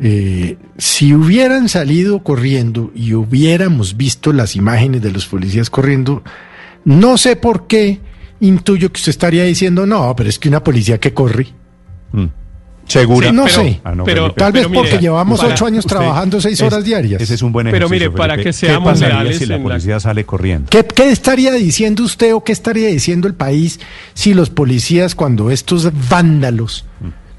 eh, 0.00 0.56
si 0.78 1.14
hubieran 1.14 1.68
salido 1.68 2.22
corriendo 2.22 2.90
y 2.94 3.14
hubiéramos 3.14 3.96
visto 3.96 4.32
las 4.32 4.56
imágenes 4.56 5.02
de 5.02 5.12
los 5.12 5.26
policías 5.26 5.70
corriendo, 5.70 6.22
no 6.84 7.18
sé 7.18 7.36
por 7.36 7.66
qué 7.66 8.00
intuyo 8.40 8.92
que 8.92 8.98
usted 8.98 9.10
estaría 9.10 9.44
diciendo, 9.44 9.86
no, 9.86 10.14
pero 10.16 10.28
es 10.28 10.38
que 10.38 10.48
una 10.48 10.64
policía 10.64 10.98
que 10.98 11.14
corre. 11.14 11.48
Mm. 12.12 12.26
Seguro. 12.86 13.32
no 13.32 13.48
sé. 13.48 13.80
Ah, 13.84 13.94
pero, 14.04 14.32
tal 14.32 14.52
vez 14.52 14.66
porque 14.68 14.98
llevamos 14.98 15.42
ocho 15.42 15.66
años 15.66 15.86
trabajando 15.86 16.40
seis 16.40 16.60
horas 16.62 16.84
diarias. 16.84 17.20
Ese 17.20 17.34
es 17.34 17.42
un 17.42 17.52
buen 17.52 17.66
ejemplo. 17.66 17.88
Pero 17.88 17.90
mire, 17.90 18.10
para 18.10 18.36
que 18.36 18.52
seamos 18.52 19.00
reales. 19.00 19.38
Si 19.38 19.46
la 19.46 19.62
policía 19.62 20.00
sale 20.00 20.24
corriendo. 20.24 20.70
¿Qué, 20.70 21.10
estaría 21.10 21.52
diciendo 21.52 22.02
usted 22.02 22.34
o 22.34 22.42
qué 22.42 22.52
estaría 22.52 22.88
diciendo 22.88 23.28
el 23.28 23.34
país 23.34 23.80
si 24.14 24.34
los 24.34 24.50
policías, 24.50 25.14
cuando 25.14 25.50
estos 25.50 25.90
vándalos. 26.08 26.84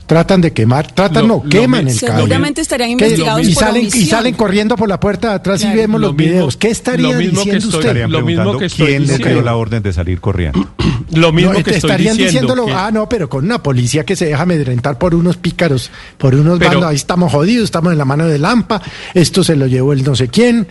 Tratan 0.06 0.39
de 0.39 0.54
quemar, 0.54 0.91
tratan 0.91 1.28
no, 1.28 1.41
queman 1.41 1.88
el 1.88 2.00
carro. 2.00 2.18
Seguramente 2.18 2.62
estarían 2.62 2.91
investigados 2.91 3.48
y 3.48 3.56
salen 3.56 3.86
y 3.86 4.06
salen 4.06 4.36
corriendo 4.36 4.76
por 4.76 4.88
la 4.88 5.00
puerta 5.00 5.30
de 5.30 5.36
atrás 5.36 5.63
y 5.63 5.74
vemos 5.74 6.00
los 6.00 6.15
videos. 6.15 6.58
¿Qué 6.58 6.70
estaría 6.70 7.18
diciendo 7.18 7.68
usted? 7.70 8.08
Lo 8.08 8.22
mismo 8.22 8.58
que 8.58 8.70
¿Quién 8.70 9.08
le 9.08 9.18
dio 9.18 9.41
la 9.41 9.56
orden 9.56 9.82
de 9.82 9.94
salir 9.94 10.20
corriendo? 10.20 10.70
lo 11.12 11.32
mismo 11.32 11.54
que 11.54 11.60
estoy 11.60 11.76
estarían 11.76 12.18
diciéndolo, 12.18 12.68
ah, 12.70 12.91
no, 12.91 13.10
pero 13.10 13.30
con 13.30 13.46
una 13.46 13.62
policía 13.63 14.04
que 14.04 14.15
se 14.15 14.26
deja 14.26 14.44
amedrentar 14.44 14.98
por 14.98 15.15
unos 15.15 15.38
pícaros, 15.38 15.89
por 16.18 16.36
unos 16.36 16.60
bandos, 16.60 16.86
ahí 16.86 16.96
estamos 16.96 17.32
jodidos, 17.32 17.65
estamos 17.65 17.91
en 17.91 17.98
la 17.98 18.06
mano 18.06 18.28
de 18.28 18.38
Lampa, 18.38 18.82
esto 19.13 19.44
se 19.44 19.56
lo 19.56 19.68
llevó 19.68 19.94
el 19.94 20.04
no 20.04 20.15
sé 20.15 20.28
quién, 20.28 20.68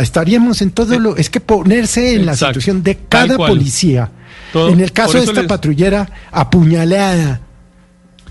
estaríamos 0.00 0.62
en 0.62 0.70
todo 0.70 0.98
lo, 0.98 1.16
es 1.16 1.30
que 1.30 1.40
ponerse 1.40 2.14
en 2.14 2.26
la 2.26 2.36
situación 2.36 2.82
de 2.82 2.98
cada 3.08 3.36
policía. 3.36 4.10
en 4.54 4.80
el 4.80 4.92
caso 4.92 5.18
de 5.18 5.24
esta 5.24 5.46
patrullera 5.46 6.08
apuñalada, 6.30 7.40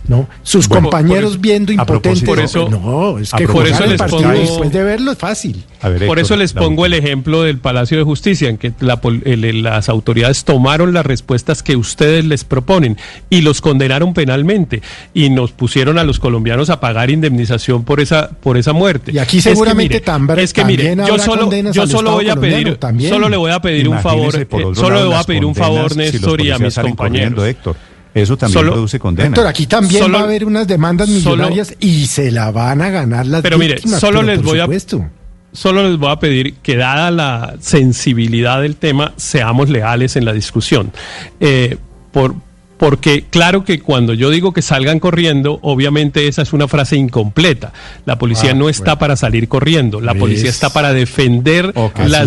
¿no? 0.07 0.27
Sus 0.43 0.67
compañeros 0.67 1.39
viendo 1.41 1.71
impotentes. 1.71 2.23
Por 2.23 2.39
eso, 2.39 2.69
no, 2.69 3.17
es 3.17 3.31
que 3.31 3.47
por 3.47 3.67
eso 3.67 3.85
les 3.85 4.01
pongo, 4.01 4.29
después 4.29 4.71
de 4.71 4.83
verlo 4.83 5.11
es 5.11 5.17
fácil. 5.17 5.63
por 6.05 6.19
eso 6.19 6.35
les 6.35 6.53
pongo 6.53 6.85
el 6.85 6.93
ejemplo 6.93 7.43
del 7.43 7.59
Palacio 7.59 7.97
de 7.97 8.03
Justicia, 8.03 8.49
en 8.49 8.57
que 8.57 8.73
las 8.79 9.89
autoridades 9.89 10.43
tomaron 10.43 10.93
las 10.93 11.05
respuestas 11.05 11.63
que 11.63 11.75
ustedes 11.75 12.25
les 12.25 12.43
proponen 12.43 12.97
y 13.29 13.41
los 13.41 13.61
condenaron 13.61 14.13
penalmente 14.13 14.81
y 15.13 15.29
nos 15.29 15.51
pusieron 15.51 15.97
a 15.97 16.03
los 16.03 16.19
colombianos 16.19 16.69
a 16.69 16.79
pagar 16.79 17.09
indemnización 17.09 17.83
por 17.83 17.99
esa 17.99 18.29
por 18.29 18.57
esa 18.57 18.73
muerte. 18.73 19.11
Y 19.11 19.19
aquí 19.19 19.41
seguramente 19.41 19.99
también 20.01 20.39
es 20.39 20.53
que 20.53 20.65
mire, 20.65 20.95
yo 21.07 21.19
solo 21.19 21.49
yo 21.71 21.87
solo 21.87 22.11
voy 22.11 22.29
a 22.29 22.35
pedir 22.35 22.77
solo 23.09 23.29
le 23.29 23.37
voy 23.37 23.51
a 23.51 23.61
pedir 23.61 23.89
un 23.89 23.99
favor, 23.99 24.35
eh, 24.35 24.47
solo 24.73 24.99
le 24.99 25.05
voy 25.05 25.15
a 25.15 25.23
pedir 25.23 25.45
un 25.45 25.55
favor 25.55 25.95
Néstor 25.95 26.41
y 26.41 26.51
a 26.51 26.59
mis 26.59 26.75
compañeros. 26.75 27.45
Héctor. 27.45 27.75
Eso 28.17 28.37
también 28.37 28.65
produce 28.65 28.99
condena. 28.99 29.29
Héctor, 29.29 29.47
aquí 29.47 29.67
también 29.67 30.13
va 30.13 30.19
a 30.19 30.23
haber 30.23 30.45
unas 30.45 30.67
demandas 30.67 31.07
millonarias 31.09 31.75
y 31.79 32.07
se 32.07 32.31
la 32.31 32.51
van 32.51 32.81
a 32.81 32.89
ganar 32.89 33.25
las 33.25 33.41
Pero 33.41 33.57
mire, 33.57 33.79
solo 33.79 34.23
les 34.23 34.41
voy 34.41 34.59
a 34.59 34.67
solo 35.53 35.89
les 35.89 35.97
voy 35.97 36.11
a 36.11 36.19
pedir 36.19 36.55
que 36.55 36.75
dada 36.75 37.09
la 37.09 37.55
sensibilidad 37.59 38.61
del 38.61 38.75
tema 38.75 39.13
seamos 39.17 39.69
leales 39.69 40.15
en 40.15 40.25
la 40.25 40.33
discusión. 40.33 40.91
Eh, 41.39 41.77
por, 42.11 42.35
porque 42.77 43.25
claro 43.29 43.63
que 43.63 43.79
cuando 43.79 44.13
yo 44.13 44.29
digo 44.29 44.53
que 44.53 44.61
salgan 44.61 44.99
corriendo, 44.99 45.59
obviamente 45.61 46.27
esa 46.27 46.43
es 46.43 46.53
una 46.53 46.67
frase 46.67 46.95
incompleta. 46.95 47.73
La 48.05 48.17
policía 48.17 48.51
ah, 48.51 48.55
no 48.55 48.69
está 48.69 48.99
para 48.99 49.15
salir 49.15 49.47
corriendo, 49.47 49.99
la 49.99 50.13
policía 50.13 50.49
está 50.49 50.71
para 50.71 50.93
defender 50.93 51.73
la, 51.75 52.23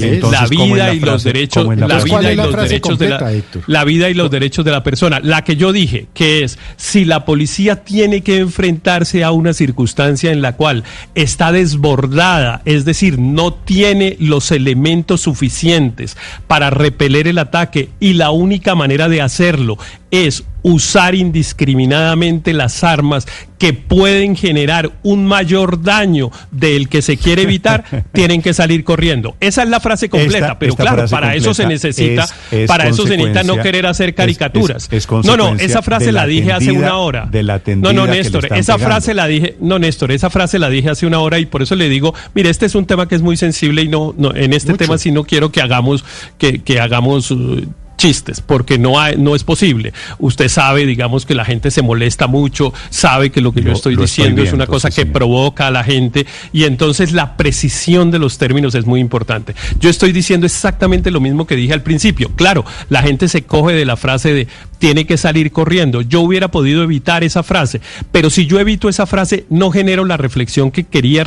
vida 0.48 0.92
y 0.92 1.00
los 1.00 1.22
derechos, 1.22 1.66
la, 1.76 2.00
vida 2.00 2.32
y 2.32 2.36
los 2.36 2.54
derechos 2.54 2.98
de 2.98 3.08
la, 3.08 3.32
la 3.66 3.84
vida 3.84 4.10
y 4.10 4.14
los 4.14 4.30
derechos 4.30 4.64
de 4.64 4.70
la 4.70 4.82
persona. 4.82 5.20
La 5.20 5.44
que 5.44 5.56
yo 5.56 5.72
dije, 5.72 6.06
que 6.14 6.42
es 6.42 6.58
si 6.76 7.04
la 7.04 7.24
policía 7.24 7.84
tiene 7.84 8.22
que 8.22 8.38
enfrentarse 8.38 9.24
a 9.24 9.30
una 9.30 9.52
circunstancia 9.52 10.32
en 10.32 10.42
la 10.42 10.56
cual 10.56 10.84
está 11.14 11.52
desbordada, 11.52 12.62
es 12.64 12.84
decir, 12.84 13.18
no 13.18 13.54
tiene 13.54 14.16
los 14.18 14.50
elementos 14.50 15.20
suficientes 15.22 16.16
para 16.46 16.70
repeler 16.70 17.28
el 17.28 17.38
ataque 17.38 17.90
y 18.00 18.14
la 18.14 18.30
única 18.30 18.74
manera 18.74 19.08
de 19.08 19.22
hacerlo 19.22 19.78
es 20.10 20.39
usar 20.62 21.14
indiscriminadamente 21.14 22.52
las 22.52 22.84
armas 22.84 23.26
que 23.58 23.74
pueden 23.74 24.36
generar 24.36 24.90
un 25.02 25.26
mayor 25.26 25.82
daño 25.82 26.30
del 26.50 26.88
que 26.88 27.02
se 27.02 27.18
quiere 27.18 27.42
evitar, 27.42 27.84
tienen 28.12 28.40
que 28.40 28.54
salir 28.54 28.84
corriendo. 28.84 29.36
Esa 29.38 29.62
es 29.62 29.68
la 29.68 29.80
frase 29.80 30.08
completa, 30.08 30.58
pero 30.58 30.74
claro, 30.74 31.06
para 31.08 31.34
eso 31.34 31.52
se 31.52 31.66
necesita, 31.66 32.26
para 32.66 32.88
eso 32.88 33.06
se 33.06 33.16
necesita 33.16 33.42
no 33.42 33.58
querer 33.58 33.86
hacer 33.86 34.14
caricaturas. 34.14 34.88
no, 35.24 35.36
no, 35.36 35.54
esa 35.56 35.82
frase 35.82 36.10
la, 36.10 36.26
dije 36.26 36.52
hace 36.52 36.72
una 36.72 36.96
hora. 36.96 37.28
no, 37.76 37.92
no, 37.92 38.06
Néstor, 38.06 38.48
esa 38.54 38.78
frase 38.78 39.14
la 39.14 39.26
dije, 39.26 39.56
no, 39.60 39.78
Néstor, 39.78 40.12
esa 40.12 40.30
frase 40.30 40.58
la 40.58 40.70
dije 40.70 40.90
hace 40.90 41.06
una 41.06 41.20
hora 41.20 41.38
y 41.38 41.46
por 41.46 41.62
eso 41.62 41.74
le 41.74 41.88
digo, 41.88 42.14
mire, 42.34 42.50
este 42.50 42.66
es 42.66 42.74
un 42.74 42.86
tema 42.86 43.08
que 43.08 43.14
es 43.14 43.22
muy 43.22 43.36
sensible 43.36 43.82
y 43.82 43.88
no, 43.88 44.14
no 44.16 44.34
en 44.34 44.52
este 44.52 44.74
tema 44.74 44.96
sí 44.96 45.12
no 45.12 45.24
quiero 45.24 45.52
que 45.52 45.60
hagamos, 45.60 46.04
que, 46.38 46.62
que 46.62 46.80
hagamos 46.80 47.30
uh, 47.30 47.62
chistes, 48.00 48.40
porque 48.40 48.78
no, 48.78 48.98
hay, 48.98 49.16
no 49.18 49.36
es 49.36 49.44
posible. 49.44 49.92
Usted 50.18 50.48
sabe, 50.48 50.86
digamos, 50.86 51.26
que 51.26 51.34
la 51.34 51.44
gente 51.44 51.70
se 51.70 51.82
molesta 51.82 52.26
mucho, 52.26 52.72
sabe 52.88 53.30
que 53.30 53.42
lo 53.42 53.52
que 53.52 53.62
yo 53.62 53.72
estoy 53.72 53.94
diciendo 53.94 54.42
es 54.42 54.54
una 54.54 54.66
cosa 54.66 54.90
que 54.90 55.04
provoca 55.04 55.66
a 55.66 55.70
la 55.70 55.84
gente 55.84 56.26
y 56.52 56.64
entonces 56.64 57.12
la 57.12 57.36
precisión 57.36 58.10
de 58.10 58.18
los 58.18 58.38
términos 58.38 58.74
es 58.74 58.86
muy 58.86 59.00
importante. 59.00 59.54
Yo 59.78 59.90
estoy 59.90 60.12
diciendo 60.12 60.46
exactamente 60.46 61.10
lo 61.10 61.20
mismo 61.20 61.46
que 61.46 61.56
dije 61.56 61.74
al 61.74 61.82
principio. 61.82 62.30
Claro, 62.36 62.64
la 62.88 63.02
gente 63.02 63.28
se 63.28 63.42
coge 63.42 63.74
de 63.74 63.84
la 63.84 63.96
frase 63.96 64.32
de 64.32 64.48
tiene 64.78 65.04
que 65.04 65.18
salir 65.18 65.52
corriendo. 65.52 66.00
Yo 66.00 66.22
hubiera 66.22 66.50
podido 66.50 66.82
evitar 66.82 67.22
esa 67.22 67.42
frase, 67.42 67.82
pero 68.10 68.30
si 68.30 68.46
yo 68.46 68.58
evito 68.58 68.88
esa 68.88 69.04
frase, 69.04 69.44
no 69.50 69.70
genero 69.70 70.06
la 70.06 70.16
reflexión 70.16 70.70
que 70.70 70.84
quería, 70.84 71.24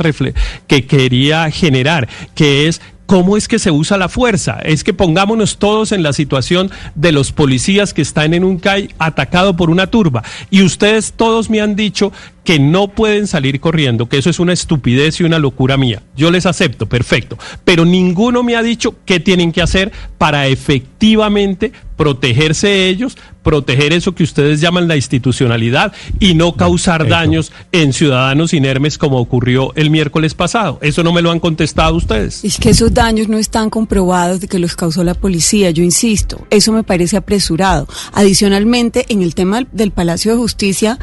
que 0.66 0.86
quería 0.86 1.50
generar, 1.52 2.08
que 2.34 2.66
es 2.66 2.80
¿Cómo 3.06 3.36
es 3.36 3.48
que 3.48 3.58
se 3.58 3.70
usa 3.70 3.98
la 3.98 4.08
fuerza? 4.08 4.58
Es 4.62 4.82
que 4.82 4.94
pongámonos 4.94 5.58
todos 5.58 5.92
en 5.92 6.02
la 6.02 6.12
situación 6.12 6.70
de 6.94 7.12
los 7.12 7.32
policías 7.32 7.92
que 7.92 8.02
están 8.02 8.32
en 8.32 8.44
un 8.44 8.58
CAI 8.58 8.90
atacado 8.98 9.56
por 9.56 9.68
una 9.68 9.88
turba. 9.88 10.22
Y 10.50 10.62
ustedes 10.62 11.12
todos 11.12 11.50
me 11.50 11.60
han 11.60 11.76
dicho 11.76 12.12
que 12.44 12.58
no 12.58 12.88
pueden 12.88 13.26
salir 13.26 13.58
corriendo, 13.58 14.08
que 14.08 14.18
eso 14.18 14.30
es 14.30 14.38
una 14.38 14.52
estupidez 14.52 15.18
y 15.20 15.24
una 15.24 15.38
locura 15.38 15.76
mía. 15.76 16.02
Yo 16.14 16.30
les 16.30 16.46
acepto, 16.46 16.86
perfecto. 16.86 17.38
Pero 17.64 17.84
ninguno 17.84 18.42
me 18.42 18.54
ha 18.54 18.62
dicho 18.62 18.94
qué 19.06 19.18
tienen 19.18 19.50
que 19.50 19.62
hacer 19.62 19.90
para 20.18 20.46
efectivamente 20.46 21.72
protegerse 21.96 22.88
ellos, 22.88 23.16
proteger 23.42 23.92
eso 23.92 24.14
que 24.14 24.24
ustedes 24.24 24.60
llaman 24.60 24.88
la 24.88 24.96
institucionalidad 24.96 25.92
y 26.18 26.34
no 26.34 26.56
causar 26.56 27.08
daños 27.08 27.52
en 27.72 27.92
ciudadanos 27.92 28.52
inermes 28.52 28.98
como 28.98 29.18
ocurrió 29.18 29.72
el 29.76 29.90
miércoles 29.90 30.34
pasado. 30.34 30.78
Eso 30.82 31.02
no 31.02 31.12
me 31.12 31.22
lo 31.22 31.30
han 31.30 31.40
contestado 31.40 31.94
ustedes. 31.94 32.44
Es 32.44 32.58
que 32.58 32.70
esos 32.70 32.92
daños 32.92 33.28
no 33.28 33.38
están 33.38 33.70
comprobados 33.70 34.40
de 34.40 34.48
que 34.48 34.58
los 34.58 34.76
causó 34.76 35.04
la 35.04 35.14
policía, 35.14 35.70
yo 35.70 35.82
insisto. 35.82 36.46
Eso 36.50 36.72
me 36.72 36.82
parece 36.82 37.16
apresurado. 37.16 37.86
Adicionalmente, 38.12 39.06
en 39.08 39.22
el 39.22 39.34
tema 39.34 39.62
del 39.72 39.92
Palacio 39.92 40.32
de 40.32 40.38
Justicia, 40.38 40.98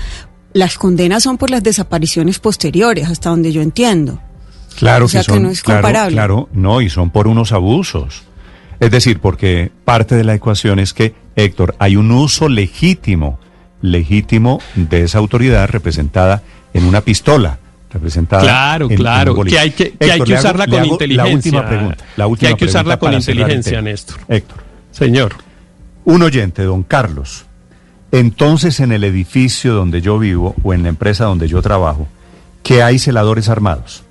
las 0.53 0.77
condenas 0.77 1.23
son 1.23 1.37
por 1.37 1.49
las 1.49 1.63
desapariciones 1.63 2.39
posteriores, 2.39 3.09
hasta 3.09 3.29
donde 3.29 3.51
yo 3.51 3.61
entiendo. 3.61 4.21
Claro 4.77 5.07
que, 5.07 5.23
son, 5.23 5.43
no 5.43 5.49
es 5.49 5.63
comparable. 5.63 6.15
Claro, 6.15 6.49
no, 6.53 6.81
y 6.81 6.89
son 6.89 7.09
por 7.09 7.27
unos 7.27 7.51
abusos. 7.51 8.23
Es 8.79 8.89
decir, 8.89 9.19
porque 9.19 9.71
parte 9.85 10.15
de 10.15 10.23
la 10.23 10.33
ecuación 10.33 10.79
es 10.79 10.93
que, 10.93 11.13
Héctor, 11.35 11.75
hay 11.77 11.95
un 11.95 12.11
uso 12.11 12.49
legítimo, 12.49 13.39
legítimo 13.81 14.59
de 14.75 15.03
esa 15.03 15.19
autoridad 15.19 15.69
representada 15.69 16.41
en 16.73 16.85
una 16.85 17.01
pistola. 17.01 17.59
Representada 17.91 18.41
claro, 18.41 18.87
claro, 18.87 19.43
que 19.43 19.59
hay 19.59 19.71
que, 19.71 19.93
hay 19.99 20.21
que 20.21 20.33
usarla 20.33 20.65
con 20.65 20.85
inteligencia. 20.85 21.25
La 21.25 21.35
última 21.35 21.67
pregunta. 21.67 22.05
La 22.15 22.27
última 22.27 22.47
que 22.47 22.53
hay 22.53 22.57
que 22.57 22.65
usarla 22.65 22.97
con 22.97 23.13
inteligencia, 23.13 23.81
Néstor. 23.81 24.17
Héctor. 24.29 24.63
Señor. 24.91 25.35
Un 26.05 26.23
oyente, 26.23 26.63
don 26.63 26.83
Carlos, 26.83 27.45
entonces, 28.11 28.79
en 28.79 28.91
el 28.91 29.03
edificio 29.03 29.73
donde 29.73 30.01
yo 30.01 30.19
vivo 30.19 30.55
o 30.63 30.73
en 30.73 30.83
la 30.83 30.89
empresa 30.89 31.25
donde 31.25 31.47
yo 31.47 31.61
trabajo, 31.61 32.07
que 32.63 32.83
hay 32.83 32.99
celadores 32.99 33.49
armados, 33.49 34.03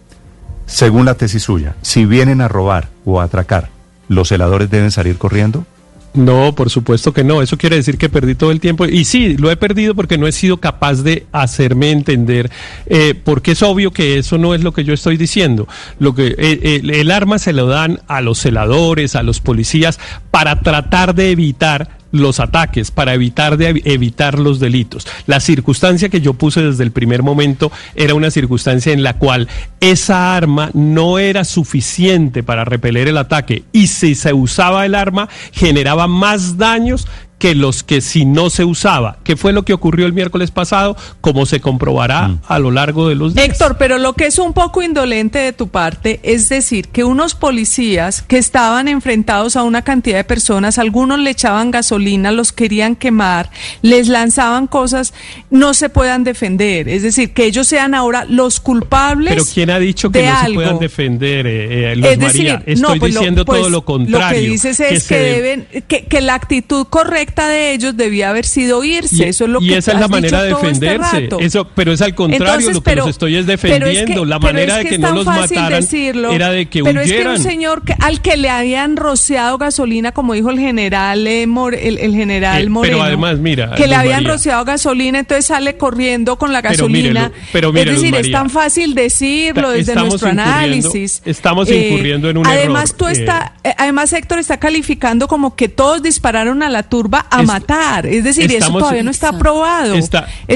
según 0.66 1.04
la 1.04 1.14
tesis 1.14 1.42
suya, 1.42 1.74
si 1.82 2.04
vienen 2.06 2.40
a 2.40 2.48
robar 2.48 2.88
o 3.04 3.20
a 3.20 3.24
atracar, 3.24 3.68
¿los 4.08 4.28
celadores 4.28 4.70
deben 4.70 4.90
salir 4.90 5.18
corriendo? 5.18 5.66
No, 6.12 6.54
por 6.54 6.70
supuesto 6.70 7.12
que 7.12 7.22
no. 7.22 7.40
Eso 7.40 7.56
quiere 7.56 7.76
decir 7.76 7.96
que 7.96 8.08
perdí 8.08 8.34
todo 8.34 8.50
el 8.50 8.58
tiempo. 8.58 8.84
Y 8.86 9.04
sí, 9.04 9.36
lo 9.36 9.50
he 9.50 9.56
perdido 9.56 9.94
porque 9.94 10.18
no 10.18 10.26
he 10.26 10.32
sido 10.32 10.56
capaz 10.56 11.02
de 11.02 11.26
hacerme 11.30 11.92
entender, 11.92 12.50
eh, 12.86 13.14
porque 13.14 13.52
es 13.52 13.62
obvio 13.62 13.92
que 13.92 14.18
eso 14.18 14.36
no 14.36 14.54
es 14.54 14.62
lo 14.62 14.72
que 14.72 14.82
yo 14.82 14.92
estoy 14.92 15.16
diciendo. 15.16 15.68
Lo 16.00 16.14
que 16.14 16.34
eh, 16.36 16.80
el 16.82 17.10
arma 17.12 17.38
se 17.38 17.52
lo 17.52 17.66
dan 17.66 18.00
a 18.08 18.20
los 18.22 18.38
celadores, 18.38 19.14
a 19.14 19.22
los 19.22 19.40
policías, 19.40 20.00
para 20.32 20.60
tratar 20.60 21.14
de 21.14 21.30
evitar 21.30 21.99
los 22.12 22.40
ataques, 22.40 22.90
para 22.90 23.14
evitar, 23.14 23.56
de, 23.56 23.82
evitar 23.84 24.38
los 24.38 24.60
delitos. 24.60 25.06
La 25.26 25.40
circunstancia 25.40 26.08
que 26.08 26.20
yo 26.20 26.34
puse 26.34 26.62
desde 26.62 26.84
el 26.84 26.92
primer 26.92 27.22
momento 27.22 27.70
era 27.94 28.14
una 28.14 28.30
circunstancia 28.30 28.92
en 28.92 29.02
la 29.02 29.14
cual 29.14 29.48
esa 29.80 30.36
arma 30.36 30.70
no 30.74 31.18
era 31.18 31.44
suficiente 31.44 32.42
para 32.42 32.64
repeler 32.64 33.08
el 33.08 33.18
ataque 33.18 33.64
y 33.72 33.86
si 33.86 34.14
se 34.14 34.32
usaba 34.32 34.86
el 34.86 34.94
arma 34.94 35.28
generaba 35.52 36.06
más 36.06 36.56
daños 36.56 37.06
que 37.40 37.54
los 37.54 37.82
que 37.82 38.02
si 38.02 38.26
no 38.26 38.50
se 38.50 38.66
usaba, 38.66 39.16
que 39.24 39.34
fue 39.34 39.54
lo 39.54 39.64
que 39.64 39.72
ocurrió 39.72 40.04
el 40.04 40.12
miércoles 40.12 40.50
pasado, 40.50 40.94
como 41.22 41.46
se 41.46 41.58
comprobará 41.58 42.28
mm. 42.28 42.40
a 42.46 42.58
lo 42.58 42.70
largo 42.70 43.08
de 43.08 43.14
los 43.14 43.34
días. 43.34 43.48
Héctor, 43.48 43.76
pero 43.78 43.96
lo 43.96 44.12
que 44.12 44.26
es 44.26 44.38
un 44.38 44.52
poco 44.52 44.82
indolente 44.82 45.38
de 45.38 45.54
tu 45.54 45.68
parte 45.68 46.20
es 46.22 46.50
decir 46.50 46.88
que 46.88 47.02
unos 47.02 47.34
policías 47.34 48.20
que 48.20 48.36
estaban 48.36 48.88
enfrentados 48.88 49.56
a 49.56 49.62
una 49.62 49.80
cantidad 49.80 50.18
de 50.18 50.24
personas, 50.24 50.78
algunos 50.78 51.18
le 51.18 51.30
echaban 51.30 51.70
gasolina, 51.70 52.30
los 52.30 52.52
querían 52.52 52.94
quemar, 52.94 53.50
les 53.80 54.08
lanzaban 54.08 54.66
cosas, 54.66 55.14
no 55.48 55.72
se 55.72 55.88
puedan 55.88 56.24
defender. 56.24 56.90
Es 56.90 57.02
decir, 57.02 57.32
que 57.32 57.46
ellos 57.46 57.66
sean 57.66 57.94
ahora 57.94 58.26
los 58.28 58.60
culpables. 58.60 59.32
Pero 59.32 59.46
¿quién 59.46 59.70
ha 59.70 59.78
dicho 59.78 60.12
que 60.12 60.26
no 60.26 60.40
se 60.44 60.52
puedan 60.52 60.78
defender, 60.78 61.46
eh, 61.46 61.92
eh 61.94 62.16
María? 62.18 62.62
Estoy 62.66 63.00
pues 63.00 63.14
diciendo 63.14 63.46
todo 63.46 63.60
pues 63.60 63.72
lo 63.72 63.82
contrario. 63.82 64.28
Lo 64.28 64.34
que 64.34 64.50
dices 64.50 64.78
es 64.78 65.08
que, 65.08 65.16
deben, 65.16 65.66
que, 65.88 66.04
que 66.04 66.20
la 66.20 66.34
actitud 66.34 66.86
correcta 66.88 67.29
de 67.48 67.72
ellos 67.72 67.96
debía 67.96 68.30
haber 68.30 68.44
sido 68.44 68.84
irse. 68.84 69.28
eso 69.28 69.44
es 69.44 69.50
lo 69.50 69.60
y 69.60 69.74
esa 69.74 69.92
es 69.92 70.00
la 70.00 70.08
manera 70.08 70.42
de 70.42 70.50
este 70.50 70.66
defenderse. 70.66 71.28
eso, 71.40 71.66
pero 71.74 71.92
es 71.92 72.02
al 72.02 72.14
contrario, 72.14 72.70
lo 72.70 72.82
que 72.82 72.96
los 72.96 73.08
estoy 73.08 73.36
es 73.36 73.46
defendiendo. 73.46 74.24
la 74.24 74.38
manera 74.38 74.76
de 74.76 74.84
que 74.84 74.98
no 74.98 75.12
los 75.12 75.26
mataran 75.26 75.84
era 76.30 76.50
de 76.50 76.66
que 76.66 76.82
pero 76.82 77.00
huyeran. 77.00 77.18
Pero 77.18 77.32
es 77.32 77.42
que 77.42 77.48
un 77.48 77.52
señor 77.52 77.82
al 78.00 78.20
que 78.20 78.36
le 78.36 78.48
habían 78.48 78.96
rociado 78.96 79.58
gasolina, 79.58 80.12
como 80.12 80.34
dijo 80.34 80.50
el 80.50 80.58
general 80.58 81.26
eh, 81.26 81.42
el, 81.44 82.14
general 82.14 82.62
eh, 82.62 82.68
Moreno. 82.68 82.96
Pero 82.96 83.02
además, 83.02 83.38
mira, 83.38 83.74
que 83.74 83.86
le 83.86 83.94
habían 83.94 84.24
rociado 84.24 84.64
gasolina, 84.64 85.18
entonces 85.18 85.46
sale 85.46 85.76
corriendo 85.76 86.36
con 86.36 86.52
la 86.52 86.60
gasolina. 86.60 87.32
Pero 87.52 87.74
es 87.74 87.84
decir, 87.84 88.14
es 88.14 88.30
tan 88.30 88.50
fácil 88.50 88.94
decirlo 88.94 89.70
desde 89.70 89.94
nuestro 89.94 90.28
análisis. 90.28 91.22
Estamos 91.24 91.68
eh, 91.68 91.88
incurriendo 91.88 92.30
en 92.30 92.38
un 92.38 92.46
además, 92.46 92.90
error. 92.90 92.98
Tú 92.98 93.06
está, 93.08 93.54
además, 93.76 94.12
Héctor 94.12 94.38
está 94.38 94.58
calificando 94.58 95.28
como 95.28 95.56
que 95.56 95.68
todos 95.68 96.02
dispararon 96.02 96.62
a 96.62 96.68
la 96.68 96.82
turba 96.84 97.19
iba 97.20 97.26
a 97.30 97.42
matar. 97.42 98.06
Es 98.06 98.24
decir, 98.24 98.50
eso 98.52 98.72
todavía 98.72 99.02
no 99.02 99.10
está 99.10 99.38
probado. 99.38 99.94
es 99.94 100.10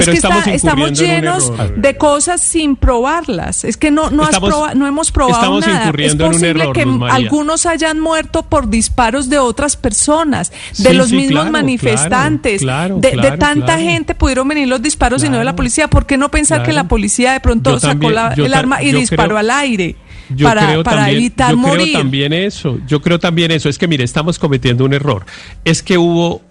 que 0.05 0.19
estamos 0.53 0.99
llenos 0.99 1.51
de 1.75 1.97
cosas 1.97 2.41
sin 2.41 2.75
probarlas. 2.75 3.63
Es 3.63 3.77
que 3.77 3.91
no, 3.91 4.09
no, 4.09 4.23
has 4.23 4.39
no 4.75 4.87
hemos 4.87 5.11
probado 5.11 5.59
nada. 5.59 5.91
Es 5.97 6.15
posible 6.15 6.71
que 6.73 6.85
algunos 7.09 7.65
hayan 7.65 7.99
muerto 7.99 8.43
por 8.43 8.69
disparos 8.69 9.29
de 9.29 9.39
otras 9.39 9.77
personas, 9.77 10.51
de 10.77 10.93
los 10.93 11.11
mismos 11.11 11.49
manifestantes, 11.49 12.61
de, 12.61 13.35
tanta 13.39 13.77
gente 13.77 14.15
pudieron 14.15 14.47
venir 14.47 14.67
los 14.67 14.81
disparos 14.81 15.23
y 15.23 15.29
no 15.29 15.37
de 15.37 15.43
la 15.43 15.55
policía. 15.55 15.87
¿Por 15.87 16.05
qué 16.05 16.17
no 16.17 16.29
pensar 16.29 16.63
que 16.63 16.73
la 16.73 16.87
policía 16.87 17.33
de 17.33 17.39
pronto 17.39 17.79
sacó 17.79 18.09
el 18.09 18.53
arma 18.53 18.81
y 18.81 18.91
disparó 18.91 19.37
al 19.37 19.49
aire? 19.49 19.95
Yo 20.29 20.47
para, 20.47 20.67
creo 20.67 20.83
también, 20.83 21.17
evitar 21.17 21.55
yo 21.55 21.61
Creo 21.61 21.91
también 21.91 22.33
eso. 22.33 22.79
Yo 22.87 23.01
creo 23.01 23.19
también 23.19 23.51
eso. 23.51 23.69
Es 23.69 23.77
que, 23.77 23.87
mire, 23.87 24.03
estamos 24.03 24.39
cometiendo 24.39 24.85
un 24.85 24.93
error. 24.93 25.25
Es 25.63 25.83
que 25.83 25.97
hubo 25.97 26.41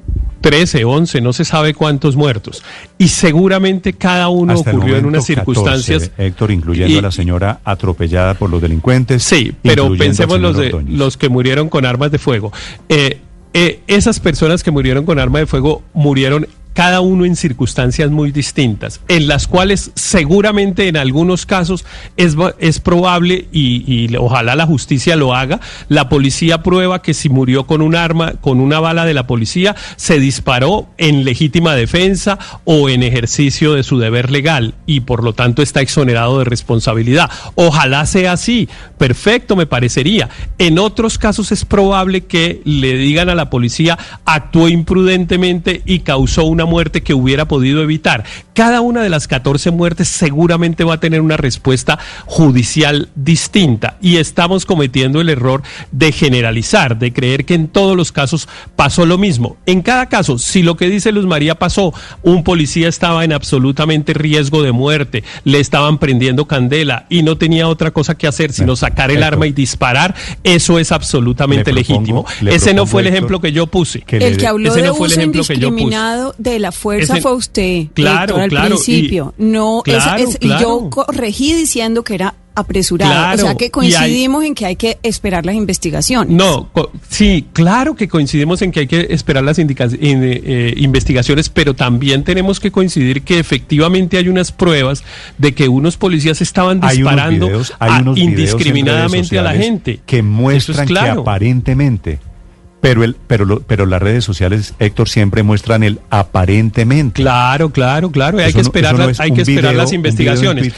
13, 0.41 0.85
11, 0.85 1.21
no 1.23 1.33
se 1.33 1.45
sabe 1.45 1.73
cuántos 1.73 2.17
muertos. 2.17 2.63
Y 2.99 3.09
seguramente 3.09 3.95
cada 3.95 4.29
uno 4.29 4.55
ocurrió 4.55 4.97
en 4.97 5.07
unas 5.07 5.25
circunstancias. 5.25 6.11
Héctor, 6.19 6.51
incluyendo 6.51 6.99
a 6.99 7.03
la 7.03 7.11
señora 7.11 7.61
atropellada 7.65 8.35
por 8.35 8.51
los 8.51 8.61
delincuentes. 8.61 9.23
Sí, 9.23 9.55
pero 9.63 9.97
pensemos 9.97 10.39
los, 10.41 10.57
de, 10.57 10.85
los 10.87 11.17
que 11.17 11.29
murieron 11.29 11.69
con 11.69 11.87
armas 11.87 12.11
de 12.11 12.19
fuego. 12.19 12.53
Eh, 12.91 13.21
eh, 13.55 13.81
esas 13.87 14.21
personas 14.21 14.63
que 14.63 14.71
murieron 14.71 15.07
con 15.07 15.19
arma 15.19 15.39
de 15.39 15.47
fuego 15.47 15.83
murieron 15.95 16.47
cada 16.75 17.01
uno 17.01 17.25
en 17.25 17.37
circunstancias 17.37 18.11
muy 18.11 18.33
distintas, 18.33 19.01
en 19.09 19.29
las 19.29 19.47
cuales 19.47 19.93
seguramente 19.95 20.89
en 20.89 20.97
algunos 20.97 21.47
casos 21.47 21.85
es, 22.17 22.37
es 22.59 22.81
probable 22.81 23.49
y, 23.53 24.15
ojalá 24.17 24.55
la 24.57 24.67
justicia 24.67 25.17
lo 25.17 25.35
haga, 25.35 25.61
la 25.89 26.09
policía 26.09 26.63
prueba 26.63 27.01
que 27.01 27.15
si 27.15 27.29
murió 27.29 27.67
con 27.67 27.81
un 27.81 27.95
arma, 27.95 28.33
con 28.41 28.61
una 28.61 28.81
bala 28.81 29.05
de 29.07 29.15
la 29.15 29.27
policía, 29.27 29.77
se 29.97 30.19
disparó 30.19 30.89
en 30.99 31.25
legítima 31.25 31.75
defensa 31.75 32.39
o 32.65 32.89
en 32.89 33.03
ejercicio 33.03 33.75
de 33.75 33.83
su 33.83 33.99
deber 33.99 34.31
legal 34.31 34.75
y 34.87 35.01
por 35.01 35.23
lo 35.23 35.33
tanto 35.33 35.63
está 35.63 35.81
exonerado 35.81 36.41
de 36.41 36.45
responsabilidad. 36.45 37.31
Ojalá 37.55 38.05
sea 38.07 38.33
así, 38.33 38.69
perfecto 38.99 39.57
me 39.57 39.67
parecería. 39.67 40.29
En 40.59 40.79
otros 40.79 41.19
casos 41.19 41.53
es 41.53 41.65
probable 41.65 42.23
que 42.23 42.61
le 42.65 42.97
digan 42.97 43.29
a 43.29 43.35
la 43.35 43.51
policía 43.51 43.99
actuó 44.25 44.69
imprudentemente 44.69 45.83
y 45.85 46.01
causó 46.01 46.45
una 46.45 46.64
muerte 46.67 47.03
que 47.03 47.15
hubiera 47.15 47.47
podido 47.47 47.83
evitar. 47.83 48.25
Cada 48.55 48.81
una 48.81 49.03
de 49.03 49.09
las 49.09 49.27
14 49.27 49.73
muertes 49.73 50.07
seguramente 50.07 50.85
va 50.85 50.95
a 50.95 51.01
tener 51.01 51.21
una 51.21 51.37
respuesta 51.37 51.99
judicial 52.25 53.09
distinta 53.17 53.97
y 54.01 54.19
estamos 54.19 54.65
cometiendo 54.65 55.21
el 55.21 55.29
error 55.29 55.63
de 55.91 56.13
generalizar, 56.13 56.97
de 56.97 57.13
creer 57.13 57.45
que 57.47 57.55
en 57.55 57.67
todos 57.67 57.97
los 57.97 58.13
casos 58.13 58.49
pasó 58.77 59.07
lo 59.07 59.19
mismo. 59.19 59.57
En 59.67 59.83
cada 59.83 60.09
caso, 60.09 60.39
si 60.39 60.63
lo 60.63 60.77
que 60.77 60.89
dice 60.89 61.11
Luz 61.11 61.27
María 61.27 61.57
pasó, 61.57 61.93
un 62.23 62.45
policía 62.45 62.89
estaba 62.89 63.25
en 63.25 63.33
absolutamente 63.33 64.15
riesgo 64.15 64.63
de 64.63 64.71
muerte, 64.71 65.25
le 65.43 65.59
estaban 65.59 65.99
prendiendo 65.99 66.47
candela 66.47 67.07
y 67.09 67.25
no 67.25 67.37
tenía 67.37 67.67
otra 67.67 67.91
cosa 67.91 68.17
que 68.17 68.29
hacer 68.29 68.53
sino 68.53 68.77
sacar 68.77 69.11
el 69.11 69.25
arma 69.25 69.49
y 69.49 69.53
disparar, 69.53 70.15
eso 70.45 70.79
es 70.79 70.93
absolutamente 70.93 71.73
legítimo. 71.73 72.25
Ese 72.47 72.73
no 72.73 72.87
fue 72.87 73.03
el 73.03 73.09
ejemplo 73.09 73.41
que 73.41 73.51
yo 73.51 73.67
puse. 73.67 74.05
el 74.09 74.37
que 74.37 74.47
habló 74.47 74.73
de 74.73 74.91
uso 74.93 75.21
indiscriminado 75.21 76.37
de 76.39 76.61
la 76.61 76.71
fuerza 76.71 77.17
fue 77.17 77.35
usted. 77.35 77.87
Claro, 77.95 78.44
al 78.45 78.67
principio. 78.67 79.35
No, 79.39 79.83
y 79.87 80.49
yo 80.61 80.89
corregí 80.91 81.53
diciendo 81.55 82.05
que 82.05 82.15
era 82.15 82.35
apresurado. 82.55 83.35
o 83.35 83.39
sea 83.39 83.55
que 83.57 83.71
coincidimos 83.71 84.45
en 84.45 84.55
que 84.55 84.67
hay 84.67 84.77
que 84.77 84.99
esperar 85.03 85.45
las 85.45 85.55
investigaciones. 85.55 86.35
No, 86.35 86.71
sí, 87.09 87.47
claro 87.53 87.95
que 87.95 88.09
coincidimos 88.09 88.63
en 88.63 88.71
que 88.71 88.81
hay 88.81 88.87
que 88.87 89.09
esperar 89.11 89.45
las 89.45 89.59
eh, 89.59 89.67
eh, 90.01 90.75
investigaciones, 90.77 91.49
pero 91.49 91.75
también 91.75 92.25
tenemos 92.25 92.61
que 92.61 92.71
coincidir 92.71 93.23
que 93.23 93.39
efectivamente 93.39 94.19
hay 94.19 94.29
unas 94.29 94.53
pruebas 94.53 95.03
de 95.39 95.55
que 95.55 95.69
unos 95.69 95.97
policías 95.97 96.41
estaban 96.41 96.81
disparando 96.81 97.51
indiscriminadamente 98.17 99.39
a 99.39 99.43
la 99.43 99.55
gente. 99.55 100.01
Que 100.07 100.23
muestran 100.23 100.87
que 100.87 100.99
aparentemente 100.99 102.19
pero, 102.85 103.03
el, 103.03 103.17
pero, 103.27 103.61
pero 103.67 103.87
las 103.87 104.03
redes 104.03 104.25
sociales, 104.25 104.75
Héctor, 104.79 105.09
siempre 105.09 105.43
muestran 105.43 105.83
el 105.83 106.01
aparentemente. 106.11 107.23
Claro, 107.23 107.71
claro, 107.71 108.11
claro. 108.11 108.39
Hay 108.39 108.53
que 108.53 108.61
esperar, 108.61 108.97
hay 109.19 109.33
que 109.33 109.41
esperar 109.41 109.75
las 109.75 109.95
investigaciones. 109.95 110.71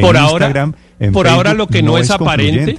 por 0.00 0.16
ahora, 0.16 0.72
por 1.12 1.28
ahora 1.28 1.52
lo 1.52 1.66
que 1.66 1.82
no, 1.82 1.98
es, 1.98 2.10
aparente, 2.10 2.74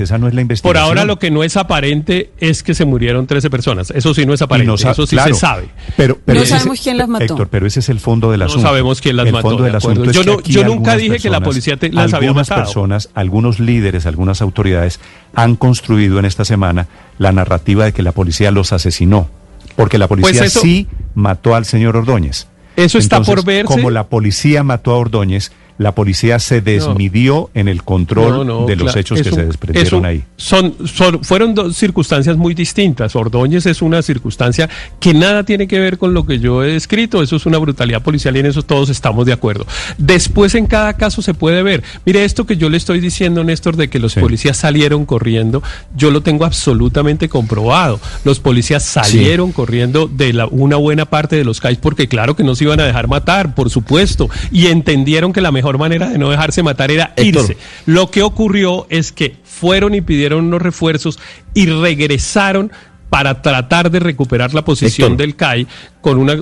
por 0.63 0.78
ahora 0.78 1.05
lo 1.05 1.20
que 1.20 1.30
no 1.30 1.43
es 1.43 1.55
aparente 1.55 2.32
es 2.39 2.63
que 2.63 2.74
se 2.74 2.84
murieron 2.84 3.28
13 3.28 3.51
personas. 3.51 3.91
Eso 3.91 4.13
sí 4.15 4.26
no 4.26 4.34
es 4.34 4.41
aparente, 4.41 4.74
eso 4.74 5.05
sí 5.05 5.18
se 5.18 5.34
sabe. 5.36 5.70
Pero, 5.95 6.20
no 6.26 6.45
sabemos 6.45 6.82
quién 6.82 6.97
las 6.97 7.07
mató. 7.07 7.26
Héctor, 7.26 7.47
pero 7.49 7.68
ese 7.68 7.80
es 7.80 7.89
el 7.89 7.99
fondo 7.99 8.32
del 8.32 8.41
asunto. 8.41 8.63
No 8.63 8.68
sabemos 8.68 9.01
quién 9.01 9.18
las 9.18 9.32
mató. 9.32 9.57
yo, 10.11 10.41
yo 10.41 10.63
nunca 10.65 10.97
dije 10.97 11.20
que 11.20 11.30
la 11.30 11.41
policía 11.41 11.78
te, 11.78 11.91
las 11.91 12.13
había 12.13 12.34
matado. 12.34 12.63
personas, 12.63 13.09
algunos 13.13 13.59
líderes, 13.59 14.07
algunas 14.07 14.41
autoridades 14.41 14.99
han 15.36 15.55
construido 15.55 16.18
en 16.18 16.26
esta 16.26 16.43
semana 16.43 16.88
la 17.20 17.32
narrativa 17.32 17.86
de 17.86 17.93
que 17.93 18.01
la 18.01 18.13
policía 18.13 18.49
los 18.49 18.74
asesinó, 18.74 19.30
porque 19.76 19.99
la 19.99 20.07
policía 20.07 20.39
pues 20.39 20.53
sí 20.53 20.88
mató 21.13 21.53
al 21.53 21.65
señor 21.65 21.95
Ordóñez. 21.95 22.47
Eso 22.76 22.97
está 22.97 23.22
por 23.22 23.43
verse. 23.43 23.65
Como 23.65 23.89
la 23.89 24.07
policía 24.07 24.63
mató 24.63 24.91
a 24.91 24.97
Ordóñez, 24.97 25.51
la 25.78 25.93
policía 25.93 26.39
se 26.39 26.61
desmidió 26.61 27.49
en 27.53 27.67
el 27.67 27.84
control 27.84 28.65
de 28.65 28.75
los 28.75 28.95
hechos 28.95 29.21
que 29.21 29.32
se 29.32 29.45
desprendieron 29.45 30.05
ahí. 30.05 30.23
Son, 30.36 30.75
son, 30.86 31.23
fueron 31.23 31.53
dos 31.53 31.75
circunstancias 31.75 32.36
muy 32.38 32.53
distintas. 32.53 33.15
Ordóñez 33.15 33.65
es 33.65 33.82
una 33.82 34.01
circunstancia 34.01 34.69
que 34.99 35.13
nada 35.13 35.43
tiene 35.43 35.67
que 35.67 35.80
ver 35.80 35.97
con 35.97 36.13
lo 36.13 36.25
que 36.25 36.39
yo 36.39 36.63
he 36.63 36.75
escrito. 36.75 37.21
Eso 37.21 37.36
es 37.36 37.45
una 37.45 37.57
brutalidad 37.57 38.01
policial 38.01 38.36
y 38.36 38.39
en 38.39 38.47
eso 38.47 38.63
todos 38.63 38.89
estamos 38.89 39.25
de 39.25 39.34
acuerdo. 39.34 39.67
Después 39.97 40.55
en 40.55 40.65
cada 40.65 40.93
caso 40.93 41.21
se 41.21 41.34
puede 41.34 41.61
ver. 41.63 41.84
Mire 42.05 42.25
esto 42.25 42.45
que 42.45 42.57
yo 42.57 42.69
le 42.69 42.78
estoy 42.78 42.99
diciendo, 42.99 43.43
Néstor, 43.43 43.75
de 43.75 43.89
que 43.89 43.99
los 43.99 44.15
policías 44.15 44.57
salieron 44.57 45.05
corriendo, 45.05 45.61
yo 45.95 46.11
lo 46.11 46.21
tengo 46.21 46.45
absolutamente 46.45 47.30
comprobado. 47.30 47.99
Los 48.23 48.39
policías 48.39 48.84
salieron 48.84 49.51
corriendo 49.51 50.07
de 50.07 50.34
la, 50.34 50.47
una 50.47 50.78
buena 50.78 51.05
parte 51.05 51.36
de 51.36 51.43
los 51.43 51.61
CAIs 51.61 51.78
porque 51.78 52.07
claro 52.07 52.36
que 52.36 52.43
no 52.43 52.55
se 52.55 52.63
iban 52.63 52.80
a 52.80 52.86
dejar 52.86 53.07
matar, 53.07 53.53
por 53.53 53.69
supuesto, 53.69 54.30
y 54.51 54.67
entendieron 54.67 55.34
que 55.34 55.41
la 55.41 55.51
mejor 55.51 55.66
manera 55.76 56.09
de 56.09 56.18
no 56.18 56.30
dejarse 56.30 56.63
matar 56.63 56.91
era 56.91 57.13
irse. 57.18 57.57
Lo 57.86 58.11
que 58.11 58.22
ocurrió 58.22 58.86
es 58.89 59.11
que 59.11 59.36
fueron 59.43 59.95
y 59.95 60.01
pidieron 60.01 60.45
unos 60.45 60.61
refuerzos 60.61 61.20
y 61.53 61.65
regresaron 61.65 62.72
para 63.09 63.41
tratar 63.41 63.89
de 63.89 63.99
recuperar 63.99 64.53
la 64.53 64.63
posición 64.63 65.18
del 65.18 65.36
CAI 65.36 65.65
con 66.01 66.18
una 66.18 66.36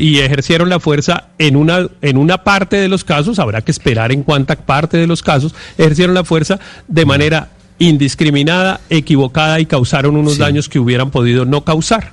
y 0.00 0.18
ejercieron 0.18 0.68
la 0.68 0.80
fuerza 0.80 1.28
en 1.38 1.56
una 1.56 1.86
en 2.00 2.16
una 2.16 2.44
parte 2.44 2.76
de 2.76 2.88
los 2.88 3.04
casos, 3.04 3.38
habrá 3.38 3.60
que 3.60 3.70
esperar 3.70 4.10
en 4.10 4.22
cuánta 4.22 4.56
parte 4.56 4.96
de 4.96 5.06
los 5.06 5.22
casos 5.22 5.54
ejercieron 5.76 6.14
la 6.14 6.24
fuerza 6.24 6.58
de 6.88 7.04
manera 7.04 7.50
indiscriminada, 7.78 8.80
equivocada 8.90 9.60
y 9.60 9.66
causaron 9.66 10.16
unos 10.16 10.38
daños 10.38 10.68
que 10.68 10.78
hubieran 10.78 11.10
podido 11.10 11.44
no 11.44 11.64
causar. 11.64 12.12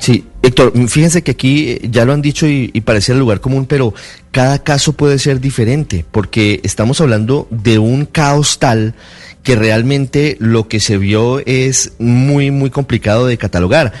Sí, 0.00 0.24
Héctor, 0.42 0.72
fíjense 0.88 1.22
que 1.22 1.32
aquí 1.32 1.68
eh, 1.68 1.88
ya 1.90 2.04
lo 2.04 2.12
han 2.12 2.22
dicho 2.22 2.46
y, 2.46 2.70
y 2.72 2.80
parecía 2.80 3.12
el 3.12 3.18
lugar 3.18 3.40
común, 3.40 3.66
pero 3.66 3.92
cada 4.30 4.62
caso 4.62 4.94
puede 4.94 5.18
ser 5.18 5.40
diferente, 5.40 6.04
porque 6.10 6.60
estamos 6.62 7.00
hablando 7.00 7.46
de 7.50 7.78
un 7.78 8.06
caos 8.06 8.58
tal 8.58 8.94
que 9.42 9.54
realmente 9.54 10.36
lo 10.40 10.68
que 10.68 10.80
se 10.80 10.98
vio 10.98 11.40
es 11.46 11.92
muy, 11.98 12.50
muy 12.50 12.70
complicado 12.70 13.26
de 13.26 13.38
catalogar. 13.38 13.92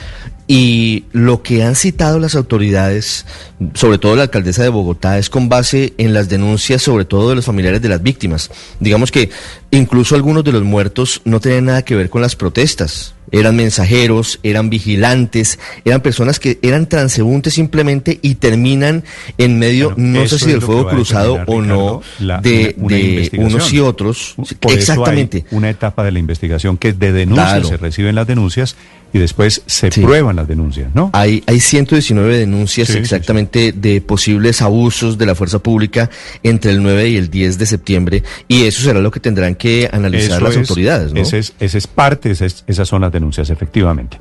Y 0.48 1.04
lo 1.12 1.42
que 1.42 1.64
han 1.64 1.74
citado 1.74 2.20
las 2.20 2.36
autoridades, 2.36 3.26
sobre 3.74 3.98
todo 3.98 4.14
la 4.14 4.24
alcaldesa 4.24 4.62
de 4.62 4.68
Bogotá, 4.68 5.18
es 5.18 5.28
con 5.28 5.48
base 5.48 5.94
en 5.98 6.14
las 6.14 6.28
denuncias, 6.28 6.82
sobre 6.82 7.04
todo 7.04 7.30
de 7.30 7.34
los 7.34 7.44
familiares 7.44 7.82
de 7.82 7.88
las 7.88 8.02
víctimas. 8.02 8.50
Digamos 8.78 9.10
que 9.10 9.30
incluso 9.72 10.14
algunos 10.14 10.44
de 10.44 10.52
los 10.52 10.62
muertos 10.62 11.20
no 11.24 11.40
tenían 11.40 11.64
nada 11.66 11.84
que 11.84 11.96
ver 11.96 12.10
con 12.10 12.22
las 12.22 12.36
protestas. 12.36 13.15
Eran 13.32 13.56
mensajeros, 13.56 14.40
eran 14.42 14.70
vigilantes, 14.70 15.58
eran 15.84 16.00
personas 16.00 16.38
que 16.38 16.58
eran 16.62 16.88
transeúntes 16.88 17.54
simplemente 17.54 18.18
y 18.22 18.36
terminan 18.36 19.04
en 19.38 19.58
medio, 19.58 19.94
no 19.96 20.26
sé 20.26 20.38
si 20.38 20.50
del 20.50 20.62
fuego 20.62 20.88
cruzado 20.88 21.42
o 21.46 21.60
no, 21.60 22.02
de, 22.42 23.32
unos 23.38 23.72
y 23.72 23.80
otros. 23.80 24.34
Exactamente. 24.68 25.44
una 25.50 25.70
etapa 25.70 26.04
de 26.04 26.12
la 26.12 26.18
investigación 26.18 26.76
que 26.76 26.92
de 26.92 27.12
denuncias 27.12 27.68
se 27.68 27.76
reciben 27.76 28.14
las 28.14 28.26
denuncias 28.26 28.76
y 29.12 29.18
después 29.18 29.62
se 29.66 29.90
prueban 29.90 30.36
las 30.36 30.48
denuncias, 30.48 30.94
¿no? 30.94 31.10
Hay, 31.12 31.42
hay 31.46 31.60
119 31.60 32.36
denuncias 32.36 32.90
exactamente 32.90 33.72
de 33.72 34.00
posibles 34.00 34.62
abusos 34.62 35.16
de 35.16 35.26
la 35.26 35.34
fuerza 35.34 35.58
pública 35.58 36.10
entre 36.42 36.72
el 36.72 36.82
9 36.82 37.08
y 37.10 37.16
el 37.16 37.30
10 37.30 37.58
de 37.58 37.66
septiembre 37.66 38.22
y 38.48 38.64
eso 38.64 38.82
será 38.82 39.00
lo 39.00 39.10
que 39.10 39.20
tendrán 39.20 39.54
que 39.54 39.88
analizar 39.90 40.42
las 40.42 40.56
autoridades, 40.56 41.12
¿no? 41.12 41.20
Ese 41.20 41.38
es, 41.38 41.54
ese 41.60 41.78
es 41.78 41.86
parte, 41.86 42.30
esas 42.30 42.88
son 42.88 43.02
las 43.02 43.12
denuncias, 43.16 43.50
efectivamente. 43.50 44.18